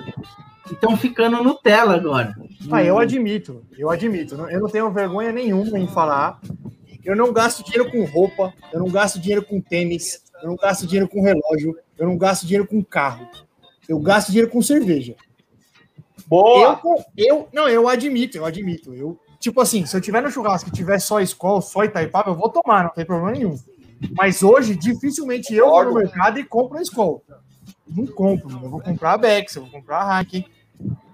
[0.73, 2.35] estão ficando Nutella agora.
[2.71, 4.35] Ah, eu admito, eu admito.
[4.35, 6.39] Eu não tenho vergonha nenhuma em falar.
[7.03, 10.85] Eu não gasto dinheiro com roupa, eu não gasto dinheiro com tênis, eu não gasto
[10.85, 13.27] dinheiro com relógio, eu não gasto dinheiro com carro.
[13.87, 15.15] Eu gasto dinheiro com cerveja.
[16.27, 16.81] Boa!
[16.83, 18.93] Eu, eu, não, eu admito, eu admito.
[18.93, 22.35] Eu, tipo assim, se eu tiver no churrasco e tiver só Skol, só Itaipava, eu
[22.35, 23.57] vou tomar, não tem problema nenhum.
[24.15, 27.23] Mas hoje, dificilmente eu vou no mercado e compro a Skol.
[27.87, 30.45] Não compro, eu vou comprar a Bex, eu vou comprar a Heineken.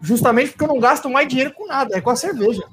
[0.01, 2.64] Justamente porque eu não gasto mais dinheiro com nada, é com a cerveja.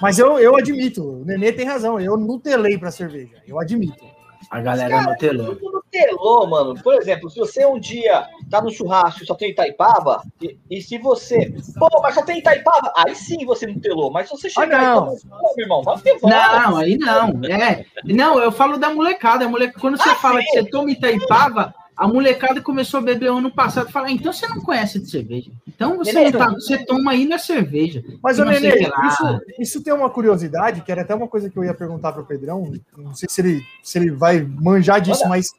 [0.00, 4.04] Mas eu, eu admito, o Nenê tem razão, eu nutelei para cerveja, eu admito.
[4.50, 5.58] A galera cara, nutelou.
[5.60, 6.74] Nutelou, mano.
[6.82, 10.82] Por exemplo, se você um dia tá no churrasco e só tem Itaipava, e, e,
[10.82, 11.52] se você.
[11.78, 14.12] Pô, mas só tem Itaipava, aí sim você nutelou.
[14.12, 15.14] Mas se você chegar ah, não.
[15.14, 17.40] e meu irmão, vai ter Não, aí não.
[17.44, 17.84] É.
[18.04, 19.48] Não, eu falo da molecada.
[19.48, 20.46] molecada quando você ah, fala sim.
[20.46, 24.46] que você toma Itaipava, a molecada começou a beber ano passado e fala, então você
[24.48, 25.50] não conhece de cerveja.
[25.84, 28.02] Então você, Nenê, tá, você toma aí na cerveja.
[28.22, 31.64] Mas, ô, Nenê, isso, isso tem uma curiosidade, que era até uma coisa que eu
[31.64, 35.30] ia perguntar para o Pedrão, não sei se ele, se ele vai manjar disso, Olha.
[35.30, 35.52] mas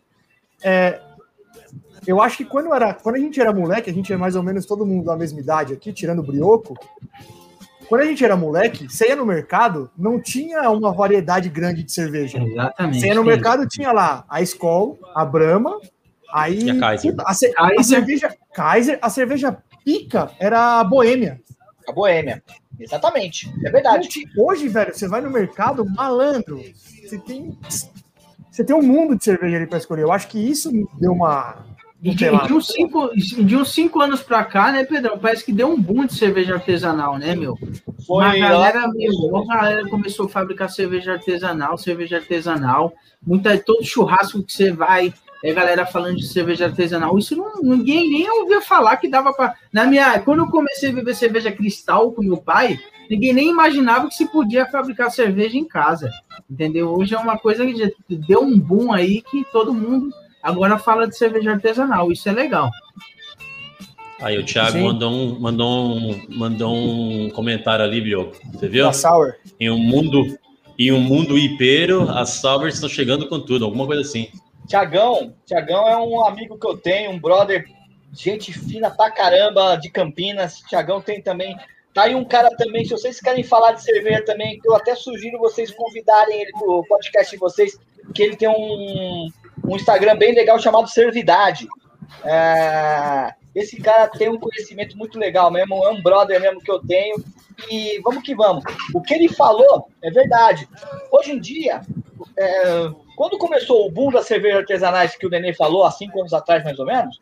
[0.64, 1.00] é,
[2.06, 4.44] eu acho que quando, era, quando a gente era moleque, a gente é mais ou
[4.44, 6.78] menos todo mundo da mesma idade aqui, tirando o brioco,
[7.88, 11.92] quando a gente era moleque, você ia no mercado, não tinha uma variedade grande de
[11.92, 12.40] cerveja.
[12.40, 13.00] Exatamente.
[13.00, 15.80] Você ia no mercado, tinha lá a Skol, a Brahma,
[16.36, 17.16] Aí, a Kaiser.
[17.20, 21.40] A, a, a, cerveja Kaiser, a cerveja pica era a Boêmia.
[21.88, 22.44] A Boêmia.
[22.78, 23.54] Exatamente.
[23.64, 24.10] É verdade.
[24.38, 26.62] Hoje, velho, você vai no mercado, malandro.
[27.04, 27.58] Você tem
[28.52, 30.04] você tem um mundo de cerveja ali para escolher.
[30.04, 31.66] Eu acho que isso deu uma
[32.02, 35.18] de, de, uns cinco, de uns cinco anos para cá, né, Pedrão?
[35.18, 37.58] Parece que deu um boom de cerveja artesanal, né, meu?
[38.06, 42.94] Foi, uma galera, meu, a galera começou a fabricar cerveja artesanal, cerveja artesanal.
[43.26, 45.14] Muita, todo churrasco que você vai,
[45.44, 47.18] é galera falando de cerveja artesanal.
[47.18, 49.56] Isso não, ninguém nem ouvia falar que dava para.
[49.72, 52.80] Na minha, quando eu comecei a beber cerveja cristal com meu pai,
[53.10, 56.10] ninguém nem imaginava que se podia fabricar cerveja em casa.
[56.50, 56.94] Entendeu?
[56.94, 60.10] Hoje é uma coisa que deu um boom aí que todo mundo
[60.42, 62.12] agora fala de cerveja artesanal.
[62.12, 62.70] Isso é legal.
[64.22, 68.36] Aí o Thiago mandou um, mandou, um, mandou um comentário ali, Bioco.
[68.54, 68.86] Você viu?
[68.86, 69.34] Da Sour.
[69.60, 70.38] Em um mundo,
[70.80, 74.30] em um mundo hipeiro, as Sours estão chegando com tudo, alguma coisa assim.
[74.68, 77.66] Tiagão, Tiagão é um amigo que eu tenho, um brother,
[78.14, 80.60] gente fina pra caramba de Campinas.
[80.68, 81.58] Tiagão tem também.
[81.94, 84.96] Tá aí um cara também, se vocês querem falar de cerveja também, que eu até
[84.96, 87.80] sugiro vocês convidarem ele pro podcast de vocês,
[88.14, 89.30] que ele tem um,
[89.64, 91.68] um Instagram bem legal chamado Servidade.
[92.24, 96.80] É, esse cara tem um conhecimento muito legal mesmo, é um brother mesmo que eu
[96.86, 97.24] tenho.
[97.72, 98.64] E vamos que vamos.
[98.94, 100.68] O que ele falou é verdade.
[101.10, 101.82] Hoje em dia,
[102.38, 106.34] é, quando começou o boom das cervejas artesanais que o Nenê falou, há cinco anos
[106.34, 107.18] atrás, mais ou menos,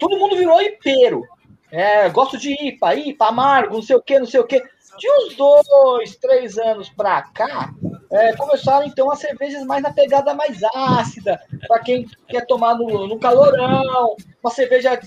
[0.00, 1.22] todo mundo virou hipeiro.
[1.70, 4.58] É, gosto de IPA, IPA, amargo, não sei o que, não sei o que.
[4.58, 7.70] De uns dois, três anos para cá,
[8.10, 11.38] é, começaram então as cervejas mais na pegada mais ácida,
[11.68, 14.98] para quem quer tomar no, no calorão, uma cerveja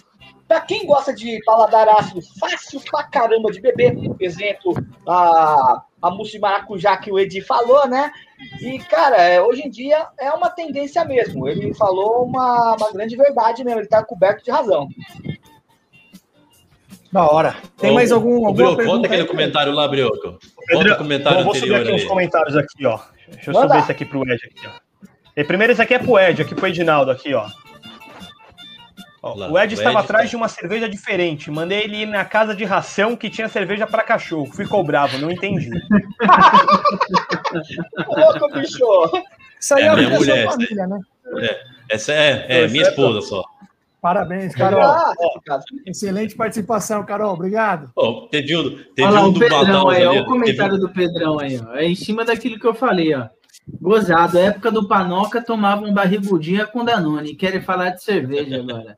[0.51, 3.95] para quem gosta de paladar ácido, fácil pra caramba de beber.
[3.95, 4.73] Por exemplo,
[5.07, 8.11] a, a mousse de maracujá que o Edi falou, né?
[8.59, 11.47] E, cara, é, hoje em dia é uma tendência mesmo.
[11.47, 14.89] Ele falou uma, uma grande verdade mesmo, ele tá coberto de razão.
[17.13, 17.55] Da hora.
[17.77, 18.45] Tem Ô, mais algum.
[18.45, 19.27] Ô, Brioco, conta aquele aí?
[19.29, 20.37] comentário lá, Brioco.
[20.69, 21.93] Conta o comentário Bom, vou subir aqui ali.
[21.93, 22.99] uns comentários aqui, ó.
[23.29, 23.67] Deixa eu Manda.
[23.69, 25.07] subir esse aqui pro Ed aqui, ó.
[25.33, 27.47] E primeiro esse aqui é pro Ed, aqui pro Edinaldo, aqui, ó.
[29.23, 31.51] Ó, o Ed o estava Ed atrás tá- de uma cerveja diferente.
[31.51, 34.51] Mandei ele ir na casa de ração que tinha cerveja para cachorro.
[34.51, 35.69] Ficou bravo, não entendi.
[38.07, 38.85] Louco, bicho.
[39.59, 40.99] Isso aí É é, minha vida da sua mulher, família, né?
[41.89, 43.43] Essa é, é minha esposa só.
[44.01, 44.81] Parabéns, Carol.
[44.81, 45.13] Ah.
[45.85, 47.33] Excelente participação, Carol.
[47.33, 47.91] Obrigado.
[47.95, 48.63] Ó, teve um,
[48.95, 50.05] teve Olha lá, um o do Pedrão Manaus aí, ali.
[50.07, 51.75] olha o teve comentário do Pedrão aí, ó.
[51.75, 53.27] É em cima daquilo que eu falei, ó.
[53.79, 57.35] Gozado, época do Panoca tomava um barrigudinha com Danone.
[57.35, 58.97] Querem falar de cerveja agora.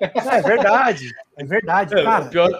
[0.00, 1.10] É verdade.
[1.38, 1.94] É verdade.
[1.94, 2.50] É, Cara, pior,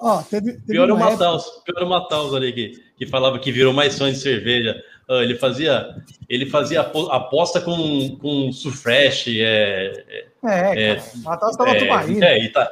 [0.00, 2.72] ó, teve, teve pior é o uma época- Mataus, pior é o Mataus ali que,
[2.96, 4.74] que falava que virou mais fã de cerveja.
[5.08, 5.94] Ah, ele fazia,
[6.28, 11.08] ele fazia apo- aposta com, com Sufresh, é, É, É, cara.
[11.22, 12.26] Matheus tava é, tubaína.
[12.26, 12.70] é, e tá,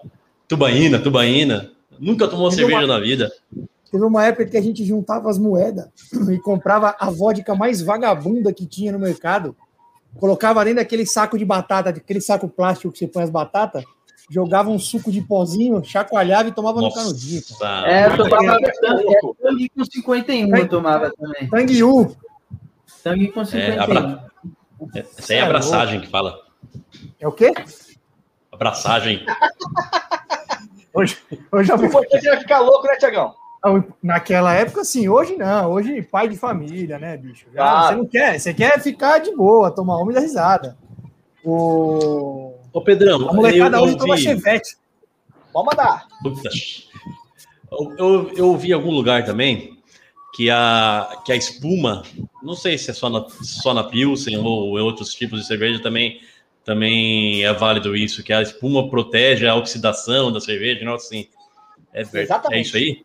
[0.49, 1.71] tubaína, tubaína.
[1.99, 3.33] Nunca tomou Teve cerveja uma- na vida.
[3.91, 5.89] Teve uma época que a gente juntava as moedas
[6.31, 9.57] e comprava a vodka mais vagabunda que tinha no mercado,
[10.19, 13.85] colocava dentro daquele saco de batata, aquele saco plástico que você põe as batatas,
[14.29, 17.43] jogava um suco de pozinho, chacoalhava e tomava no canudinho.
[17.59, 17.91] cara.
[17.91, 21.49] É, eu tomava tangue, é, tangue com 51, eu tomava também.
[21.49, 22.17] Tanguiú.
[23.05, 23.81] Tangue com 51.
[23.83, 24.31] abra-
[24.95, 26.35] Essa aí é É abraçagem que fala.
[27.21, 27.53] É o quê?
[28.51, 29.25] Abraçagem.
[30.93, 31.19] Hoje,
[31.53, 33.35] hoje eu O importante era ficar louco, né, Tiagão?
[34.03, 35.09] Naquela época, sim.
[35.09, 35.73] Hoje não.
[35.73, 37.47] Hoje, pai de família, né, bicho?
[37.53, 37.89] Já, Ah.
[37.89, 38.39] Você não quer.
[38.39, 40.77] Você quer ficar de boa, tomar uma e dar risada.
[41.45, 42.55] O...
[42.73, 44.77] Ô, Pedrão, A molecada eu, hoje eu toma vi, chevette.
[45.53, 46.07] Pode mandar.
[47.71, 49.79] Eu, eu, eu ouvi em algum lugar também
[50.35, 52.03] que a, que a espuma,
[52.43, 55.81] não sei se é só na, só na Pilsen ou em outros tipos de cerveja
[55.83, 56.21] também,
[56.65, 61.27] também é válido isso, que a espuma protege a oxidação da cerveja, não assim.
[61.93, 62.59] É, ver- Exatamente.
[62.59, 63.05] é isso aí?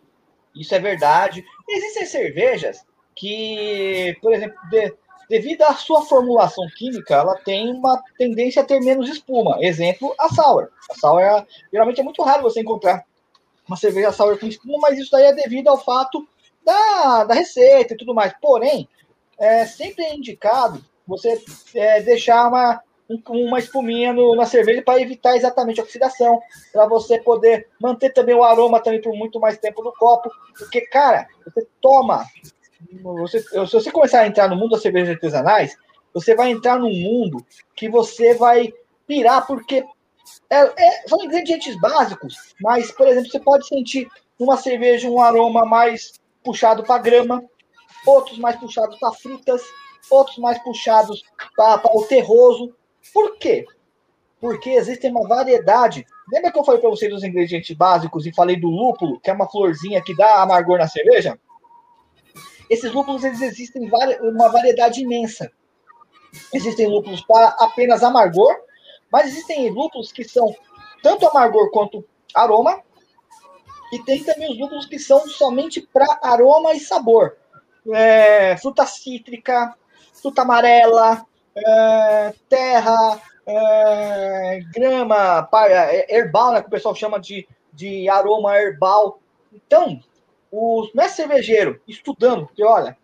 [0.55, 1.43] Isso é verdade.
[1.69, 2.85] Existem cervejas
[3.15, 4.93] que, por exemplo, de-
[5.29, 9.57] devido à sua formulação química, ela tem uma tendência a ter menos espuma.
[9.61, 10.69] Exemplo, a sour.
[10.89, 13.05] A sour é- geralmente é muito raro você encontrar
[13.67, 16.27] uma cerveja sour com espuma, mas isso daí é devido ao fato
[16.65, 18.33] da, da receita e tudo mais.
[18.41, 18.87] Porém,
[19.39, 21.41] é, sempre é indicado você
[21.75, 22.79] é, deixar uma, um-
[23.29, 26.41] uma espuminha no- na cerveja para evitar exatamente a oxidação,
[26.71, 30.29] para você poder manter também o aroma também por muito mais tempo no copo.
[30.57, 32.25] Porque, cara, você toma.
[33.03, 35.77] Você, se você começar a entrar no mundo das cervejas artesanais,
[36.13, 37.45] você vai entrar num mundo
[37.75, 38.73] que você vai
[39.07, 39.83] pirar, porque
[40.49, 44.07] é- é- são ingredientes básicos, mas, por exemplo, você pode sentir
[44.39, 47.43] numa cerveja um aroma mais puxado para grama,
[48.05, 49.61] outros mais puxados para frutas,
[50.09, 51.23] outros mais puxados
[51.55, 52.73] para o terroso.
[53.13, 53.65] Por quê?
[54.39, 56.05] Porque existe uma variedade.
[56.31, 59.33] Lembra que eu falei para vocês dos ingredientes básicos e falei do lúpulo, que é
[59.33, 61.39] uma florzinha que dá amargor na cerveja?
[62.69, 63.89] Esses lúpulos eles existem
[64.21, 65.51] uma variedade imensa.
[66.53, 68.55] Existem lúpulos para apenas amargor,
[69.11, 70.55] mas existem lúpulos que são
[71.03, 72.81] tanto amargor quanto aroma,
[73.91, 77.35] e tem também os lúpulos que são somente para aroma e sabor.
[77.93, 79.75] É, fruta cítrica,
[80.13, 81.25] fruta amarela,
[81.55, 89.19] é, terra, é, grama, é, herbal, né, que o pessoal chama de, de aroma herbal.
[89.53, 89.99] Então,
[90.51, 92.97] os mestres cervejeiros estudando, porque olha,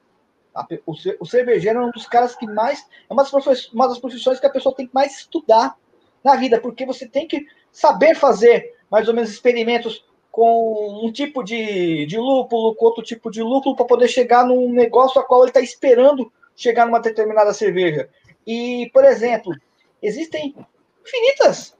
[0.53, 2.85] a o, o cervejeiro é um dos caras que mais.
[3.09, 5.77] É uma das, profissões, uma das profissões que a pessoa tem que mais estudar
[6.23, 11.43] na vida, porque você tem que saber fazer mais ou menos experimentos com um tipo
[11.43, 15.41] de, de lúpulo, com outro tipo de lúpulo, para poder chegar num negócio a qual
[15.41, 18.09] ele está esperando chegar numa determinada cerveja.
[18.47, 19.53] E, por exemplo,
[20.01, 20.55] existem
[21.05, 21.75] infinitas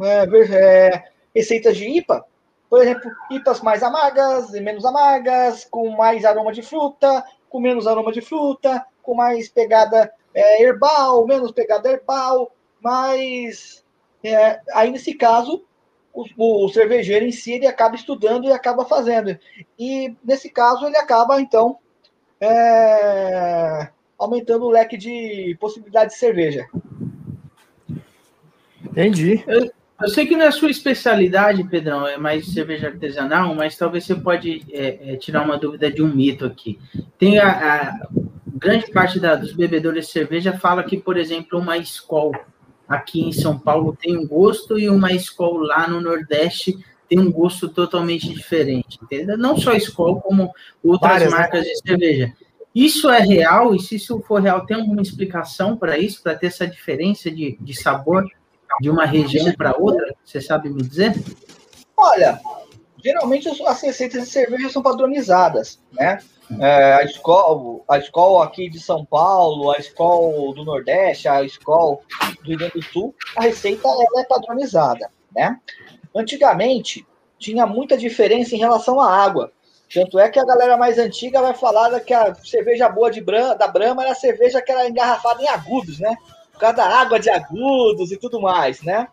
[0.00, 2.24] é, ver- é, receitas de IPA.
[2.68, 7.86] Por exemplo, IPAs mais amargas e menos amargas, com mais aroma de fruta, com menos
[7.86, 13.84] aroma de fruta, com mais pegada é, herbal, menos pegada herbal, mas
[14.22, 15.64] é, aí nesse caso
[16.12, 19.38] o, o cervejeiro em si ele acaba estudando e acaba fazendo.
[19.78, 21.78] E nesse caso ele acaba então
[22.40, 23.88] é,
[24.18, 26.66] aumentando o leque de possibilidades de cerveja.
[28.84, 29.44] Entendi.
[30.00, 34.04] Eu sei que não é a sua especialidade, Pedrão, é mais cerveja artesanal, mas talvez
[34.04, 36.78] você pode é, é, tirar uma dúvida de um mito aqui.
[37.18, 38.08] Tem a, a
[38.46, 42.34] grande parte da- dos bebedores de cerveja fala que, por exemplo, uma Skol
[42.86, 46.76] aqui em São Paulo tem um gosto e uma Skol lá no Nordeste
[47.08, 48.98] tem um gosto totalmente diferente.
[49.02, 49.38] Entendeu?
[49.38, 50.52] Não só Skol, como
[50.84, 51.38] outras Várias, né?
[51.38, 52.32] marcas de cerveja.
[52.76, 53.74] Isso é real?
[53.74, 57.56] E se isso for real, tem alguma explicação para isso, para ter essa diferença de,
[57.58, 58.22] de sabor
[58.82, 60.14] de uma região para outra?
[60.22, 61.14] Você sabe me dizer?
[61.96, 62.38] Olha,
[63.02, 66.18] geralmente as receitas de cerveja são padronizadas, né?
[66.60, 71.96] É, a escola, a escola aqui de São Paulo, a escola do Nordeste, a escola
[71.96, 75.58] do Rio Grande do Sul, a receita ela é padronizada, né?
[76.14, 77.06] Antigamente
[77.38, 79.50] tinha muita diferença em relação à água.
[79.92, 83.54] Tanto é que a galera mais antiga vai falar que a cerveja boa de Brahma,
[83.54, 86.16] da Brahma era a cerveja que era engarrafada em agudos, né?
[86.52, 89.08] Por causa da água de agudos e tudo mais, né?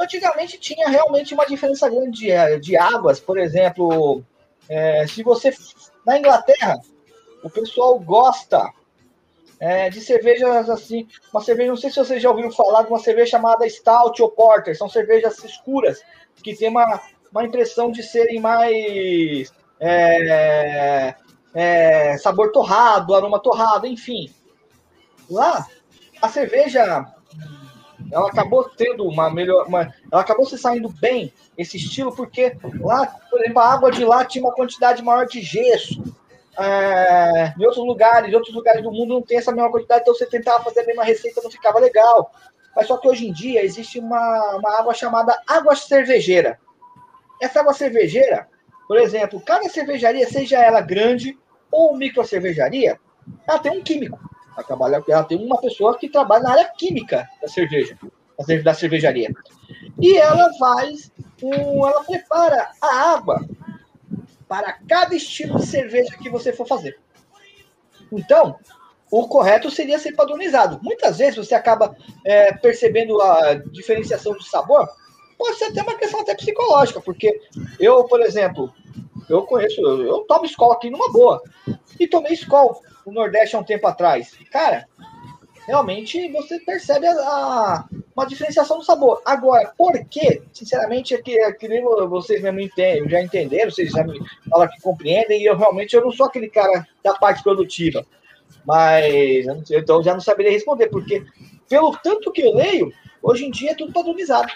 [0.00, 4.22] Antigamente tinha realmente uma diferença grande de, de águas, por exemplo,
[4.68, 5.52] é, se você
[6.04, 6.80] na Inglaterra,
[7.42, 8.72] o pessoal gosta
[9.60, 12.98] é, de cervejas assim, uma cerveja, não sei se vocês já ouviram falar de uma
[12.98, 16.00] cerveja chamada Stout ou Porter, são cervejas escuras
[16.42, 17.00] que tem uma,
[17.32, 21.14] uma impressão de serem mais é,
[21.54, 24.32] é, sabor torrado, aroma torrado, enfim.
[25.30, 25.66] Lá,
[26.20, 27.06] a cerveja
[28.10, 29.66] ela acabou tendo uma melhor.
[29.66, 34.04] Uma, ela acabou se saindo bem, esse estilo, porque lá, por exemplo, a água de
[34.04, 36.02] lá tinha uma quantidade maior de gesso.
[36.58, 40.14] É, em outros lugares, em outros lugares do mundo não tem essa mesma quantidade, então
[40.14, 42.32] você tentava fazer a mesma receita, não ficava legal.
[42.74, 46.58] Mas só que hoje em dia existe uma, uma água chamada água cervejeira.
[47.40, 48.48] Essa água cervejeira,
[48.88, 51.38] por exemplo, cada cervejaria, seja ela grande
[51.70, 52.98] ou micro cervejaria,
[53.46, 54.18] ela tem um químico.
[54.56, 57.98] Ela, trabalha, ela tem uma pessoa que trabalha na área química da cerveja,
[58.64, 59.30] da cervejaria.
[60.00, 61.12] E ela faz,
[61.42, 63.46] um, ela prepara a água
[64.48, 66.98] para cada estilo de cerveja que você for fazer.
[68.10, 68.58] Então,
[69.10, 70.80] o correto seria ser padronizado.
[70.82, 74.88] Muitas vezes você acaba é, percebendo a diferenciação de sabor,
[75.38, 77.40] pode ser até uma questão até psicológica, porque
[77.78, 78.72] eu, por exemplo,
[79.28, 81.40] eu conheço, eu, eu tomo escola aqui numa boa,
[81.98, 82.76] e tomei escola
[83.06, 84.36] no Nordeste há um tempo atrás.
[84.50, 84.86] Cara,
[85.66, 89.20] realmente você percebe a, a, uma diferenciação do sabor.
[89.24, 90.42] Agora, por quê?
[90.52, 94.18] Sinceramente, é que, é que nem vocês mesmo entendem, já entenderam, vocês já me
[94.48, 98.04] falam que compreendem, e eu realmente eu não sou aquele cara da parte produtiva.
[98.66, 101.24] Mas então já não saberia responder, porque
[101.68, 104.50] pelo tanto que eu leio, hoje em dia é tudo padronizado.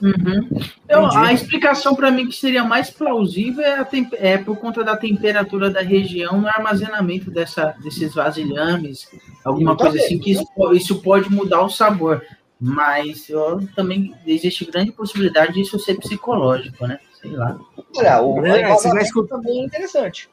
[0.00, 0.48] Uhum.
[0.88, 5.70] Eu, a explicação para mim que seria mais plausível é, é, por conta da temperatura
[5.70, 9.08] da região no armazenamento dessa, desses vasilhames,
[9.44, 12.22] alguma coisa assim, que isso, isso, pode mudar o sabor.
[12.60, 16.98] Mas eu, também existe grande possibilidade disso ser psicológico, né?
[17.20, 17.58] Sei lá.
[17.96, 20.28] Olha, o é, você já escutou também é interessante.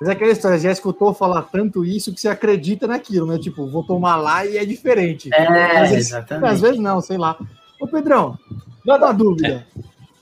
[0.00, 3.38] Mas é aquela história, já escutou falar tanto isso que você acredita naquilo, né?
[3.38, 5.28] Tipo, vou tomar lá e é diferente.
[5.32, 6.52] É, às vezes, exatamente.
[6.52, 7.36] Às vezes não, sei lá.
[7.80, 8.38] Ô, Pedrão,
[8.96, 9.66] uma dúvida.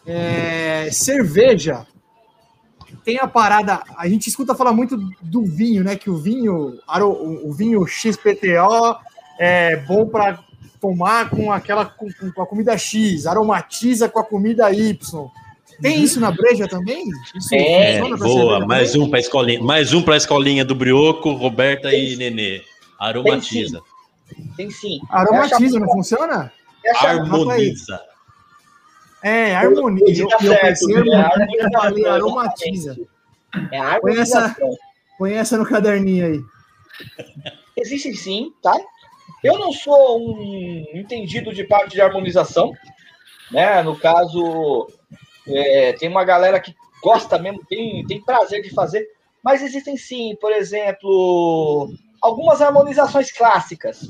[0.06, 1.86] É, cerveja
[3.06, 3.82] tem a parada.
[3.96, 5.94] A gente escuta falar muito do vinho, né?
[5.94, 6.78] Que o vinho,
[7.44, 8.96] o vinho XPTO
[9.38, 10.40] é bom para
[10.80, 14.96] tomar com aquela com, com, a comida X, aromatiza com a comida Y.
[15.80, 17.04] Tem isso na breja também?
[17.34, 18.66] Isso é, boa.
[18.66, 19.06] Mais também?
[19.06, 22.62] um para escolinha, mais um para a escolinha do Brioco, Roberta tem, e Nenê.
[22.98, 23.80] Aromatiza.
[24.28, 24.52] Tem sim.
[24.56, 25.00] Tem sim.
[25.10, 26.52] Aromatiza, não funciona?
[26.96, 28.00] Harmoniza.
[29.26, 30.22] É, harmoniza.
[30.22, 32.96] Eu, eu, eu pensei harmoniza, falei aromatiza.
[33.72, 34.54] É harmonização.
[34.54, 34.78] Põe essa,
[35.18, 36.40] põe essa no caderninho aí.
[37.76, 38.72] Existe sim, tá?
[39.42, 42.72] Eu não sou um entendido de parte de harmonização,
[43.50, 43.82] né?
[43.82, 44.88] No caso,
[45.48, 46.72] é, tem uma galera que
[47.02, 49.08] gosta mesmo, tem, tem prazer de fazer,
[49.42, 54.08] mas existem sim, por exemplo, algumas harmonizações clássicas.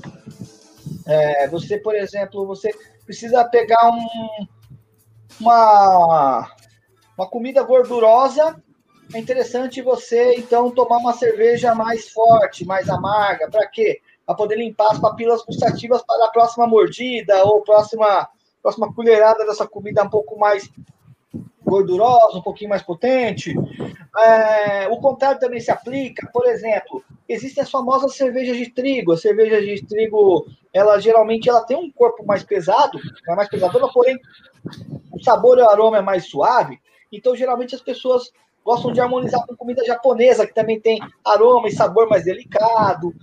[1.07, 2.75] É, você, por exemplo, você
[3.07, 4.47] precisa pegar um,
[5.41, 6.51] uma,
[7.16, 8.61] uma comida gordurosa,
[9.14, 13.49] é interessante você, então, tomar uma cerveja mais forte, mais amarga.
[13.51, 14.01] Para quê?
[14.24, 18.28] Para poder limpar as papilas gustativas para a próxima mordida ou próxima,
[18.61, 20.68] próxima colherada dessa comida um pouco mais
[21.62, 23.55] gordurosa, um pouquinho mais potente.
[24.18, 26.28] É, o contrário também se aplica.
[26.32, 29.12] Por exemplo, existem as famosas cervejas de trigo.
[29.12, 32.99] A cerveja de trigo, ela geralmente ela tem um corpo mais pesado,
[33.29, 34.18] é mais pesadona, porém
[35.12, 36.79] o sabor e o aroma é mais suave.
[37.12, 38.31] Então, geralmente as pessoas
[38.64, 43.14] gostam de harmonizar com comida japonesa, que também tem aroma e sabor mais delicado.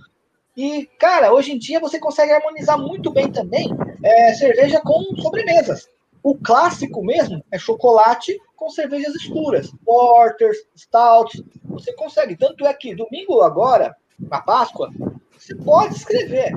[0.56, 3.68] E, cara, hoje em dia você consegue harmonizar muito bem também
[4.02, 5.88] é, cerveja com sobremesas.
[6.24, 11.44] O clássico mesmo é chocolate com cervejas escuras, porters, stouts.
[11.64, 12.34] Você consegue.
[12.34, 14.90] Tanto é que domingo agora, na Páscoa,
[15.38, 16.50] você pode escrever.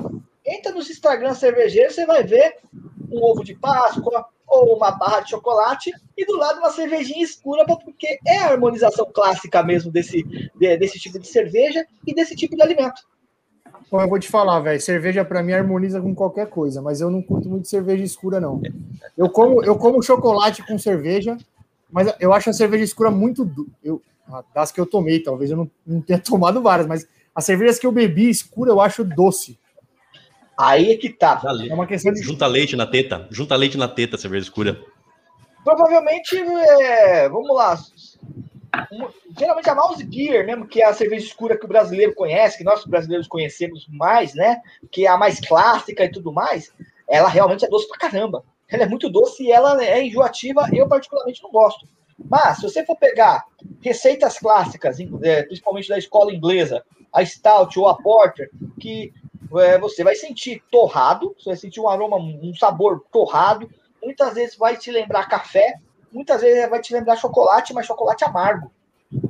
[0.46, 2.60] Entra nos Instagram cervejeiros, você vai ver
[3.12, 7.66] um ovo de Páscoa ou uma barra de chocolate e do lado uma cervejinha escura,
[7.66, 10.24] porque é a harmonização clássica mesmo desse,
[10.56, 13.02] desse tipo de cerveja e desse tipo de alimento.
[13.90, 14.82] Bom, eu vou te falar, velho.
[14.82, 18.62] Cerveja para mim harmoniza com qualquer coisa, mas eu não curto muito cerveja escura, não.
[19.18, 21.38] Eu como, eu como chocolate com cerveja,
[21.92, 23.46] mas eu acho a cerveja escura muito.
[23.46, 23.68] Du...
[23.84, 24.02] Eu,
[24.54, 27.88] das que eu tomei, talvez eu não, não tenha tomado várias, mas as cervejas que
[27.88, 29.58] eu bebi escura eu acho doce.
[30.58, 31.42] Aí é que tá.
[31.70, 32.22] É uma questão de.
[32.22, 33.28] Junta leite na teta.
[33.30, 34.82] Junta leite na teta, cerveja escura.
[35.64, 37.78] Provavelmente, é, vamos lá,
[39.38, 42.64] geralmente a Mouse Gear, mesmo que é a cerveja escura que o brasileiro conhece, que
[42.64, 44.62] nós brasileiros conhecemos mais, né?
[44.92, 46.72] Que é a mais clássica e tudo mais,
[47.08, 48.44] ela realmente é doce pra caramba.
[48.70, 51.88] Ela é muito doce e ela é enjoativa, eu particularmente não gosto.
[52.30, 53.46] Mas, se você for pegar
[53.82, 58.50] receitas clássicas, é, principalmente da escola inglesa, a Stout ou a Porter,
[58.80, 59.14] que
[59.60, 63.70] é, você vai sentir torrado, você vai sentir um aroma, um sabor torrado,
[64.04, 65.76] muitas vezes vai te lembrar café,
[66.12, 68.72] muitas vezes vai te lembrar chocolate, mas chocolate amargo.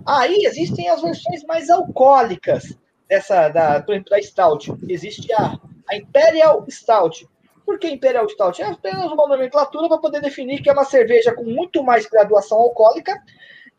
[0.05, 4.73] Aí existem as versões mais alcoólicas dessa, da, por exemplo, da Stout.
[4.87, 5.59] Existe a,
[5.89, 7.27] a Imperial Stout.
[7.65, 8.61] Por que Imperial Stout?
[8.61, 12.57] É apenas uma nomenclatura para poder definir que é uma cerveja com muito mais graduação
[12.57, 13.21] alcoólica.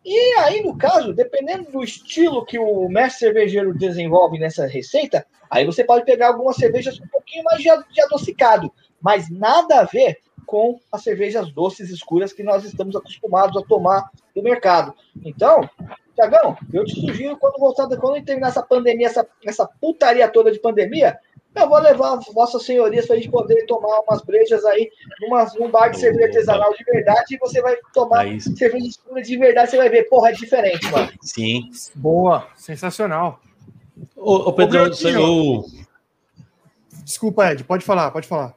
[0.04, 5.64] E aí, no caso, dependendo do estilo que o mestre cervejeiro desenvolve nessa receita, aí
[5.64, 10.18] você pode pegar algumas cervejas com um pouquinho mais de adocicado, mas nada a ver
[10.48, 14.94] com as cervejas doces escuras que nós estamos acostumados a tomar no mercado.
[15.22, 15.68] Então,
[16.14, 20.58] Tiagão, eu te sugiro, quando voltar, quando terminar essa pandemia, essa, essa putaria toda de
[20.58, 21.18] pandemia,
[21.54, 24.90] eu vou levar vossas senhorias para a gente poder tomar umas brejas aí
[25.20, 29.20] numa, num bar de cerveja artesanal de verdade e você vai tomar é cerveja escura
[29.20, 31.12] de verdade, você vai ver, porra, é diferente, mano.
[31.20, 31.70] Sim.
[31.94, 33.38] Boa, sensacional.
[34.16, 35.62] Ô, ô Pedro, eu...
[37.04, 38.56] Desculpa, Ed, pode falar, pode falar.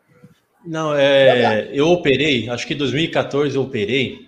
[0.65, 4.27] Não, é, eu operei, acho que em 2014 eu operei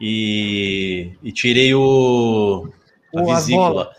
[0.00, 2.68] e, e tirei o,
[3.14, 3.90] a vesícula.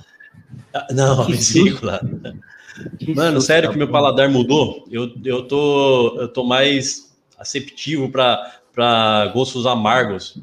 [0.73, 2.01] Ah, não, a vesícula.
[3.15, 4.87] Mano, sério que meu paladar mudou.
[4.89, 10.39] Eu, eu, tô, eu tô mais aceptivo para gostos amargos.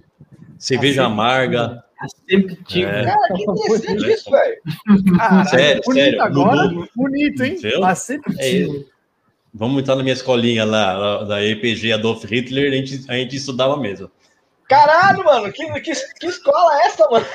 [0.58, 1.82] Cerveja amarga.
[1.98, 2.88] Aceptivo.
[2.88, 3.04] É.
[3.04, 4.56] Cara, que interessante isso, velho.
[5.50, 6.22] Sério, sério.
[6.22, 6.88] Agora, mudou.
[6.94, 7.56] bonito, hein?
[7.82, 8.86] Aceptivo.
[8.86, 8.97] É,
[9.52, 13.76] Vamos entrar na minha escolinha lá, da EPG Adolf Hitler, a gente, a gente estudava
[13.76, 14.10] mesmo.
[14.68, 17.26] Caralho, mano, que, que, que escola é essa, mano?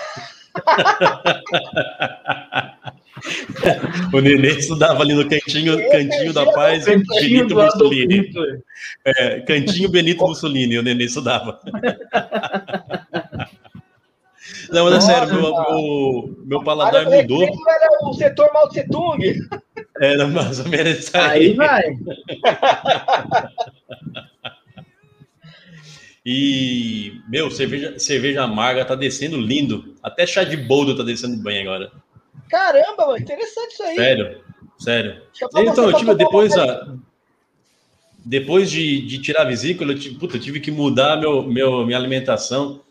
[4.13, 8.31] o Nenê estudava ali no cantinho, cantinho da paz, cantinho Benito Mussolini.
[9.03, 11.59] É, cantinho Benito Mussolini, o Nenê estudava.
[14.69, 17.43] Não, mas é sério, meu, meu, meu paladar mudou.
[17.43, 19.19] Era o setor Mao Tse Tung.
[20.03, 21.49] Era mais ou menos aí.
[21.49, 21.83] Aí vai.
[26.25, 29.93] E, meu, cerveja, cerveja amarga tá descendo lindo.
[30.01, 31.91] Até chá de boldo tá descendo bem agora.
[32.49, 33.95] Caramba, mano, interessante isso aí.
[33.95, 34.41] Sério,
[34.79, 35.21] sério.
[35.57, 36.95] Então, eu tive, depois, a,
[38.23, 41.85] depois de, de tirar a vesícula, eu tive, puta, eu tive que mudar meu, meu,
[41.85, 42.81] minha alimentação.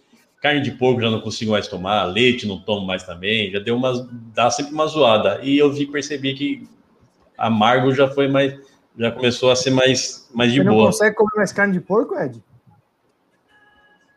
[0.43, 3.77] Carne de porco já não consigo mais tomar, leite não tomo mais também, já deu
[3.77, 3.93] uma,
[4.35, 5.41] dá sempre uma zoada.
[5.43, 6.69] E eu vi, percebi que
[7.43, 8.55] amargo já foi mais,
[8.97, 10.77] já começou a ser mais, mais de Você boa.
[10.77, 12.43] Você não consegue comer mais carne de porco, Ed?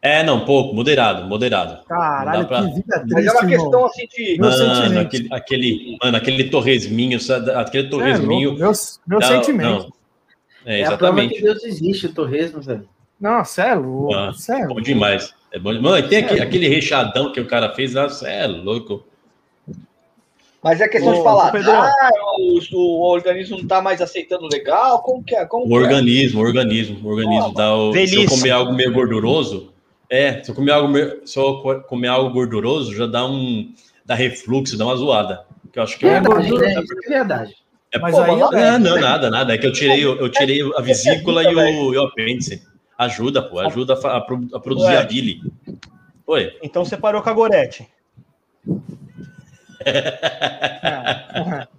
[0.02, 1.84] É, não, pouco, moderado, moderado.
[1.86, 2.62] Caralho, pra...
[2.62, 4.38] que vida triste, Mas é uma questão assim de...
[4.40, 7.20] Mano, aquele, aquele, mano, aquele torresminho,
[7.56, 8.54] aquele torresminho...
[8.54, 8.72] É, meu,
[9.08, 9.86] meu dá, sentimento.
[9.86, 9.96] Não.
[10.64, 10.84] É, exatamente.
[10.84, 12.88] É a prova que Deus existe, o torresmo, velho.
[13.20, 14.68] Não, sério, ah, sério.
[14.68, 15.34] Bom demais.
[15.52, 15.74] É bom.
[15.82, 19.04] Mano, tem aquele, aquele, rechadão que o cara fez, nossa, é louco.
[20.66, 22.00] Mas é questão Ô, de falar, ah,
[22.40, 25.46] o, o, organismo não está mais aceitando legal, como que é?
[25.46, 27.54] Como o organismo, o organismo, o organismo.
[27.54, 29.72] dá o, se eu comer algo meio gorduroso,
[30.10, 30.92] é, se eu comer algo,
[31.24, 33.72] se eu comer algo gorduroso, já dá um,
[34.04, 35.46] dá refluxo, dá uma zoada.
[35.72, 37.54] Que eu acho que é, é gordura, é, é verdade.
[37.94, 39.54] É, mas pô, aí, é, não, nada, nada.
[39.54, 42.64] É que eu tirei, eu, tirei a vesícula e o, e o apêndice.
[42.98, 44.98] Ajuda, pô, ajuda a, a, a produzir Ué.
[44.98, 45.42] a bile.
[46.26, 46.58] Oi.
[46.64, 47.88] Então você parou com a Gorete.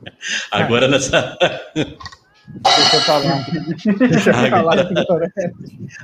[0.50, 1.36] Agora nessa.
[2.48, 3.46] Deixa eu falar.
[4.08, 4.80] Deixa eu falar.
[4.80, 5.32] Agora,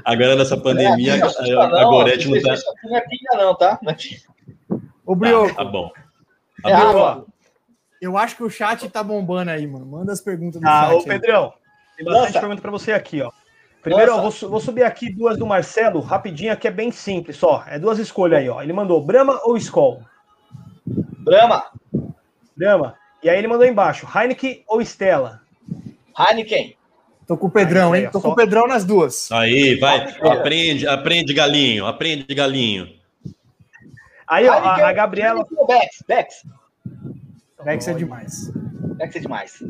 [0.04, 2.54] agora nessa pandemia, é, a, a Gorete não tá.
[2.84, 3.78] Não é pinga, não, tá?
[5.06, 5.54] Ô, Brioco.
[5.54, 5.90] Tá, tá bom.
[6.62, 7.26] Tá é, bom.
[8.00, 9.86] Eu acho que o chat tá bombando aí, mano.
[9.86, 10.94] Manda as perguntas do ah, chat.
[10.94, 11.52] Ô, Pedrão,
[11.96, 12.40] tem bastante Nossa.
[12.40, 13.30] pergunta para você aqui, ó.
[13.82, 17.64] Primeiro, ó, vou, vou, subir aqui duas do Marcelo, rapidinho, aqui é bem simples, só.
[17.66, 18.62] É duas escolhas aí, ó.
[18.62, 20.02] Ele mandou Brahma ou Skol?
[20.86, 21.64] Brahma.
[22.56, 22.96] Brahma.
[23.22, 25.40] E aí ele mandou embaixo, Heineken ou Stella?
[26.18, 26.76] Heineken.
[27.26, 28.10] Tô com o Pedrão, hein?
[28.10, 29.30] Tô com o Pedrão nas duas.
[29.30, 30.12] Aí, vai.
[30.20, 31.86] Aprende, aprende, galinho.
[31.86, 32.88] Aprende, galinho.
[34.26, 35.46] Aí, ó, a, a Gabriela.
[35.66, 36.46] Bex, Bex.
[37.64, 38.50] Bex é demais.
[38.96, 39.62] Bex é demais.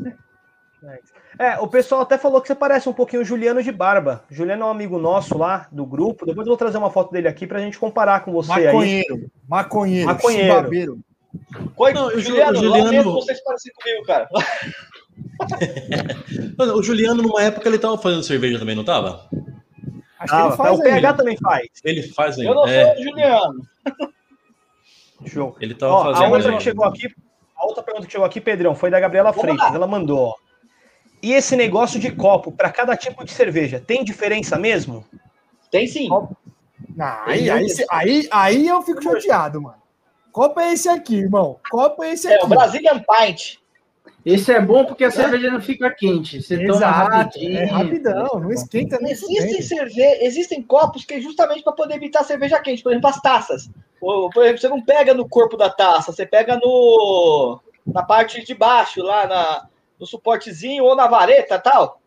[1.39, 4.23] É, o pessoal até falou que você parece um pouquinho o Juliano de barba.
[4.29, 6.25] Juliano é um amigo nosso lá do grupo.
[6.25, 9.25] Depois eu vou trazer uma foto dele aqui pra gente comparar com você Maconheiro, aí.
[9.49, 10.55] maconheiro, Maconheiro.
[10.55, 10.99] chibabeiro.
[11.75, 14.27] Coi- Não, Juliano, o Juliano- lamento vocês parecem comigo, cara.
[16.57, 19.27] Mano, O Juliano, numa época, ele tava fazendo cerveja também, não tava?
[20.19, 21.13] Acho que Ah, ele faz o PH ainda.
[21.15, 21.67] também faz.
[21.83, 22.75] Ele faz Eu não ainda.
[22.75, 23.61] É, sou o Juliano.
[25.25, 25.55] Show.
[25.59, 26.31] ele tava Ó, a fazendo.
[26.33, 26.57] outra ainda.
[26.57, 27.07] que chegou aqui,
[27.57, 29.69] a outra pergunta que chegou aqui, Pedrão, foi da Gabriela Vamos Freitas.
[29.69, 29.75] lá.
[29.75, 30.35] Ela mandou, ó.
[31.23, 35.05] E esse negócio de copo para cada tipo de cerveja, tem diferença mesmo?
[35.71, 36.09] Tem sim.
[36.09, 36.27] Não,
[37.25, 39.77] aí, aí, aí, aí eu fico chateado, mano.
[40.33, 41.59] Copo é esse aqui, irmão.
[41.71, 42.45] Copo é esse É, aqui.
[42.45, 43.55] o Brazilian Pint.
[44.25, 46.41] Esse é bom porque a cerveja não fica quente.
[46.41, 47.57] Você toma Exato, rapidinho.
[47.57, 49.63] é rapidão, não esquenta nem Existem, fudendo.
[49.63, 50.01] cerve...
[50.25, 52.83] Existem copos que é justamente para poder evitar a cerveja quente.
[52.83, 53.69] Por exemplo, as taças.
[54.01, 58.43] Ou, Por exemplo, você não pega no corpo da taça, você pega no na parte
[58.43, 59.67] de baixo, lá na...
[60.03, 62.01] no suportezinho ou na vareta tal.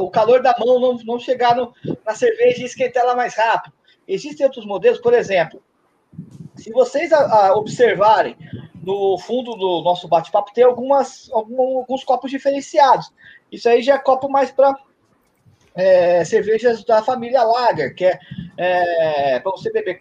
[0.00, 1.74] O calor da mão não, não chegar no-
[2.04, 3.74] na cerveja e esquentar ela mais rápido.
[4.06, 5.60] Existem outros modelos, por exemplo,
[6.54, 8.36] se vocês a- a observarem
[8.80, 13.12] no fundo do nosso bate-papo, tem algumas, algum- alguns copos diferenciados.
[13.50, 14.72] Isso aí já é copo mais para
[16.24, 18.04] cervejas da família Lager, que
[18.56, 20.00] é, para você beber,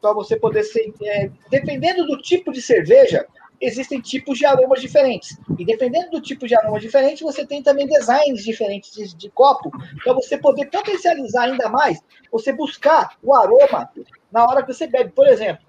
[0.00, 0.92] para você poder ser.
[1.02, 3.24] é, dependendo do tipo de cerveja,
[3.60, 5.38] existem tipos de aromas diferentes.
[5.58, 9.70] E dependendo do tipo de aroma diferente, você tem também designs diferentes de, de copo,
[10.02, 12.00] para você poder potencializar ainda mais,
[12.30, 13.90] você buscar o aroma
[14.30, 15.10] na hora que você bebe.
[15.10, 15.64] Por exemplo,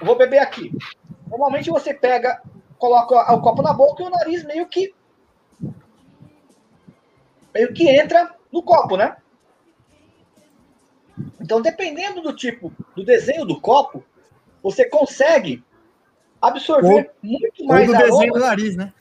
[0.00, 0.72] eu vou beber aqui.
[1.28, 2.42] Normalmente você pega,
[2.78, 4.94] coloca o copo na boca e o nariz meio que
[7.52, 9.16] meio que entra no copo, né?
[11.40, 14.02] Então, dependendo do tipo, do desenho do copo,
[14.60, 15.62] você consegue
[16.48, 18.10] absorver muito Ou mais do aroma.
[18.10, 18.92] desenho do nariz, né?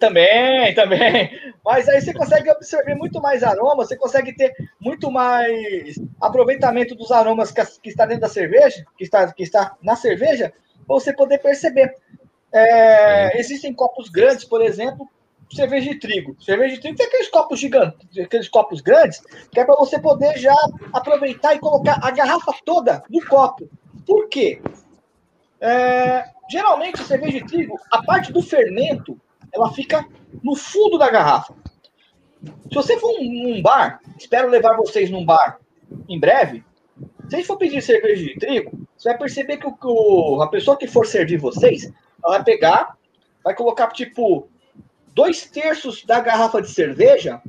[0.00, 1.54] Também, também.
[1.64, 7.12] Mas aí você consegue absorver muito mais aroma, você consegue ter muito mais aproveitamento dos
[7.12, 10.52] aromas que, que está dentro da cerveja, que está, que está na cerveja,
[10.86, 11.94] para você poder perceber.
[12.52, 15.08] É, existem copos grandes, por exemplo,
[15.54, 16.36] cerveja de trigo.
[16.42, 20.36] Cerveja de trigo tem aqueles copos gigantes, aqueles copos grandes, que é para você poder
[20.38, 20.56] já
[20.92, 23.68] aproveitar e colocar a garrafa toda no copo.
[24.04, 24.60] Por quê?
[25.64, 29.18] É, geralmente, a cerveja de trigo, a parte do fermento,
[29.52, 30.04] ela fica
[30.42, 31.54] no fundo da garrafa.
[32.68, 35.60] Se você for num um bar, espero levar vocês num bar
[36.08, 36.64] em breve.
[37.28, 40.48] Se a gente for pedir cerveja de trigo, você vai perceber que o, o- a
[40.48, 41.84] pessoa que for servir vocês,
[42.24, 42.96] ela vai pegar,
[43.44, 44.48] vai colocar tipo
[45.14, 47.40] dois terços da garrafa de cerveja,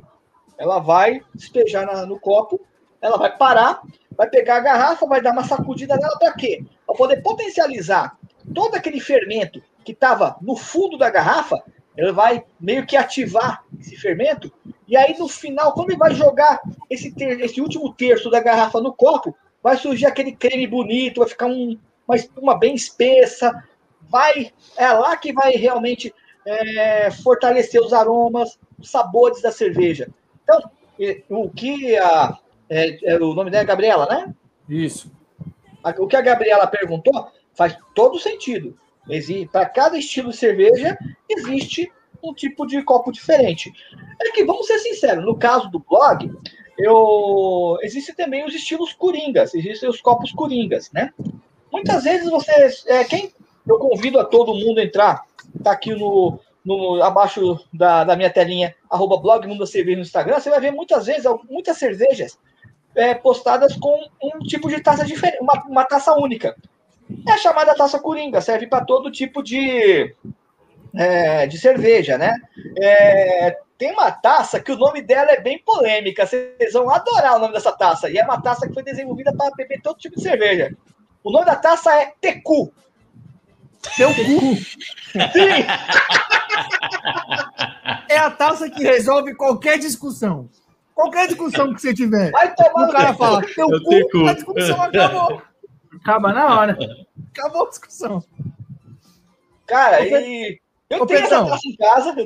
[0.56, 2.60] ela vai despejar na- no copo,
[3.04, 3.82] ela vai parar,
[4.16, 6.64] vai pegar a garrafa, vai dar uma sacudida nela para quê?
[6.86, 8.16] Para poder potencializar
[8.54, 11.62] todo aquele fermento que estava no fundo da garrafa,
[11.94, 14.50] ele vai meio que ativar esse fermento,
[14.88, 18.80] e aí no final, quando ele vai jogar esse, ter- esse último terço da garrafa
[18.80, 21.78] no copo, vai surgir aquele creme bonito, vai ficar um-
[22.08, 23.52] uma espuma bem espessa,
[24.00, 26.12] vai é lá que vai realmente
[26.46, 30.08] é, fortalecer os aromas, os sabores da cerveja.
[30.42, 30.70] Então,
[31.30, 32.38] o que a,
[32.68, 34.34] é, é, o nome dela é Gabriela, né?
[34.68, 35.10] Isso.
[35.98, 38.76] O que a Gabriela perguntou faz todo sentido.
[39.52, 40.96] Para cada estilo de cerveja,
[41.28, 41.92] existe
[42.22, 43.72] um tipo de copo diferente.
[44.20, 46.32] É que, vamos ser sinceros, no caso do blog,
[46.78, 47.78] eu...
[47.82, 51.12] existem também os estilos coringas, existem os copos coringas, né?
[51.70, 52.84] Muitas vezes vocês.
[52.86, 53.30] É, quem
[53.66, 55.22] eu convido a todo mundo a entrar,
[55.62, 60.40] tá aqui no, no abaixo da, da minha telinha, arroba blog Mundo Cerveja no Instagram,
[60.40, 62.38] você vai ver muitas vezes muitas cervejas
[62.94, 66.54] é, postadas com um tipo de taça diferente, uma, uma taça única.
[67.26, 70.14] É a chamada taça coringa, serve para todo tipo de,
[70.94, 72.34] é, de cerveja, né?
[72.80, 77.40] É, tem uma taça que o nome dela é bem polêmica, vocês vão adorar o
[77.40, 80.22] nome dessa taça, e é uma taça que foi desenvolvida para beber todo tipo de
[80.22, 80.74] cerveja.
[81.22, 82.72] O nome da taça é Tecu.
[83.96, 84.22] Teu cu.
[84.22, 84.64] Sim,
[88.08, 90.48] É a taça que resolve qualquer discussão.
[90.94, 92.30] Qualquer discussão que você tiver.
[92.30, 95.42] vai tomar O cara fala, teu Eu cu, a discussão acabou.
[96.00, 96.78] Acaba na hora.
[97.32, 98.24] Acabou a discussão.
[99.66, 100.60] Cara, Ô, e
[100.90, 101.48] eu Ô, tenho essa Pedrão.
[101.48, 102.16] taça em casa.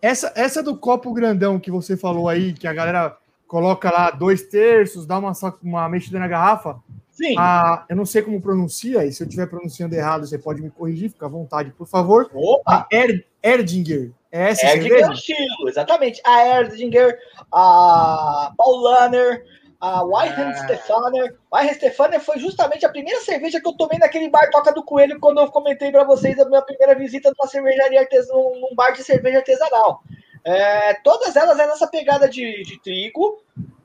[0.00, 3.16] Essa, essa do copo grandão que você falou aí, que a galera
[3.46, 5.32] coloca lá dois terços, dá uma,
[5.62, 6.80] uma mexida na garrafa.
[7.10, 7.36] Sim.
[7.38, 10.70] A, eu não sei como pronuncia, e se eu estiver pronunciando errado, você pode me
[10.70, 12.28] corrigir, fica à vontade, por favor.
[12.34, 12.62] Opa!
[12.66, 14.10] A er, Erdinger.
[14.34, 16.20] É essa Erdinger é o estilo, exatamente.
[16.26, 17.16] A Erdinger,
[17.52, 19.44] a Paulaner,
[19.80, 21.36] a Weinheim Stefaner.
[21.52, 25.20] Weinheim Stefaner foi justamente a primeira cerveja que eu tomei naquele bar Toca do Coelho,
[25.20, 29.04] quando eu comentei para vocês a minha primeira visita numa cervejaria artesanal, num bar de
[29.04, 30.02] cerveja artesanal.
[30.44, 33.40] É, todas elas é nessa pegada de, de trigo,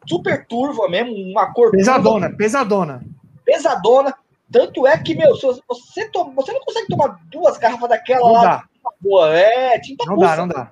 [0.07, 1.69] super turva mesmo, uma cor.
[1.69, 3.01] Pesadona, turva, pesadona.
[3.45, 4.15] Pesadona.
[4.51, 8.43] Tanto é que, meu, você, toma, você não consegue tomar duas garrafas daquela não lá.
[8.43, 8.63] Dá.
[9.01, 10.71] Boa, é, tinta Não dá, não dá.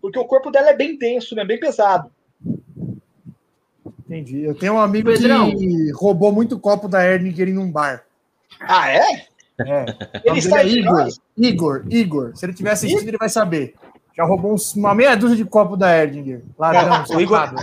[0.00, 1.44] Porque o corpo dela é bem denso, né?
[1.44, 2.10] Bem pesado.
[4.06, 4.42] Entendi.
[4.42, 5.50] Eu tenho um amigo Pedrão.
[5.56, 8.04] que roubou muito copo da Erdinger em um bar.
[8.60, 9.26] Ah, é?
[9.60, 9.84] É.
[10.24, 11.08] Ele está é Igor?
[11.36, 12.32] Igor, Igor.
[12.36, 13.74] Se ele tiver assistido, ele vai saber.
[14.14, 16.42] Já roubou uns- uma meia dúzia de copo da Erdinger.
[16.58, 17.54] Ladrão, O Igor-.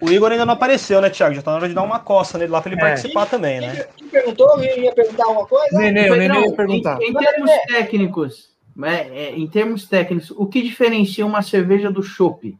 [0.00, 1.34] O Igor ainda não apareceu, né, Thiago?
[1.34, 2.84] Já tá na hora de dar uma coça nele lá pra ele É.
[2.84, 3.86] participar também, né?
[3.96, 4.62] Quem perguntou?
[4.62, 5.76] Ia perguntar alguma coisa?
[5.78, 7.00] Nenê, o Nenê ia perguntar.
[7.02, 12.02] Em, em termos técnicos, né, é, em termos técnicos, o que diferencia uma cerveja do
[12.02, 12.56] chopp?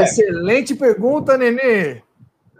[0.00, 2.02] Excelente pergunta, Nenê.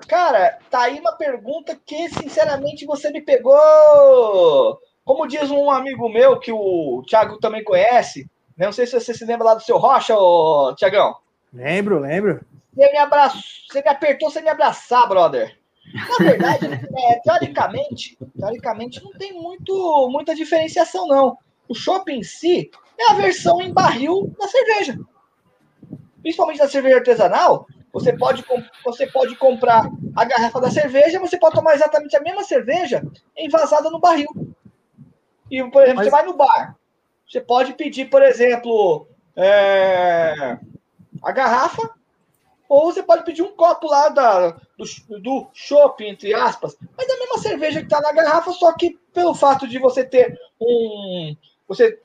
[0.06, 4.78] Cara, tá aí uma pergunta que, sinceramente, você me pegou.
[5.04, 8.66] Como diz um amigo meu, que o Thiago também conhece, né?
[8.66, 11.16] não sei se você se lembra lá do seu Rocha, ô, Tiagão.
[11.52, 12.44] Lembro, lembro.
[12.74, 15.58] Você me abraçou, você me apertou sem me abraçar, brother.
[15.92, 21.38] Na verdade, é, teoricamente, teoricamente, não tem muito, muita diferenciação, não.
[21.68, 24.98] O chopp em si é a versão em barril da cerveja.
[26.22, 28.44] Principalmente da cerveja artesanal, você pode,
[28.84, 33.02] você pode comprar a garrafa da cerveja, você pode tomar exatamente a mesma cerveja
[33.36, 34.28] envasada no barril.
[35.50, 36.76] E, por exemplo, Mas- você vai no bar.
[37.28, 40.58] Você pode pedir, por exemplo, é,
[41.22, 41.90] a garrafa,
[42.68, 46.76] ou você pode pedir um copo lá da, do, do chopp, entre aspas.
[46.96, 50.04] Mas é a mesma cerveja que está na garrafa, só que pelo fato de você
[50.04, 51.36] ter um.
[51.74, 51.98] Você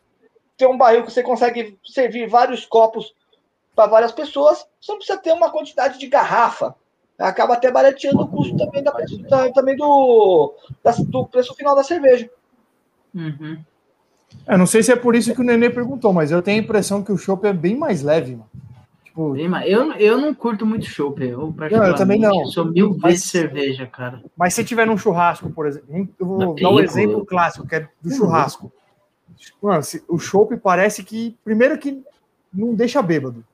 [0.57, 3.13] ter um barril que você consegue servir vários copos
[3.75, 6.75] para várias pessoas, você não precisa ter uma quantidade de garrafa.
[7.17, 8.91] Acaba até barateando o custo também, da,
[9.29, 12.29] da- também do, da- do preço final da cerveja.
[13.13, 13.57] Uhum.
[14.47, 16.63] Eu não sei se é por isso que o Nenê perguntou, mas eu tenho a
[16.63, 18.49] impressão que o chopp é bem mais leve, mano.
[19.03, 21.21] Tipo, Eu, eu não curto muito chopp.
[21.21, 22.41] Eu, eu também não.
[22.41, 24.23] eu sou mil Mas- vezes cerveja, cara.
[24.37, 27.67] mas se tiver num churrasco, por exemplo, eu vou Não, dar um eu- exemplo clássico,
[27.67, 28.71] que é do churrasco.
[29.61, 32.03] Mano, o chopp parece que, primeiro que
[32.53, 33.45] não deixa bêbado.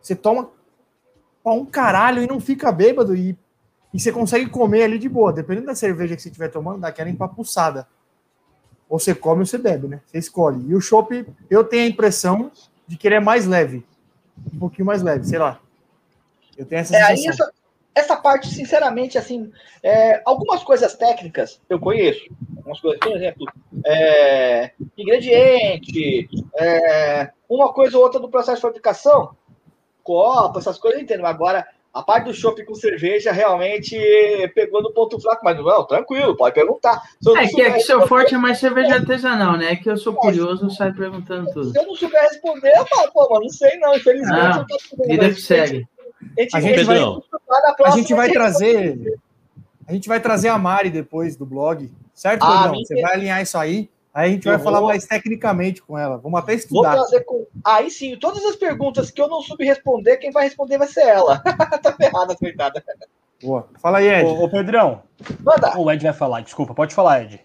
[0.00, 0.50] Você toma
[1.42, 3.36] pra um caralho e não fica bêbado e,
[3.92, 5.32] e você consegue comer ali de boa.
[5.32, 7.86] Dependendo da cerveja que você estiver tomando, dá aquela empapuçada.
[8.88, 10.00] Ou você come ou você bebe, né?
[10.06, 10.68] Você escolhe.
[10.68, 12.50] E o chopp, eu tenho a impressão
[12.86, 13.84] de que ele é mais leve.
[14.52, 15.60] Um pouquinho mais leve, sei lá.
[16.56, 17.50] Eu tenho essa É, sensação.
[17.94, 19.50] Essa parte, sinceramente, assim,
[19.82, 22.22] é, algumas coisas técnicas eu conheço.
[22.56, 23.46] Algumas coisas, por exemplo,
[23.84, 29.34] é, ingrediente, é, uma coisa ou outra do processo de fabricação,
[30.02, 31.26] copo, essas coisas eu entendo.
[31.26, 33.98] Agora, a parte do chopp com cerveja realmente
[34.54, 37.02] pegou no ponto fraco, mas não, tranquilo, pode perguntar.
[37.20, 39.72] Se eu É que, que seu forte é mais cerveja artesanal, né?
[39.72, 41.72] É que eu sou curioso, eu saio perguntando tudo.
[41.72, 44.38] Se eu não souber responder, eu falo, pô, mas não sei não, infelizmente.
[44.38, 45.88] Não, eu tô sabendo, Vida que segue.
[46.36, 47.22] A gente, A gente vai, Pedrão.
[47.48, 49.18] vai na A gente vai trazer.
[49.86, 52.80] A gente vai trazer a Mari depois do blog, certo, Ah, Pedrão?
[52.84, 53.88] Você vai alinhar isso aí.
[54.12, 54.88] Aí a gente Eu vai falar vou.
[54.88, 56.16] mais tecnicamente com ela.
[56.18, 56.92] Vamos até Vou estudar.
[56.94, 57.46] trazer com.
[57.64, 61.02] Aí sim, todas as perguntas que eu não soube responder, quem vai responder vai ser
[61.06, 61.38] ela.
[61.82, 62.82] tá ferrada, coitada.
[63.42, 63.68] Boa.
[63.80, 64.26] Fala aí, Ed.
[64.26, 65.02] Ô, ô, Pedrão,
[65.40, 65.78] Manda.
[65.78, 67.40] o Ed vai falar, desculpa, pode falar, Ed.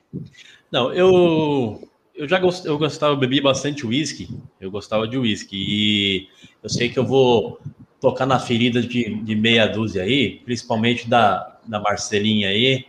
[0.71, 4.27] Não, eu eu já gost, eu gostava, eu bebi bastante uísque.
[4.59, 6.27] Eu gostava de uísque e
[6.63, 7.59] eu sei que eu vou
[8.05, 12.85] tocar na ferida de, de meia dúzia aí, principalmente da, da Marcelinha aí,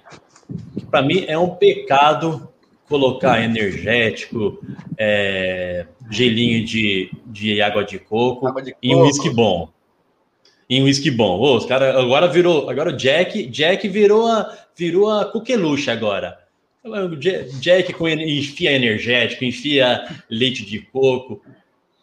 [0.78, 2.47] que para mim é um pecado
[2.86, 4.60] colocar energético,
[4.98, 9.70] é, gelinho de, de água de coco Água de em um uísque bom.
[10.68, 11.38] Em uísque bom.
[11.40, 16.38] Ô, os cara agora virou, agora o Jack, Jack virou a virou a coqueluche agora.
[17.59, 21.43] Jack com en- enfia energético, enfia leite de coco.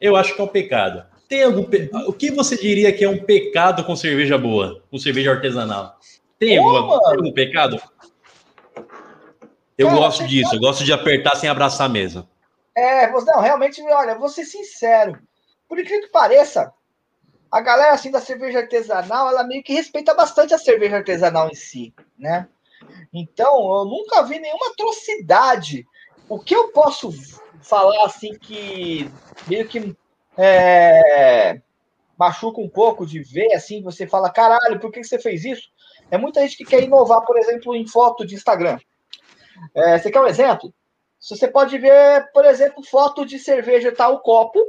[0.01, 1.03] Eu acho que é um pecado.
[1.33, 4.99] Tem algum pe- o que você diria que é um pecado com cerveja boa, com
[4.99, 5.97] cerveja artesanal?
[6.37, 7.81] Tem, alguma, tem algum pecado?
[9.75, 12.29] Eu Cara, gosto disso, eu gosto de apertar sem abraçar a mesa.
[12.75, 15.17] É, você- não, realmente, olha, vou ser sincero.
[15.67, 16.71] Por incrível que pareça,
[17.51, 21.55] a galera assim da cerveja artesanal, ela meio que respeita bastante a cerveja artesanal em
[21.55, 22.47] si, né?
[23.11, 25.83] Então, eu nunca vi nenhuma atrocidade.
[26.29, 27.09] O que eu posso
[27.63, 29.09] falar assim que
[29.47, 29.95] meio que
[30.37, 31.61] é,
[32.17, 35.69] machuca um pouco de ver assim, você fala, caralho, por que você fez isso?
[36.11, 38.77] É muita gente que quer inovar, por exemplo, em foto de Instagram.
[39.73, 40.73] É, você quer um exemplo?
[41.19, 44.59] Você pode ver, por exemplo, foto de cerveja, tá o copo,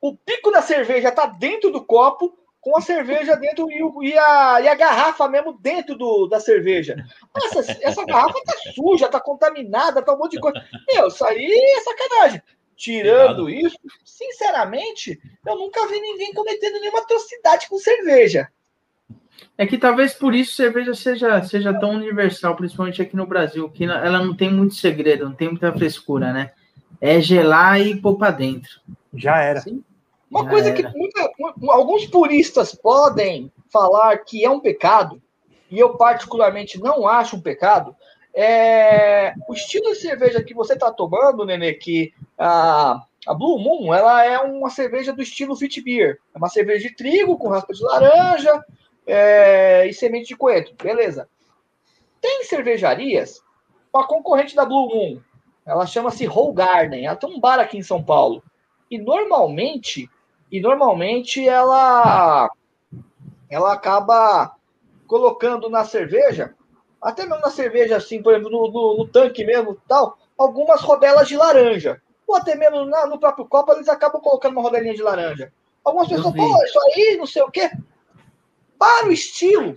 [0.00, 4.60] o pico da cerveja tá dentro do copo, com a cerveja dentro e, e a,
[4.60, 6.96] e a garrafa mesmo dentro do, da cerveja.
[7.36, 10.60] Essa, essa garrafa tá suja, tá contaminada, tá um monte de coisa.
[10.92, 12.42] Meu, isso aí é sacanagem.
[12.76, 18.48] Tirando isso, sinceramente, eu nunca vi ninguém cometendo nenhuma atrocidade com cerveja.
[19.56, 23.84] É que talvez por isso cerveja seja, seja tão universal, principalmente aqui no Brasil, que
[23.84, 26.52] ela não tem muito segredo, não tem muita frescura, né?
[27.00, 28.80] É gelar e pôr pra dentro.
[29.14, 29.62] Já era.
[30.30, 30.92] Uma Já coisa que era.
[30.96, 35.20] muita- mu- alguns puristas podem falar que é um pecado,
[35.70, 37.94] e eu particularmente não acho um pecado,
[38.34, 43.94] é o estilo de cerveja que você está tomando, Nenê, que a, a Blue Moon
[43.94, 46.18] ela é uma cerveja do estilo Fit Beer.
[46.34, 48.64] É uma cerveja de trigo com raspa de laranja
[49.06, 50.74] é, e semente de coentro.
[50.82, 51.28] Beleza.
[52.20, 53.42] Tem cervejarias,
[53.92, 55.20] uma concorrente da Blue Moon,
[55.66, 58.42] ela chama-se Whole Garden, ela tem um bar aqui em São Paulo.
[58.90, 60.08] E normalmente
[60.52, 62.50] e normalmente ela
[63.48, 64.54] ela acaba
[65.06, 66.54] colocando na cerveja,
[67.02, 71.26] até mesmo na cerveja assim, por exemplo, no, no- no tanque mesmo, tal, algumas rodelas
[71.28, 72.00] de laranja.
[72.26, 75.52] Ou até mesmo na- no próprio copo eles acabam colocando uma rodelinha de laranja.
[75.84, 76.40] Algumas Eu pessoas, vi.
[76.40, 77.70] pô, isso aí, não sei o quê.
[78.78, 79.76] Para o estilo,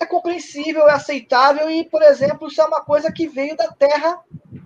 [0.00, 4.18] é compreensível, é aceitável e, por exemplo, isso é uma coisa que veio da terra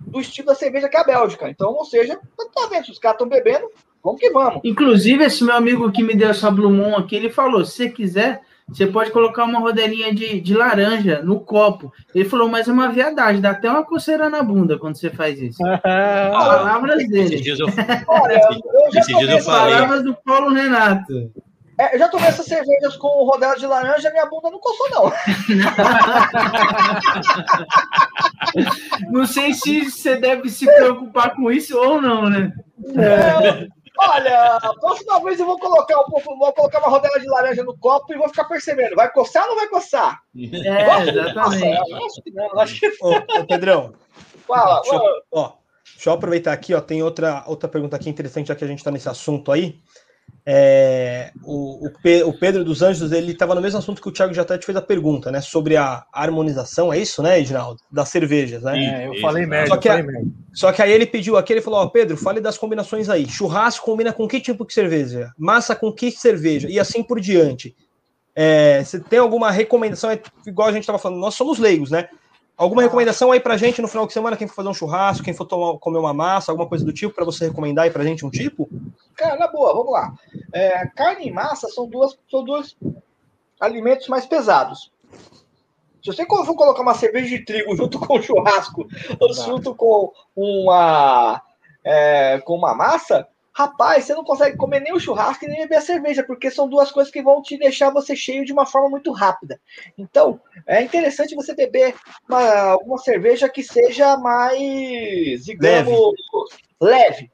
[0.07, 1.49] do estilo da cerveja que é a Bélgica.
[1.49, 3.69] Então, ou seja, tá vendo, se os caras estão bebendo,
[4.03, 4.61] vamos que vamos.
[4.63, 7.89] Inclusive, esse meu amigo que me deu essa Blue Moon aqui, ele falou: se você
[7.89, 11.91] quiser, você pode colocar uma rodelinha de, de laranja no copo.
[12.13, 15.41] Ele falou, mas é uma viadagem, dá até uma coceira na bunda quando você faz
[15.41, 15.57] isso.
[15.83, 17.41] Palavras Esses dele.
[17.41, 17.67] dias eu,
[18.07, 19.73] Olha, eu já Esses dias eu essa- falei.
[19.75, 21.31] Palavras do Paulo Renato.
[21.79, 25.13] é, eu já tomei essas cervejas com rodela de laranja, minha bunda não coçou, não.
[29.11, 32.51] Não sei se você deve se preocupar com isso ou não, né?
[32.95, 33.67] É,
[33.97, 37.63] olha, a próxima vez eu vou colocar um pouco, vou colocar uma rodela de laranja
[37.63, 38.95] no copo e vou ficar percebendo.
[38.95, 40.21] Vai coçar ou não vai coçar?
[40.35, 41.91] É, exatamente.
[41.91, 43.93] eu acho que não, acho que Ô, ô, Pedrão,
[44.47, 44.81] fala.
[44.81, 45.51] Deixa eu, ó,
[45.93, 46.81] deixa eu aproveitar aqui, ó.
[46.81, 49.79] Tem outra, outra pergunta aqui interessante, já que a gente está nesse assunto aí.
[50.49, 54.11] É, o, o, Pe- o Pedro dos Anjos, ele estava no mesmo assunto que o
[54.13, 55.41] Thiago já até te fez a pergunta, né?
[55.41, 57.81] Sobre a harmonização, é isso, né, Edinaldo?
[57.91, 59.03] Das cervejas, né?
[59.03, 60.05] É, eu falei merda, Só que a-.
[60.53, 63.27] Só que aí ele pediu aqui, ele falou, ó, Pedro, fale das combinações aí.
[63.27, 65.31] Churrasco combina com que tipo de cerveja?
[65.37, 66.69] Massa com que cerveja?
[66.69, 67.75] E assim por diante.
[68.33, 70.09] É, você tem alguma recomendação?
[70.09, 72.07] É, igual a gente estava falando, nós somos leigos, né?
[72.57, 75.33] Alguma recomendação aí pra gente no final de semana, quem for fazer um churrasco, quem
[75.33, 78.25] for tomar- comer uma massa, alguma coisa do tipo, para você recomendar aí pra gente
[78.25, 78.67] um tipo?
[79.15, 80.11] Cara, na boa, vamos lá.
[80.51, 82.75] É, carne e massa são duas, são dois
[83.59, 84.91] alimentos mais pesados.
[86.03, 88.87] Se você for colocar uma cerveja de trigo junto com um churrasco,
[89.19, 91.41] ou junto com uma,
[91.83, 93.27] é, com uma massa,
[93.57, 96.69] rapaz, você não consegue comer nem o churrasco e nem beber a cerveja, porque são
[96.69, 99.59] duas coisas que vão te deixar você cheio de uma forma muito rápida.
[99.97, 101.95] Então, é interessante você beber
[102.29, 106.13] uma, alguma cerveja que seja mais, digamos,
[106.79, 107.31] leve.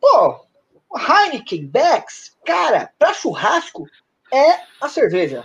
[0.00, 0.44] Pô,
[0.92, 3.86] Heineken, Becks, cara, para churrasco
[4.34, 5.44] é a cerveja.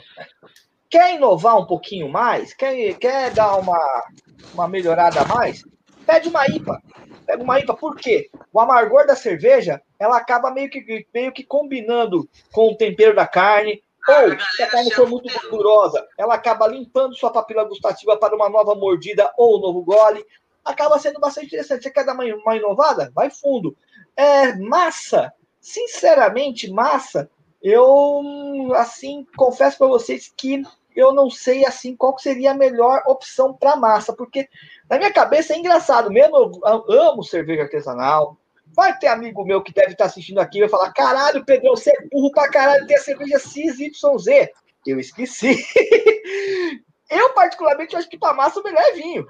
[0.90, 2.52] Quer inovar um pouquinho mais?
[2.52, 4.08] Quer, quer dar uma,
[4.56, 5.64] uma melhorada a mais?
[6.08, 6.82] Pede uma IPA.
[7.26, 8.30] Pega uma IPA, por quê?
[8.54, 13.28] O amargor da cerveja, ela acaba meio que, meio que combinando com o tempero da
[13.28, 13.84] carne.
[14.08, 18.48] Ou, se a carne for muito gordurosa, ela acaba limpando sua papila gustativa para uma
[18.48, 20.26] nova mordida ou um novo gole.
[20.64, 21.84] Acaba sendo bastante interessante.
[21.84, 23.12] Você quer dar uma, uma inovada?
[23.14, 23.76] Vai fundo.
[24.16, 27.30] É, massa, sinceramente, massa,
[27.62, 30.64] eu, assim, confesso para vocês que
[30.98, 34.50] eu não sei, assim, qual seria a melhor opção para massa, porque
[34.90, 38.38] na minha cabeça é engraçado, mesmo eu amo cerveja artesanal,
[38.76, 41.92] vai ter amigo meu que deve estar assistindo aqui e vai falar, caralho, Pedrão, você
[41.92, 44.50] é burro pra caralho, tem a cerveja XYZ.
[44.86, 45.56] Eu esqueci.
[47.10, 49.28] eu, particularmente, acho que para massa o melhor é vinho.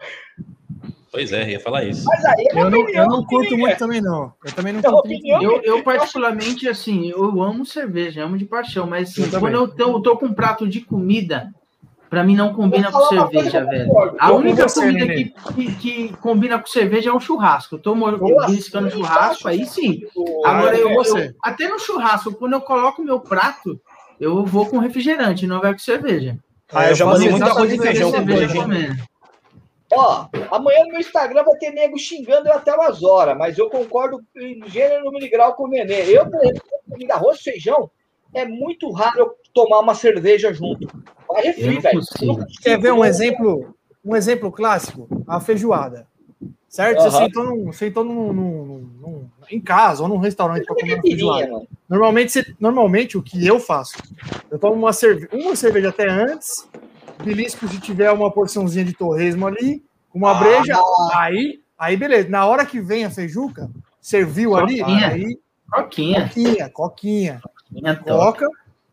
[1.11, 2.03] Pois é, ia falar isso.
[2.05, 4.33] Mas aí é Eu não, eu não curto muito também, não.
[4.45, 5.19] Eu também não É curto muito.
[5.19, 9.55] opinião Eu, eu, particularmente, assim, eu amo cerveja, amo de paixão, mas assim, Eu quando
[9.55, 11.51] eu tô, eu tô com um prato de comida,
[12.09, 14.15] pra mim não combina com coisa cerveja, velho.
[14.19, 17.75] A única comida que, que, que combina com cerveja é o churrasco.
[17.75, 20.01] Eu tô beliscando acho- churrasco, aí sim.
[20.15, 23.79] O- Agora, Ah, eu, eu- até no churrasco, quando eu coloco meu prato,
[24.19, 26.37] eu vou com refrigerante, não vai com cerveja.
[26.73, 29.03] Ah, eu já eu mandei faço muito arroz e exatamente feijão com cerveja comendo.
[29.93, 33.69] Ó, amanhã no meu Instagram vai ter nego xingando eu até umas horas, mas eu
[33.69, 36.03] concordo em gênero, número e grau com o Nenê.
[36.09, 37.89] Eu, por exemplo, comida arroz e feijão,
[38.33, 40.87] é muito raro eu tomar uma cerveja junto.
[41.27, 42.01] Vai refri, velho.
[42.61, 43.75] Quer ver um exemplo,
[44.05, 45.07] um exemplo clássico?
[45.27, 46.07] A feijoada.
[46.69, 47.01] Certo?
[47.01, 47.25] Você Aham.
[47.25, 51.47] sentou, num, sentou num, num- num- em casa ou num restaurante para comer uma feijoada.
[51.51, 51.67] mano.
[51.89, 53.93] Normalmente, você, normalmente o que eu faço,
[54.51, 56.67] eu tomo uma, cerve uma cerveja até antes,
[57.23, 59.81] belisco se tiver uma porçãozinha de torresmo ali,
[60.13, 60.33] uma Ah.
[60.35, 60.75] breja,
[61.13, 62.29] aí, aí beleza.
[62.29, 63.71] Na hora que vem a feijuca,
[64.01, 65.07] serviu ali, Coquinha.
[65.07, 65.39] aí
[65.71, 66.21] Coquinha.
[66.23, 67.41] coquinha, coquinha,
[67.73, 68.47] Então, coca,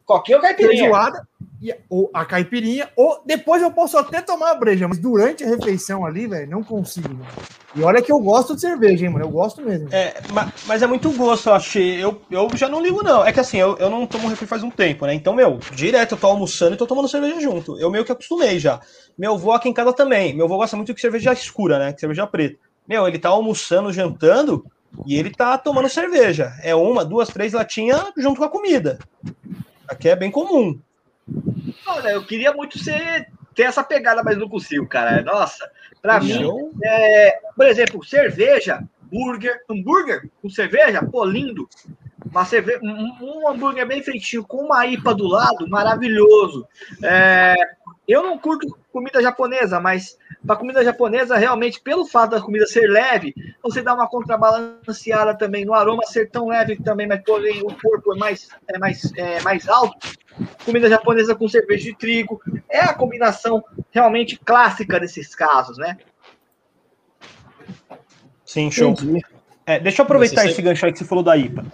[0.07, 0.71] Coquinha ou caipirinha?
[0.83, 1.27] feijoada,
[1.63, 5.49] e, ou a caipirinha, ou depois eu posso até tomar a breja, mas durante a
[5.49, 7.09] refeição ali, velho, não consigo.
[7.09, 7.45] Mano.
[7.75, 9.89] E olha que eu gosto de cerveja, hein, mano, eu gosto mesmo.
[9.93, 12.05] É, ma- mas é muito gosto, eu achei.
[12.05, 13.25] Eu, eu já não ligo, não.
[13.25, 15.15] É que assim, eu, eu não tomo refri faz um tempo, né?
[15.15, 17.77] Então, meu, direto eu tô almoçando e tô tomando cerveja junto.
[17.81, 18.81] Eu meio que acostumei já.
[19.19, 20.37] Meu avô aqui em casa também.
[20.37, 21.93] Meu avô gosta muito de cerveja escura, né?
[21.93, 22.57] Que cerveja preta.
[22.87, 24.65] Meu, ele tá almoçando, jantando
[25.05, 26.53] e ele tá tomando cerveja.
[26.63, 28.99] É uma, duas, três latinhas junto com a comida.
[29.95, 30.79] Aqui é bem comum.
[31.87, 35.23] Olha, eu queria muito ser, ter essa pegada, mas não consigo, cara.
[35.23, 35.71] Nossa,
[36.03, 41.69] pra mim, Eu- é, por exemplo, cerveja, burger, hambúrguer com cerveja, pô, lindo.
[42.29, 42.77] Uma cerve...
[42.83, 46.67] um, um hambúrguer bem feitinho, com uma IPA do lado, maravilhoso.
[47.01, 47.55] É,
[48.09, 50.17] eu não curto comida japonesa, mas
[50.47, 55.65] para comida japonesa, realmente, pelo fato da comida ser leve, você dá uma contrabalanceada também
[55.65, 59.41] no aroma ser tão leve também, mas porém o corpo é mais, é mais, é
[59.43, 59.97] mais alto.
[60.65, 62.41] Comida japonesa com cerveja de trigo
[62.71, 65.99] é a combinação realmente clássica desses casos, né?
[68.45, 68.95] Sim, show.
[69.67, 71.65] É, deixa eu aproveitar esse gancho aí que você falou da IPA.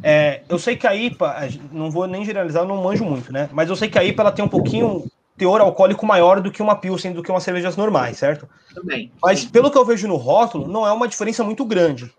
[0.00, 3.48] É, eu sei que a IPA, não vou nem generalizar, eu não manjo muito, né?
[3.52, 6.60] Mas eu sei que a IPA ela tem um pouquinho teor alcoólico maior do que
[6.60, 8.48] uma Pilsen, do que umas cervejas normais, certo?
[8.74, 9.10] Também.
[9.22, 12.12] Mas pelo que eu vejo no rótulo, não é uma diferença muito grande.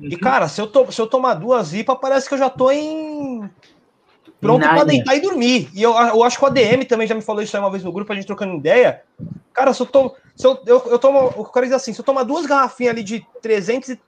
[0.00, 2.70] E, cara, se eu, to- se eu tomar duas IPA, parece que eu já tô
[2.70, 3.48] em.
[4.40, 4.84] Pronto Nárnia.
[4.84, 5.70] deitar e dormir.
[5.72, 7.82] E eu, eu acho que o ADM também já me falou isso aí uma vez
[7.84, 9.02] no grupo, a gente trocando ideia.
[9.52, 10.14] Cara, se eu tomo.
[10.34, 11.18] Se eu, eu, eu tomo.
[11.36, 14.00] Eu quero dizer assim, se eu tomar duas garrafinhas ali de 300 e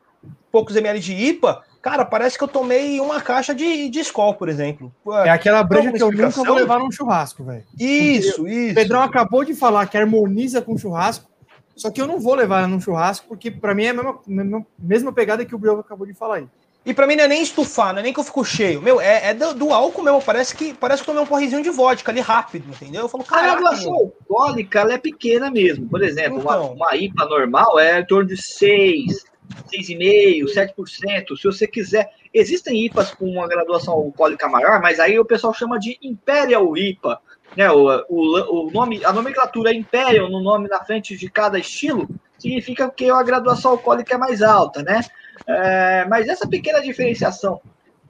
[0.51, 4.49] poucos ml de IPA, cara, parece que eu tomei uma caixa de, de Skol, por
[4.49, 4.93] exemplo.
[5.25, 7.63] É aquela breja que eu nunca vou levar num churrasco, velho.
[7.79, 8.75] Isso, O isso.
[8.75, 11.31] Pedrão acabou de falar que harmoniza com churrasco,
[11.77, 14.19] só que eu não vou levar ela num churrasco, porque pra mim é a mesma,
[14.27, 16.49] mesma, mesma pegada que o Biel acabou de falar aí.
[16.85, 18.83] E pra mim não é nem estufar, não é nem que eu fico cheio.
[18.83, 20.23] Meu, é, é do, do álcool mesmo.
[20.23, 23.03] Parece que, parece que eu tomei um porrezinho de vodka ali rápido, entendeu?
[23.03, 24.15] Eu falo, A caraca, graduação meu.
[24.29, 25.89] alcoólica ela é pequena mesmo.
[25.89, 26.75] Por exemplo, uma, Então.
[26.75, 29.25] uma IPA normal é em torno de 6,
[29.67, 30.45] 6,5%,
[30.77, 31.37] 7%.
[31.37, 32.11] Se você quiser.
[32.33, 37.19] Existem IPAs com uma graduação alcoólica maior, mas aí o pessoal chama de Imperial IPA.
[37.57, 37.71] Né?
[37.71, 42.07] O, o, o nome, a nomenclatura Imperial no nome na frente de cada estilo
[42.39, 45.01] significa que a graduação alcoólica é mais alta, né?
[45.47, 47.61] É, mas essa pequena diferenciação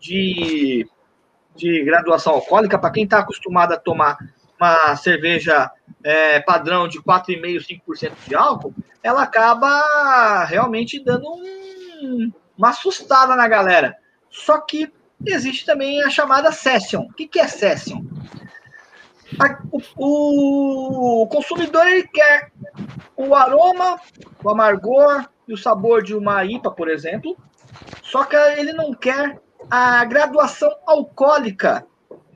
[0.01, 0.89] de,
[1.55, 4.17] de graduação alcoólica, para quem está acostumado a tomar
[4.61, 5.71] uma cerveja
[6.07, 8.73] é, padrão de 4,5%, 5% de álcool,
[9.03, 13.97] ela acaba realmente dando um- uma assustada na galera.
[14.31, 14.93] Só que
[15.25, 17.01] existe também a chamada session.
[17.03, 18.05] O que, que é session?
[19.41, 22.53] A- o, o consumidor ele quer
[23.17, 24.01] o aroma,
[24.45, 27.37] o amargor e o sabor de uma IPA, por exemplo,
[28.03, 31.85] só que ele não quer a graduação alcoólica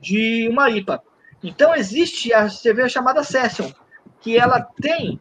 [0.01, 1.01] de uma IPA.
[1.43, 3.71] Então existe a cerveja chamada Session,
[4.19, 5.19] que ela tem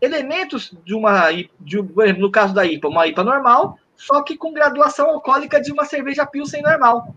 [0.00, 4.36] elementos de uma, de, por exemplo, no caso da IPA, uma IPA normal, só que
[4.36, 7.14] com graduação alcoólica de uma cerveja Pilsen normal.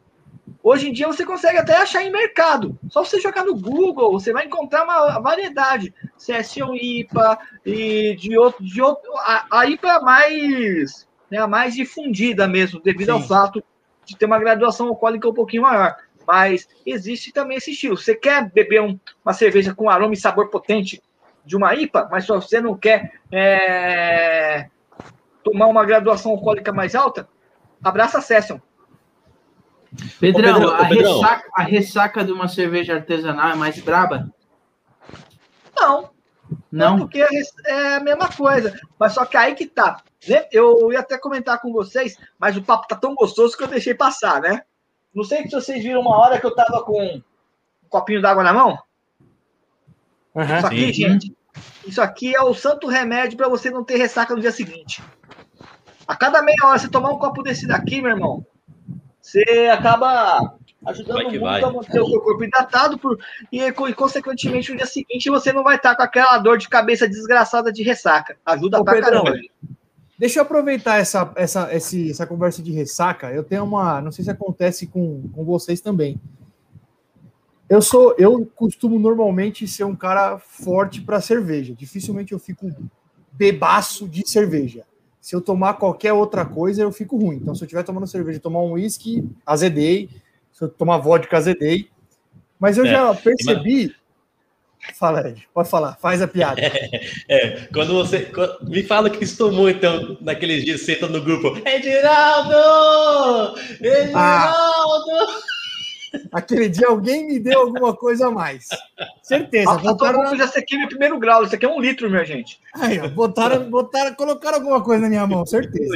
[0.64, 2.78] Hoje em dia você consegue até achar em mercado.
[2.90, 5.94] Só você jogar no Google, você vai encontrar uma variedade.
[6.18, 8.64] Session IPA e de outro.
[8.64, 13.22] De outro a, a IPA é a mais, né, a mais difundida mesmo, devido ao
[13.22, 13.28] Sim.
[13.28, 13.64] fato
[14.06, 15.96] de ter uma graduação alcoólica um pouquinho maior.
[16.32, 17.98] Mas existe também esse estilo.
[17.98, 21.04] Você quer beber um- uma cerveja com aroma e sabor potente
[21.44, 24.70] de uma IPA, mas se você não quer é,
[25.44, 27.28] tomar uma graduação alcoólica mais alta,
[27.84, 28.60] abraça a Session.
[30.22, 30.84] Pedrão, Ô, Pedrão, a, ô.
[30.86, 34.34] Ressaca, a ressaca de uma cerveja artesanal é mais braba?
[35.76, 36.12] Não,
[36.72, 36.98] Não?
[37.00, 37.26] porque
[37.66, 38.80] é a mesma coisa.
[38.98, 39.98] Mas só que aí que tá.
[40.30, 40.46] né?
[40.50, 43.94] Eu ia até comentar com vocês, mas o papo tá tão gostoso que eu deixei
[43.94, 44.62] passar, né?
[45.14, 47.22] Não sei se vocês viram uma hora que eu tava com um
[47.90, 48.78] copinho d'água na mão.
[50.36, 50.94] Isso aqui, Sim.
[50.94, 51.36] gente,
[51.86, 55.04] isso aqui é o santo remédio para você não ter ressaca no dia seguinte.
[56.08, 58.46] A cada meia hora você tomar um copo desse daqui, meu irmão,
[59.22, 60.56] você acaba
[60.86, 61.64] ajudando Vai muito vai.
[61.64, 63.18] a manter o seu corpo hidratado por,
[63.52, 67.08] e, e, consequentemente, no dia seguinte você não vai estar com aquela dor de cabeça
[67.08, 68.38] desgraçada de ressaca.
[68.46, 69.42] Ajuda Ô, pra Pedrão, caramba.
[70.22, 73.32] Deixa eu aproveitar essa, essa, esse- essa conversa de ressaca.
[73.32, 74.00] Eu tenho uma.
[74.02, 76.22] Não sei se acontece com, com vocês também.
[77.68, 81.74] Eu sou, eu costumo normalmente ser um cara forte para cerveja.
[81.74, 82.70] Dificilmente eu fico
[83.32, 84.84] bebaço de cerveja.
[85.20, 87.38] Se eu tomar qualquer outra coisa, eu fico ruim.
[87.38, 90.08] Então, se eu estiver tomando cerveja, tomar um uísque, azedei.
[90.52, 91.90] se eu tomar vodka azedei.
[92.60, 93.96] Mas eu É, já percebi.
[94.96, 96.62] Fala, Ed, pode falar, faz a piada.
[97.30, 98.22] É, quando você.
[98.26, 101.56] quando- me fala que isso tomou, então, naqueles dias, você tá no grupo.
[101.68, 103.56] Edinaldo!
[103.80, 105.42] Edinaldo!
[106.32, 108.68] Aquele dia alguém me deu alguma coisa a mais.
[109.24, 109.66] Certeza.
[109.66, 111.44] Nossa, Botaram, tomou já aqui no primeiro grau.
[111.44, 112.60] Isso aqui é um litro, minha gente.
[112.74, 115.96] aí, ó, botaram, botaram, colocaram alguma coisa na minha mão, certeza.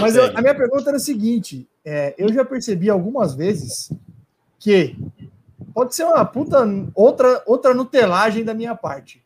[0.00, 3.92] Mas eu- a minha pergunta era o seguinte: é, eu já percebi algumas vezes
[4.58, 4.96] que
[5.74, 6.64] pode ser uma puta
[6.94, 9.22] outra, outra nutelagem da minha parte.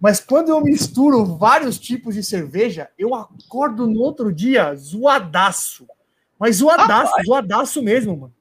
[0.00, 5.88] Mas quando eu misturo vários tipos de cerveja, eu acordo no outro dia zoadaço.
[6.38, 8.34] Mas zoadaço, zoadaço mesmo, mano.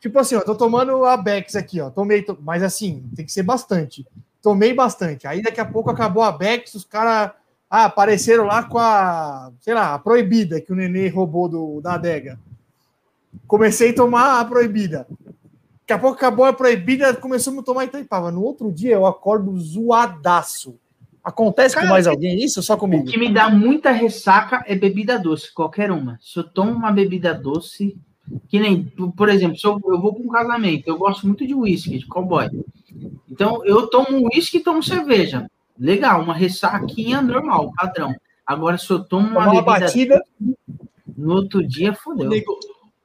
[0.00, 1.90] Tipo assim, ó, tô tomando a Bex aqui, ó.
[1.90, 4.06] Tomei, to- mas assim, tem que ser bastante.
[4.40, 5.26] Tomei bastante.
[5.26, 7.32] Aí daqui a pouco acabou a Bex, os caras
[7.68, 11.94] ah, apareceram lá com a, sei lá, a proibida que o Nenê roubou do, da
[11.94, 12.38] adega.
[13.48, 15.08] Comecei a tomar a proibida.
[15.88, 18.30] Daqui a pouco acabou a proibida, começamos a tomar Itaipava.
[18.30, 20.78] No outro dia eu acordo zoadaço.
[21.24, 23.06] Acontece com Cara, mais alguém isso ou só O comigo?
[23.06, 26.18] que me dá muita ressaca é bebida doce, qualquer uma.
[26.20, 27.96] Se eu tomo uma bebida doce,
[28.50, 28.84] que nem,
[29.16, 32.06] por exemplo, se eu, eu vou para um casamento, eu gosto muito de uísque, de
[32.06, 32.50] cowboy.
[33.30, 35.50] Então, eu tomo uísque e tomo cerveja.
[35.78, 38.14] Legal, uma ressaquinha normal, padrão.
[38.46, 40.22] Agora, se eu tomo uma uma bebida batida.
[41.16, 42.30] no outro dia, O fodeu.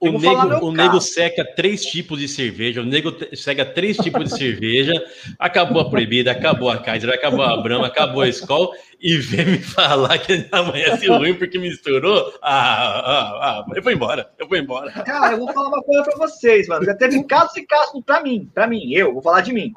[0.04, 1.08] O, Eu nego, o nego caso.
[1.08, 4.94] seca três tipos de cerveja, o nego seca três tipos de cerveja,
[5.40, 9.58] acabou a proibida, acabou a Kaiser, acabou a Brahma, acabou a Skol, e vem me
[9.60, 12.34] falar que amanhece ruim porque misturou.
[12.42, 14.92] Ah, ah, ah, eu vou embora, eu vou embora.
[14.92, 16.86] Cara, eu vou falar uma coisa pra vocês, mano.
[16.86, 19.74] Já teve casos e casos pra mim, pra mim, eu, vou falar de mim.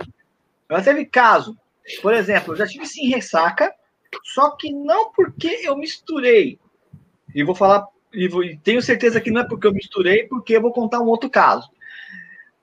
[0.69, 1.57] Já teve caso,
[2.03, 3.73] por exemplo, eu já tive sim ressaca,
[4.25, 6.59] só que não porque eu misturei.
[7.33, 10.73] E vou falar, e, tenho certeza que não é porque eu misturei, porque eu vou
[10.73, 11.69] contar um outro caso.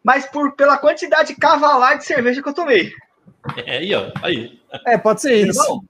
[0.04, 2.92] Mas por, pela quantidade cavalar de cerveja que eu tomei.
[3.66, 4.60] É, aí, ó, aí.
[4.86, 5.62] É, pode ser isso.
[5.62, 5.84] Irmão,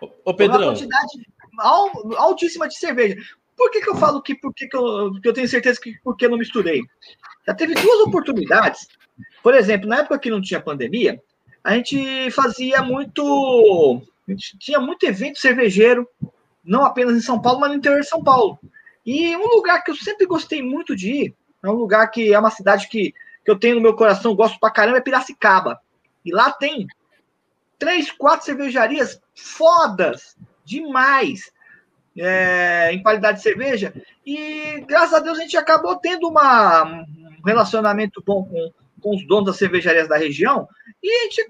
[0.00, 1.26] Ô, ô Uma Pedrão, quantidade
[1.58, 3.16] al- altíssima de cerveja.
[3.56, 5.98] Por que, que eu falo que, por que, que, eu, que eu tenho certeza que
[6.04, 6.82] porque eu não misturei?
[7.46, 8.86] Já teve duas oportunidades.
[9.42, 11.20] Por exemplo, na época que não tinha pandemia,
[11.64, 14.02] a gente fazia muito.
[14.28, 16.08] A gente tinha muito evento cervejeiro,
[16.68, 18.58] não apenas em São Paulo, mas no interior de São Paulo.
[19.04, 22.38] E um lugar que eu sempre gostei muito de ir, é um lugar que é
[22.38, 23.12] uma cidade que,
[23.44, 25.80] que eu tenho no meu coração, gosto pra caramba, é Piracicaba.
[26.24, 26.86] E lá tem
[27.78, 31.50] três, quatro cervejarias fodas demais
[32.16, 33.94] é, em qualidade de cerveja.
[34.26, 39.26] E graças a Deus a gente acabou tendo uma, um relacionamento bom com, com os
[39.26, 40.68] donos das cervejarias da região.
[41.02, 41.46] E, a gente,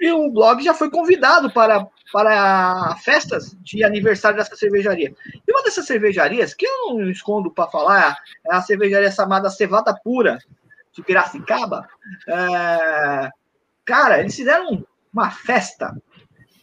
[0.00, 5.14] e o blog já foi convidado para, para festas de aniversário dessa cervejaria.
[5.34, 8.16] E uma dessas cervejarias, que eu não escondo para falar,
[8.46, 10.38] é a cervejaria chamada Cevada Pura,
[10.92, 11.88] de Piracicaba.
[12.28, 13.30] É,
[13.84, 15.96] cara, eles fizeram uma festa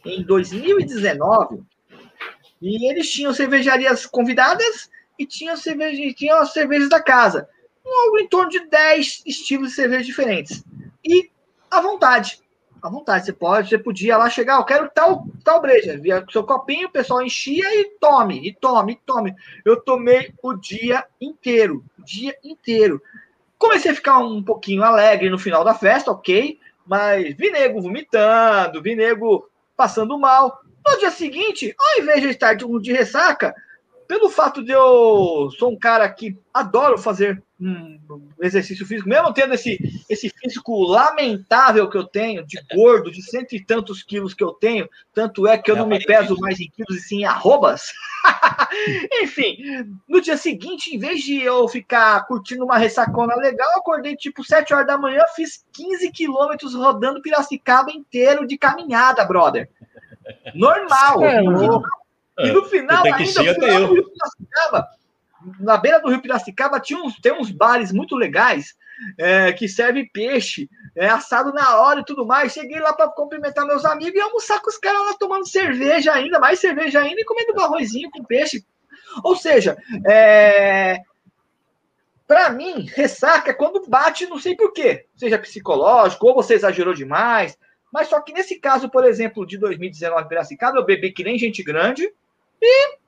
[0.04, 1.62] em 2019
[2.62, 7.48] e eles tinham cervejarias convidadas e tinham, cerveja, tinham as cervejas da casa.
[7.84, 10.62] Algo em torno de 10 estilos de cerveja diferentes.
[11.04, 11.28] E
[11.70, 12.40] à vontade.
[12.82, 13.26] À vontade.
[13.26, 15.98] Você pode, você podia lá chegar, eu quero tal, tal breja.
[15.98, 19.34] Via seu copinho, o pessoal enchia e tome, e tome, e tome.
[19.64, 21.84] Eu tomei o dia inteiro.
[21.98, 23.02] O dia inteiro.
[23.58, 26.58] Comecei a ficar um pouquinho alegre no final da festa, ok.
[26.86, 30.60] Mas vi nego vomitando, vi nego passando mal.
[30.86, 33.54] No dia seguinte, ao invés de estar de ressaca,
[34.10, 38.00] pelo fato de eu sou um cara que adoro fazer um
[38.40, 39.78] exercício físico, mesmo tendo esse,
[40.10, 44.50] esse físico lamentável que eu tenho, de gordo, de cento e tantos quilos que eu
[44.50, 47.92] tenho, tanto é que eu não me peso mais em quilos e sim em arrobas.
[49.22, 49.56] Enfim,
[50.08, 54.42] no dia seguinte, em vez de eu ficar curtindo uma ressacona legal, eu acordei tipo
[54.42, 59.70] 7 horas da manhã, fiz 15 quilômetros rodando Piracicaba inteiro de caminhada, brother.
[60.56, 61.22] Normal.
[61.22, 61.82] É, e, no,
[62.36, 64.88] e no final, que ainda, Rio Piracicaba,
[65.60, 68.74] na beira do Rio Piracicaba, tinha uns, tem uns bares muito legais
[69.18, 72.52] é, que servem peixe, é, assado na hora e tudo mais.
[72.52, 76.38] Cheguei lá para cumprimentar meus amigos e almoçar com os caras lá tomando cerveja ainda,
[76.38, 78.64] mais cerveja ainda e comendo um arrozinho com peixe.
[79.24, 80.98] Ou seja, é,
[82.26, 87.58] para mim, ressaca é quando bate, não sei porquê, seja psicológico ou você exagerou demais.
[87.92, 91.62] Mas só que nesse caso, por exemplo, de 2019 Piracicaba, eu bebi que nem gente
[91.62, 92.08] grande
[92.62, 92.98] e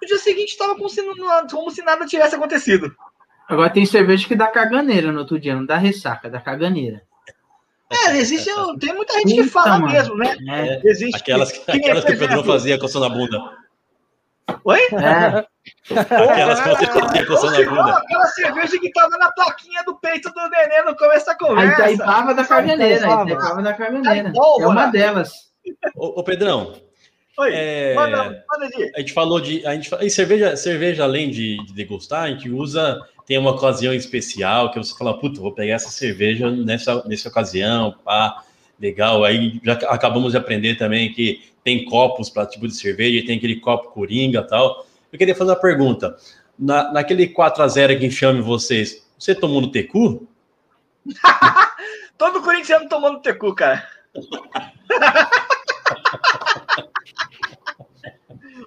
[0.00, 0.88] no dia seguinte estava como,
[1.50, 2.94] como se nada tivesse acontecido.
[3.52, 7.02] Agora tem cerveja que dá caganeira no outro dia, não dá ressaca, dá caganeira.
[7.90, 8.50] É, existe,
[8.80, 10.34] tem muita gente que fala mesmo, né?
[10.48, 10.80] É.
[10.82, 13.38] Existe aquelas, que aquelas que o Pedrão fazia coçando a bunda.
[14.64, 14.80] Oi?
[14.92, 15.46] É,
[15.94, 17.98] Aquelas que coçando a bunda.
[17.98, 21.90] aquela cerveja que tava na plaquinha do peito do neném no começo da conversa.
[21.90, 23.30] Itaipava da Carmeneira, a Itaipava.
[23.30, 24.28] Itaipava da Carmeneira.
[24.30, 24.62] Itaipava.
[24.62, 25.52] É uma delas.
[25.94, 26.74] Ô, ô, Pedrão,
[27.38, 28.92] Oi, é, manda, manda de.
[28.94, 29.64] a gente falou de.
[29.66, 33.00] A gente, e cerveja, cerveja, além de, de degustar, a gente usa.
[33.26, 37.94] Tem uma ocasião especial que você fala, puta, vou pegar essa cerveja nessa, nessa ocasião,
[38.04, 38.42] pá,
[38.80, 39.24] legal.
[39.24, 43.60] Aí já acabamos de aprender também que tem copos para tipo de cerveja, tem aquele
[43.60, 44.86] copo coringa tal.
[45.12, 46.16] Eu queria fazer uma pergunta.
[46.58, 50.26] Na, naquele 4x0 que enxame vocês, você tomou no Tecu?
[52.18, 53.86] Todo corintiano tomando tecu, cara.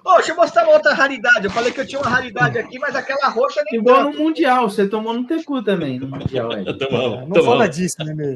[0.06, 1.44] Ô, deixa eu mostrar uma outra raridade.
[1.44, 4.16] Eu falei que eu tinha uma raridade aqui, mas aquela roxa nem Igual tanto.
[4.18, 6.52] no Mundial, você tomou no Tecu também, no Mundial.
[6.58, 6.78] Ed.
[6.78, 7.44] Tomamos, Não tomamos.
[7.46, 8.34] fala disso, né, meu?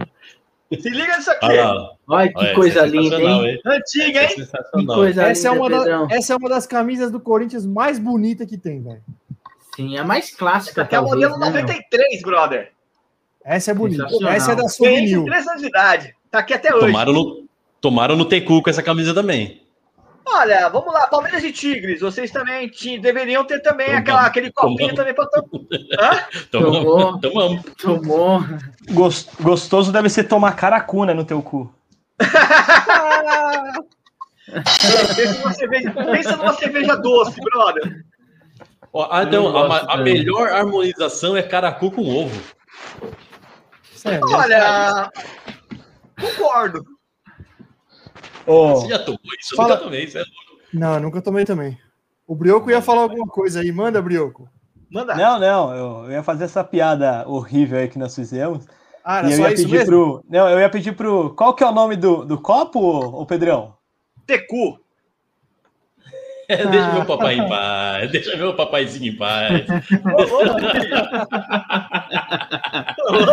[0.81, 1.47] Se liga nisso aqui.
[1.47, 3.61] Olha que Olha, coisa essa é linda, sensacional, hein?
[3.67, 4.29] Antiga, Essa é hein?
[4.29, 4.97] Que sensacional.
[4.97, 5.71] coisa Essa é, linda, uma
[6.09, 9.03] da- essa é uma das camisas do Corinthians mais bonita que tem, velho.
[9.77, 11.61] Sim, a mais clássica, Aqui é o modelo né, meu?
[11.63, 12.73] 93, brother.
[13.45, 14.07] Essa é bonita.
[14.29, 15.19] Essa é da Souvenir.
[15.19, 16.15] com 3 anos de idade.
[16.31, 16.87] Tá aqui até hoje.
[16.87, 17.45] Tomaram no,
[17.81, 19.60] tomaram no Tecu com essa camisa também.
[20.33, 22.01] Olha, vamos lá, Palmeiras e Tigres.
[22.01, 24.03] Vocês também ti- deveriam ter também Tomamos.
[24.03, 24.97] aquela, aquele copinho Tomamos.
[24.97, 26.29] também pra tomar.
[26.51, 27.21] Tomou.
[27.21, 27.63] Tomamos.
[27.81, 28.41] Tomou.
[28.91, 31.73] Gos- Gostoso deve ser tomar caracuna no teu cu.
[35.17, 38.05] pensa, numa cerveja, pensa numa cerveja doce, brother.
[38.93, 42.41] Ó, ah, então, a, a melhor harmonização é caracu com ovo.
[43.95, 44.21] Sério.
[44.33, 45.11] Olha,
[46.21, 46.85] concordo.
[48.51, 49.57] Ô, Você já tomou isso?
[49.57, 50.05] Fala- Eu nunca tomei.
[50.05, 50.61] Isso é louco.
[50.73, 51.79] Não, nunca tomei também.
[52.27, 53.73] O Brioco ia falar alguma coisa aí.
[53.73, 54.49] Manda, Brioco.
[54.91, 55.15] Manda.
[55.15, 58.67] não, não, eu, eu ia fazer essa piada horrível aí que nós fizemos.
[59.05, 59.87] Ah, E era eu só ia isso pedir mesmo?
[59.87, 60.25] pro.
[60.29, 61.31] Não, eu ia pedir pro.
[61.35, 63.75] Qual que é o nome do, do copo, ô, Pedrão?
[64.27, 64.79] Tecu.
[66.49, 68.11] É, deixa meu papai em paz.
[68.11, 69.67] Deixa meu papaizinho em paz.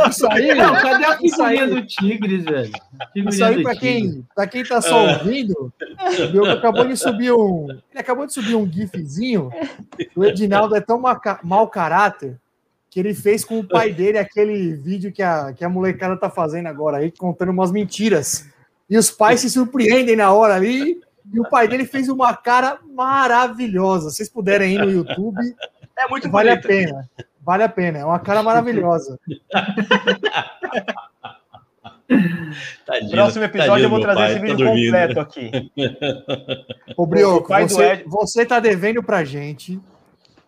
[0.09, 2.71] Isso aí, Não, cadê a Isso aí- figurinha do Tigres, velho?
[3.13, 3.79] Figurinha Isso aí, Tigres.
[3.79, 5.73] quem, pra quem tá só ouvindo,
[6.35, 7.67] o acabou de subir um.
[7.69, 9.49] Ele acabou de subir um gifzinho.
[10.15, 11.01] O Edinaldo é tão
[11.43, 12.37] mau caráter
[12.89, 16.29] que ele fez com o pai dele aquele vídeo que a, que a molecada tá
[16.29, 18.47] fazendo agora aí, contando umas mentiras.
[18.89, 20.99] E os pais se surpreendem na hora ali.
[21.33, 24.09] E o pai dele fez uma cara maravilhosa.
[24.09, 25.37] Se vocês puderem ir no YouTube,
[25.97, 26.67] É muito vale a bonito.
[26.67, 27.09] pena.
[27.47, 27.99] Vale a pena.
[27.99, 29.17] É uma cara maravilhosa.
[32.85, 34.85] Tadinho, Próximo episódio tadinho eu vou trazer pai, esse vídeo dormindo.
[34.85, 35.51] completo aqui.
[36.95, 39.79] Ô, Brioco, O você, Ed- você tá devendo pra gente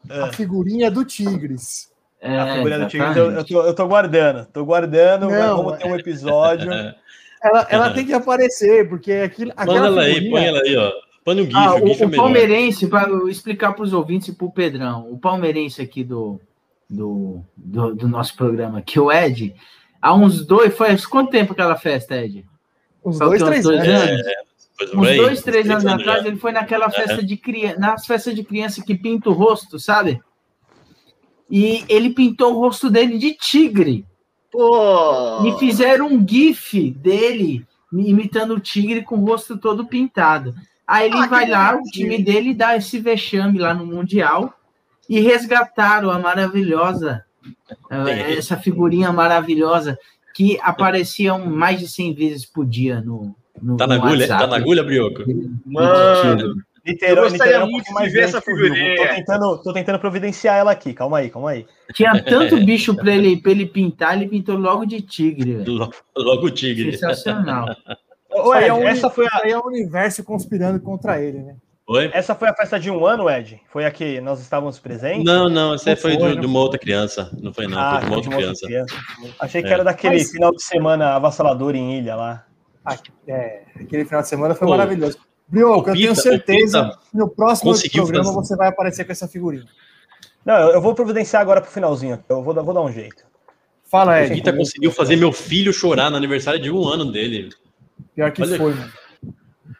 [0.09, 0.33] a Ah.
[0.33, 1.89] figurinha do Tigres.
[2.21, 4.45] É, A figura do Tigres, eu, eu tô, eu tô guardando.
[4.51, 5.29] Tô guardando.
[5.29, 6.69] Não, vamos ter um episódio.
[7.41, 10.31] Ela, ela tem que aparecer, porque aquilo, Manda aquela ela aí, figurinha...
[10.33, 10.91] põe ela aí, ó.
[11.23, 12.21] Põe no GIF, Ah, o GIF o, é o melhor.
[12.23, 16.41] palmeirense, para explicar para os ouvintes e para o Pedrão, o palmeirense aqui do,
[16.89, 19.53] do, do, do nosso programa, que o Ed,
[20.01, 22.45] há uns dois, foi quanto tempo aquela festa, Ed?
[23.05, 24.09] Uns dois, três dois anos.
[24.09, 24.21] anos?
[24.77, 25.95] Pois Uns bem, dois, três anos já.
[25.95, 29.77] atrás, ele foi naquela festa de criança, nas festas de criança que pinta o rosto,
[29.79, 30.21] sabe?
[31.49, 34.05] E ele pintou o rosto dele de tigre.
[34.51, 35.41] Pô.
[35.41, 40.55] Me fizeram um gif dele imitando o tigre com o rosto todo pintado.
[40.87, 44.53] Aí ele Ah, vai lá, o time dele dá esse vexame lá no Mundial
[45.09, 47.25] e resgataram a maravilhosa,
[47.89, 48.37] eh, Tem.
[48.37, 49.97] essa figurinha maravilhosa
[50.35, 54.21] que aparecia um- mais de 100 vezes por dia no, no Tá na no agulha?
[54.21, 54.41] WhatsApp.
[54.43, 55.23] Tá na agulha, Brioco?
[55.65, 56.55] Mano.
[56.85, 58.95] Literal, Eu gostaria literal, muito de ver essa figurinha.
[58.95, 60.93] Tô tentando, tô tentando providenciar ela aqui.
[60.93, 61.65] Calma aí, calma aí.
[61.93, 65.57] Tinha tanto bicho para ele, pra ele pintar, ele pintou logo de tigre.
[65.67, 66.91] Logo, logo tigre.
[66.93, 67.67] Sensacional.
[68.63, 71.55] É um- essa, foi a, é o universo conspirando contra ele, né?
[71.91, 72.11] Oi?
[72.13, 73.59] essa foi a festa de um ano, Ed?
[73.71, 75.23] Foi a que nós estávamos presentes?
[75.23, 77.31] Não, não, essa Não foi, foi, de, não de uma outra criança.
[77.41, 77.79] Não foi, não.
[77.79, 78.67] Ah, foi de uma outra de uma outra criança.
[78.67, 79.35] criança.
[79.39, 79.71] Achei que É.
[79.73, 82.45] era daquele Mas- final de semana avassalador em ilha lá.
[82.85, 82.95] Ah,
[83.27, 85.17] é, aquele final de semana foi Pô, maravilhoso.
[85.47, 88.35] Brioco, eu Pita, tenho certeza o Pita que no próximo programa fazer.
[88.37, 89.65] você vai aparecer com essa figurinha.
[90.45, 92.23] Não, eu, eu vou providenciar agora pro finalzinho.
[92.29, 93.23] Eu vou, dar- vou dar um jeito.
[93.89, 94.35] Fala, O Ed.
[94.35, 97.49] Vita conseguiu fazer meu filho chorar no aniversário de um ano dele.
[98.15, 98.91] Pior que Olha- foi, mano.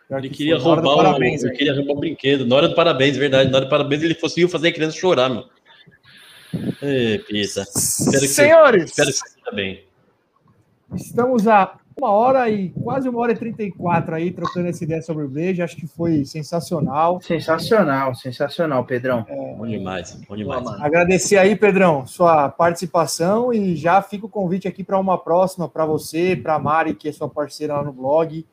[0.10, 1.58] Ele que queria roubar parabéns, ele aí.
[1.58, 2.46] queria roubar um brinquedo.
[2.46, 3.52] Na hora do parabéns, verdade.
[3.52, 5.46] Na hora do parabéns, ele conseguiu fazer a criança chorar, meu.
[6.82, 7.62] Ê, Pita.
[7.62, 9.84] Espero que, você, Senhores, espero que você esteja bem.
[10.96, 14.84] estamos a uma hora e quase uma hora e trinta e quatro aí, trocando essa
[14.84, 15.66] ideia sobre o Breja.
[15.66, 17.22] Acho que foi sensacional.
[17.22, 19.26] Sensacional, sensacional, Pedrão.
[19.58, 20.66] Bom demais, bom demais.
[20.82, 25.86] Agradecer aí, Pedrão, sua participação e já fica o convite aqui para uma próxima, para
[25.86, 28.46] você, para a Mari, que é sua parceira lá no blog,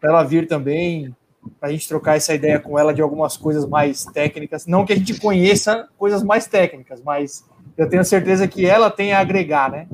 [0.00, 1.14] para ela vir também
[1.58, 4.66] para a gente trocar essa ideia com ela de algumas coisas mais técnicas.
[4.66, 7.44] Não que a gente conheça coisas mais técnicas, mas
[7.76, 9.88] eu tenho certeza que ela tem a agregar, né?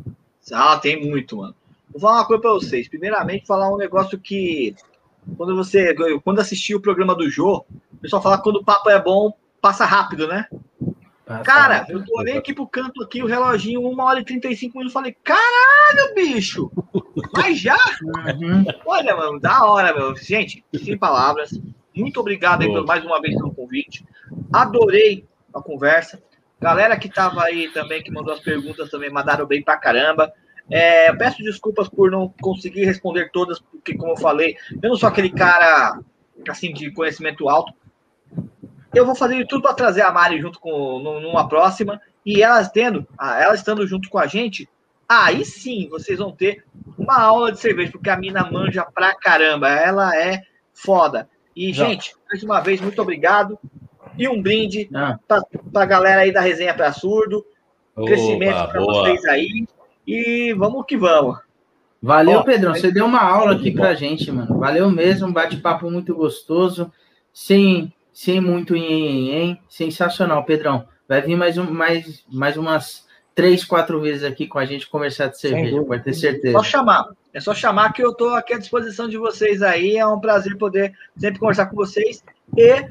[0.52, 1.54] Ah, tem muito, mano.
[1.90, 2.88] Vou falar uma coisa para vocês.
[2.88, 4.74] Primeiramente, falar um negócio que
[5.36, 8.90] quando você quando assistiu o programa do Jô, o pessoal fala que quando o papo
[8.90, 10.46] é bom, passa rápido, né?
[11.24, 12.00] Passa Cara, rápido.
[12.00, 15.16] eu tô olhando aqui pro canto aqui, o reloginho, 1 hora e 35 minutos, falei,
[15.24, 16.70] caralho, bicho!
[17.32, 17.78] Mas já?
[18.02, 18.64] Uhum.
[18.84, 20.14] Olha, mano, da hora, meu.
[20.16, 21.58] Gente, sem palavras.
[21.94, 24.04] Muito obrigado aí por mais uma vez pelo convite.
[24.52, 26.22] Adorei a conversa.
[26.60, 30.32] Galera que tava aí também, que mandou as perguntas também, mandaram bem pra caramba.
[30.70, 35.08] É, peço desculpas por não conseguir responder todas, porque, como eu falei, eu não sou
[35.08, 36.00] aquele cara
[36.48, 37.72] assim de conhecimento alto.
[38.94, 43.06] Eu vou fazer tudo para trazer a Mari junto com numa próxima e elas tendo,
[43.20, 44.68] elas estando junto com a gente,
[45.08, 46.64] aí sim vocês vão ter
[46.98, 50.42] uma aula de cerveja, porque a mina manja pra caramba, ela é
[50.72, 51.28] foda.
[51.54, 51.86] E, Já.
[51.86, 53.58] gente, mais uma vez, muito obrigado.
[54.18, 55.18] E um brinde ah.
[55.26, 57.44] para a galera aí da Resenha para Surdo.
[57.96, 59.66] Opa, crescimento para vocês aí.
[60.06, 61.38] E vamos que vamos.
[62.02, 62.74] Valeu, Ó, Pedrão.
[62.74, 64.58] Você deu uma aula aqui pra gente, mano.
[64.58, 66.92] Valeu mesmo, bate-papo muito gostoso,
[67.32, 70.86] sem, sem muito em, em, sensacional, Pedrão.
[71.08, 73.04] Vai vir mais, um, mais, mais umas
[73.34, 76.56] três, quatro vezes aqui com a gente conversar de cerveja, pode ter certeza.
[76.56, 77.08] Só chamar.
[77.32, 79.96] É só chamar que eu tô aqui à disposição de vocês aí.
[79.96, 82.22] É um prazer poder sempre conversar com vocês.
[82.56, 82.86] E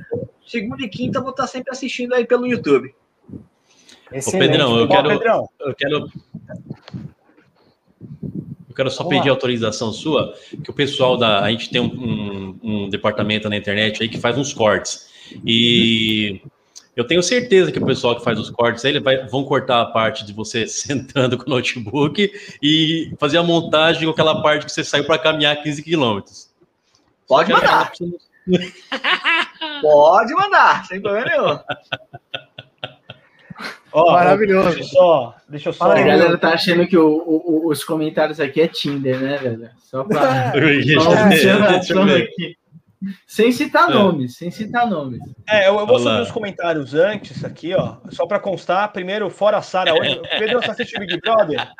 [0.45, 2.93] segunda e quinta eu vou estar sempre assistindo aí pelo YouTube.
[3.31, 5.49] Ô, Pedrão, eu quero, Pedrão.
[5.61, 6.11] eu quero
[8.73, 9.35] eu quero só Vamos pedir lá.
[9.35, 10.33] autorização sua,
[10.63, 11.41] que o pessoal da.
[11.41, 15.12] A gente tem um, um, um, departamento na internet aí que faz uns cortes.
[15.45, 16.41] E
[16.95, 19.81] eu tenho certeza que o pessoal que faz os cortes aí ele vai, vão cortar
[19.81, 22.31] a parte de você sentando com o notebook
[22.61, 26.49] e fazer a montagem com aquela parte que você saiu para caminhar 15 quilômetros.
[27.27, 27.91] Pode mandar.
[29.81, 31.59] Pode mandar, sem problema nenhum.
[33.93, 34.69] Oh, Maravilhoso.
[34.69, 35.35] Deixa eu só.
[35.47, 35.91] Deixa eu só.
[35.91, 39.69] A galera tá achando que o, o, os comentários aqui é Tinder, né, velho?
[39.83, 40.51] Só pra.
[40.57, 42.57] é, aqui.
[43.27, 43.93] Sem citar é.
[43.93, 45.21] nomes, sem citar nomes.
[45.47, 47.97] É, eu, eu vou subir os comentários antes aqui, ó.
[48.09, 48.91] Só para constar.
[48.91, 50.21] Primeiro, fora a Sara hoje.
[50.37, 51.71] Pedro, você assiste Big Brother?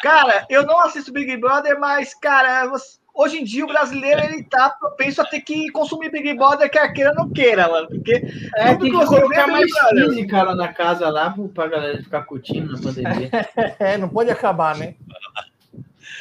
[0.00, 4.42] Cara, eu não assisto Big Brother, mas, cara, você hoje em dia o brasileiro ele
[4.44, 7.88] tá propenso a ter que consumir Big Brother, quer queira ou não queira, mano.
[7.88, 8.22] Porque
[8.56, 12.80] é, tem que colocar mais física lá na casa lá pra galera ficar curtindo na
[12.80, 13.30] pandemia.
[13.78, 14.94] é, não pode acabar, né?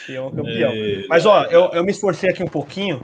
[0.08, 0.72] Campeão, campeão.
[0.72, 1.06] É...
[1.08, 3.02] Mas ó, eu, eu me esforcei aqui um pouquinho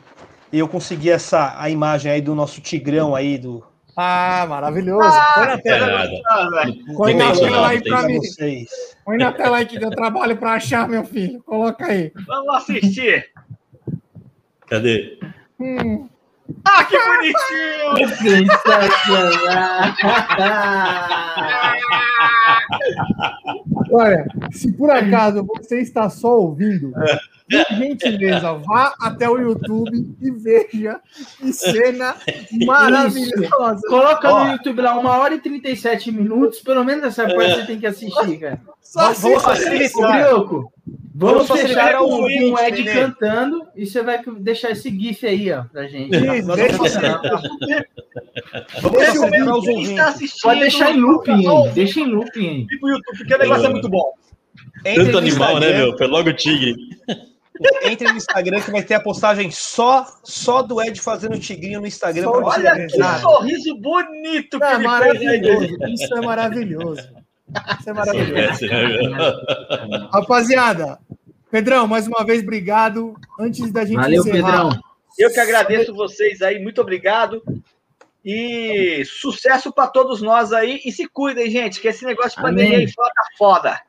[0.51, 3.63] e eu consegui essa a imagem aí do nosso Tigrão aí do
[3.97, 5.07] ah, maravilhoso.
[5.07, 6.09] Ah, Põe na tela.
[6.97, 8.19] Põe na tela aí para mim.
[9.05, 11.41] Põe na tela aí que deu trabalho para achar, meu filho.
[11.43, 12.11] Coloca aí.
[12.27, 13.31] Vamos assistir.
[14.67, 15.17] Cadê?
[15.59, 16.09] Hum.
[16.63, 18.15] Ah, que bonitinho!
[18.17, 19.95] Sensacional!
[23.91, 30.31] Olha, se por acaso você está só ouvindo, por gentileza, vá até o YouTube e
[30.31, 30.99] veja
[31.37, 32.15] que cena
[32.65, 33.75] maravilhosa.
[33.75, 33.87] Isso.
[33.87, 37.55] Coloca no YouTube lá, uma hora e 37 minutos, pelo menos essa parte é.
[37.55, 38.61] você tem que assistir, cara.
[38.81, 40.29] Só vamos facilitar.
[41.17, 42.93] Vamos fechar com o Ed né?
[42.93, 46.13] cantando e você vai deixar esse GIF aí, ó, pra gente.
[46.13, 46.77] Isso, deixa,
[48.81, 51.71] Vamos deixar os Pode deixar em looping, hein?
[51.73, 52.67] Deixa em looping, hein?
[52.67, 54.11] Tipo YouTube, porque o negócio é muito bom.
[54.83, 55.97] Entre Tanto animal, né, meu?
[55.97, 56.75] Foi logo o tigre.
[57.83, 61.87] Entre no Instagram que vai ter a postagem só só do Ed fazendo tigrinho no
[61.87, 62.27] Instagram.
[62.29, 65.77] Olha que sorriso bonito que é maravilhoso.
[65.87, 67.25] Isso é maravilhoso.
[67.79, 68.65] Isso é maravilhoso.
[68.65, 70.99] Né, Rapaziada,
[71.51, 73.15] Pedrão, mais uma vez, obrigado.
[73.39, 74.69] Antes da gente Valeu, encerrar...
[74.69, 74.81] Pedrão.
[75.17, 77.41] Eu que agradeço vocês aí, muito obrigado.
[78.23, 80.81] E sucesso para todos nós aí.
[80.83, 83.81] E se cuidem, gente, que esse negócio de pandemia aí fora tá foda.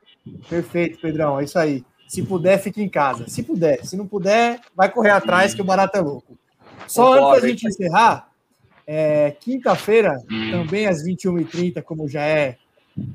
[0.47, 1.83] Perfeito, Pedrão, é isso aí.
[2.07, 3.27] Se puder, fique em casa.
[3.27, 3.83] Se puder.
[3.85, 6.37] Se não puder, vai correr atrás, que o barato é louco.
[6.87, 8.29] Só Concordo, antes da gente encerrar,
[8.85, 10.17] é, quinta-feira,
[10.51, 12.57] também às 21h30, como já é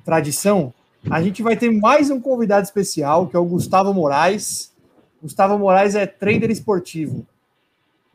[0.05, 0.75] tradição,
[1.11, 4.73] a gente vai ter mais um convidado especial, que é o Gustavo Moraes.
[5.21, 7.27] Gustavo Moraes é trader esportivo.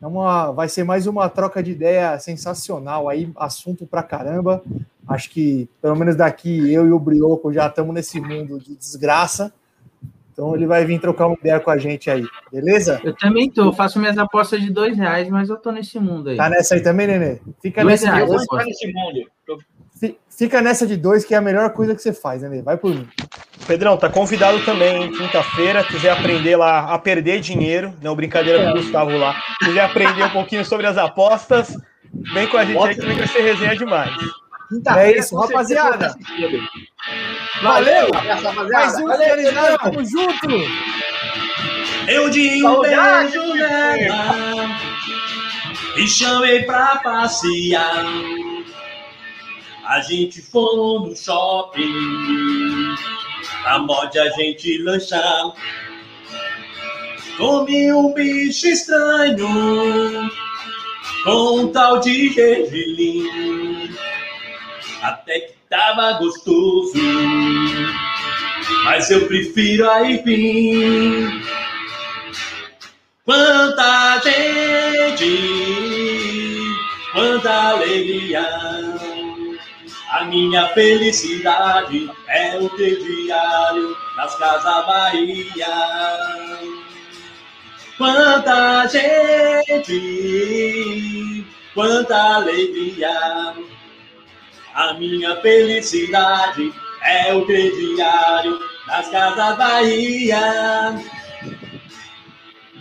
[0.02, 4.64] É uma, vai ser mais uma troca de ideia sensacional aí, assunto pra caramba.
[5.08, 9.52] Acho que, pelo menos daqui, eu e o Brioco já estamos nesse mundo de desgraça.
[10.32, 13.02] Então ele vai vir trocar uma ideia com a gente aí, beleza?
[13.04, 16.38] Eu também tô, faço minhas apostas de dois reais, mas eu tô nesse mundo aí.
[16.38, 17.40] Tá nessa aí também, Nenê?
[17.60, 19.28] Fica dois nessa reais, eu nesse mundo.
[20.38, 22.62] Fica nessa de dois, que é a melhor coisa que você faz, Nenê.
[22.62, 23.08] Vai por mim.
[23.66, 28.82] Pedrão, tá convidado também quinta-feira, quiser aprender lá a perder dinheiro, não brincadeira com o
[28.82, 31.76] Gustavo lá, quiser aprender um pouquinho sobre as apostas,
[32.34, 34.16] vem com a gente aí que vai ser resenha demais.
[34.96, 36.16] É isso, rapaziada.
[37.64, 38.08] Valeu!
[38.72, 40.48] Mais um Valeu, tamo junto!
[42.08, 44.70] Eu de um beijo nela
[45.98, 48.06] e chamei pra passear.
[49.88, 52.94] A gente foi no shopping,
[53.66, 55.54] a mod a gente lanchar.
[57.38, 60.30] Comi um bicho estranho,
[61.24, 63.96] com um tal de gergelim.
[65.04, 66.92] Até que tava gostoso,
[68.84, 71.30] mas eu prefiro a aipim.
[73.24, 75.38] Quanta gente,
[77.14, 79.17] quanta alegria.
[80.10, 85.68] A minha felicidade é o teu diário nas Casas Bahia.
[87.98, 89.96] Quanta gente,
[91.74, 93.54] quanta alegria.
[94.74, 96.74] A minha felicidade
[97.04, 100.96] é o crediário nas Casas Bahia.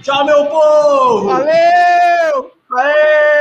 [0.03, 1.27] Tchau, meu povo!
[1.27, 2.53] Valeu!
[2.77, 3.37] Aê!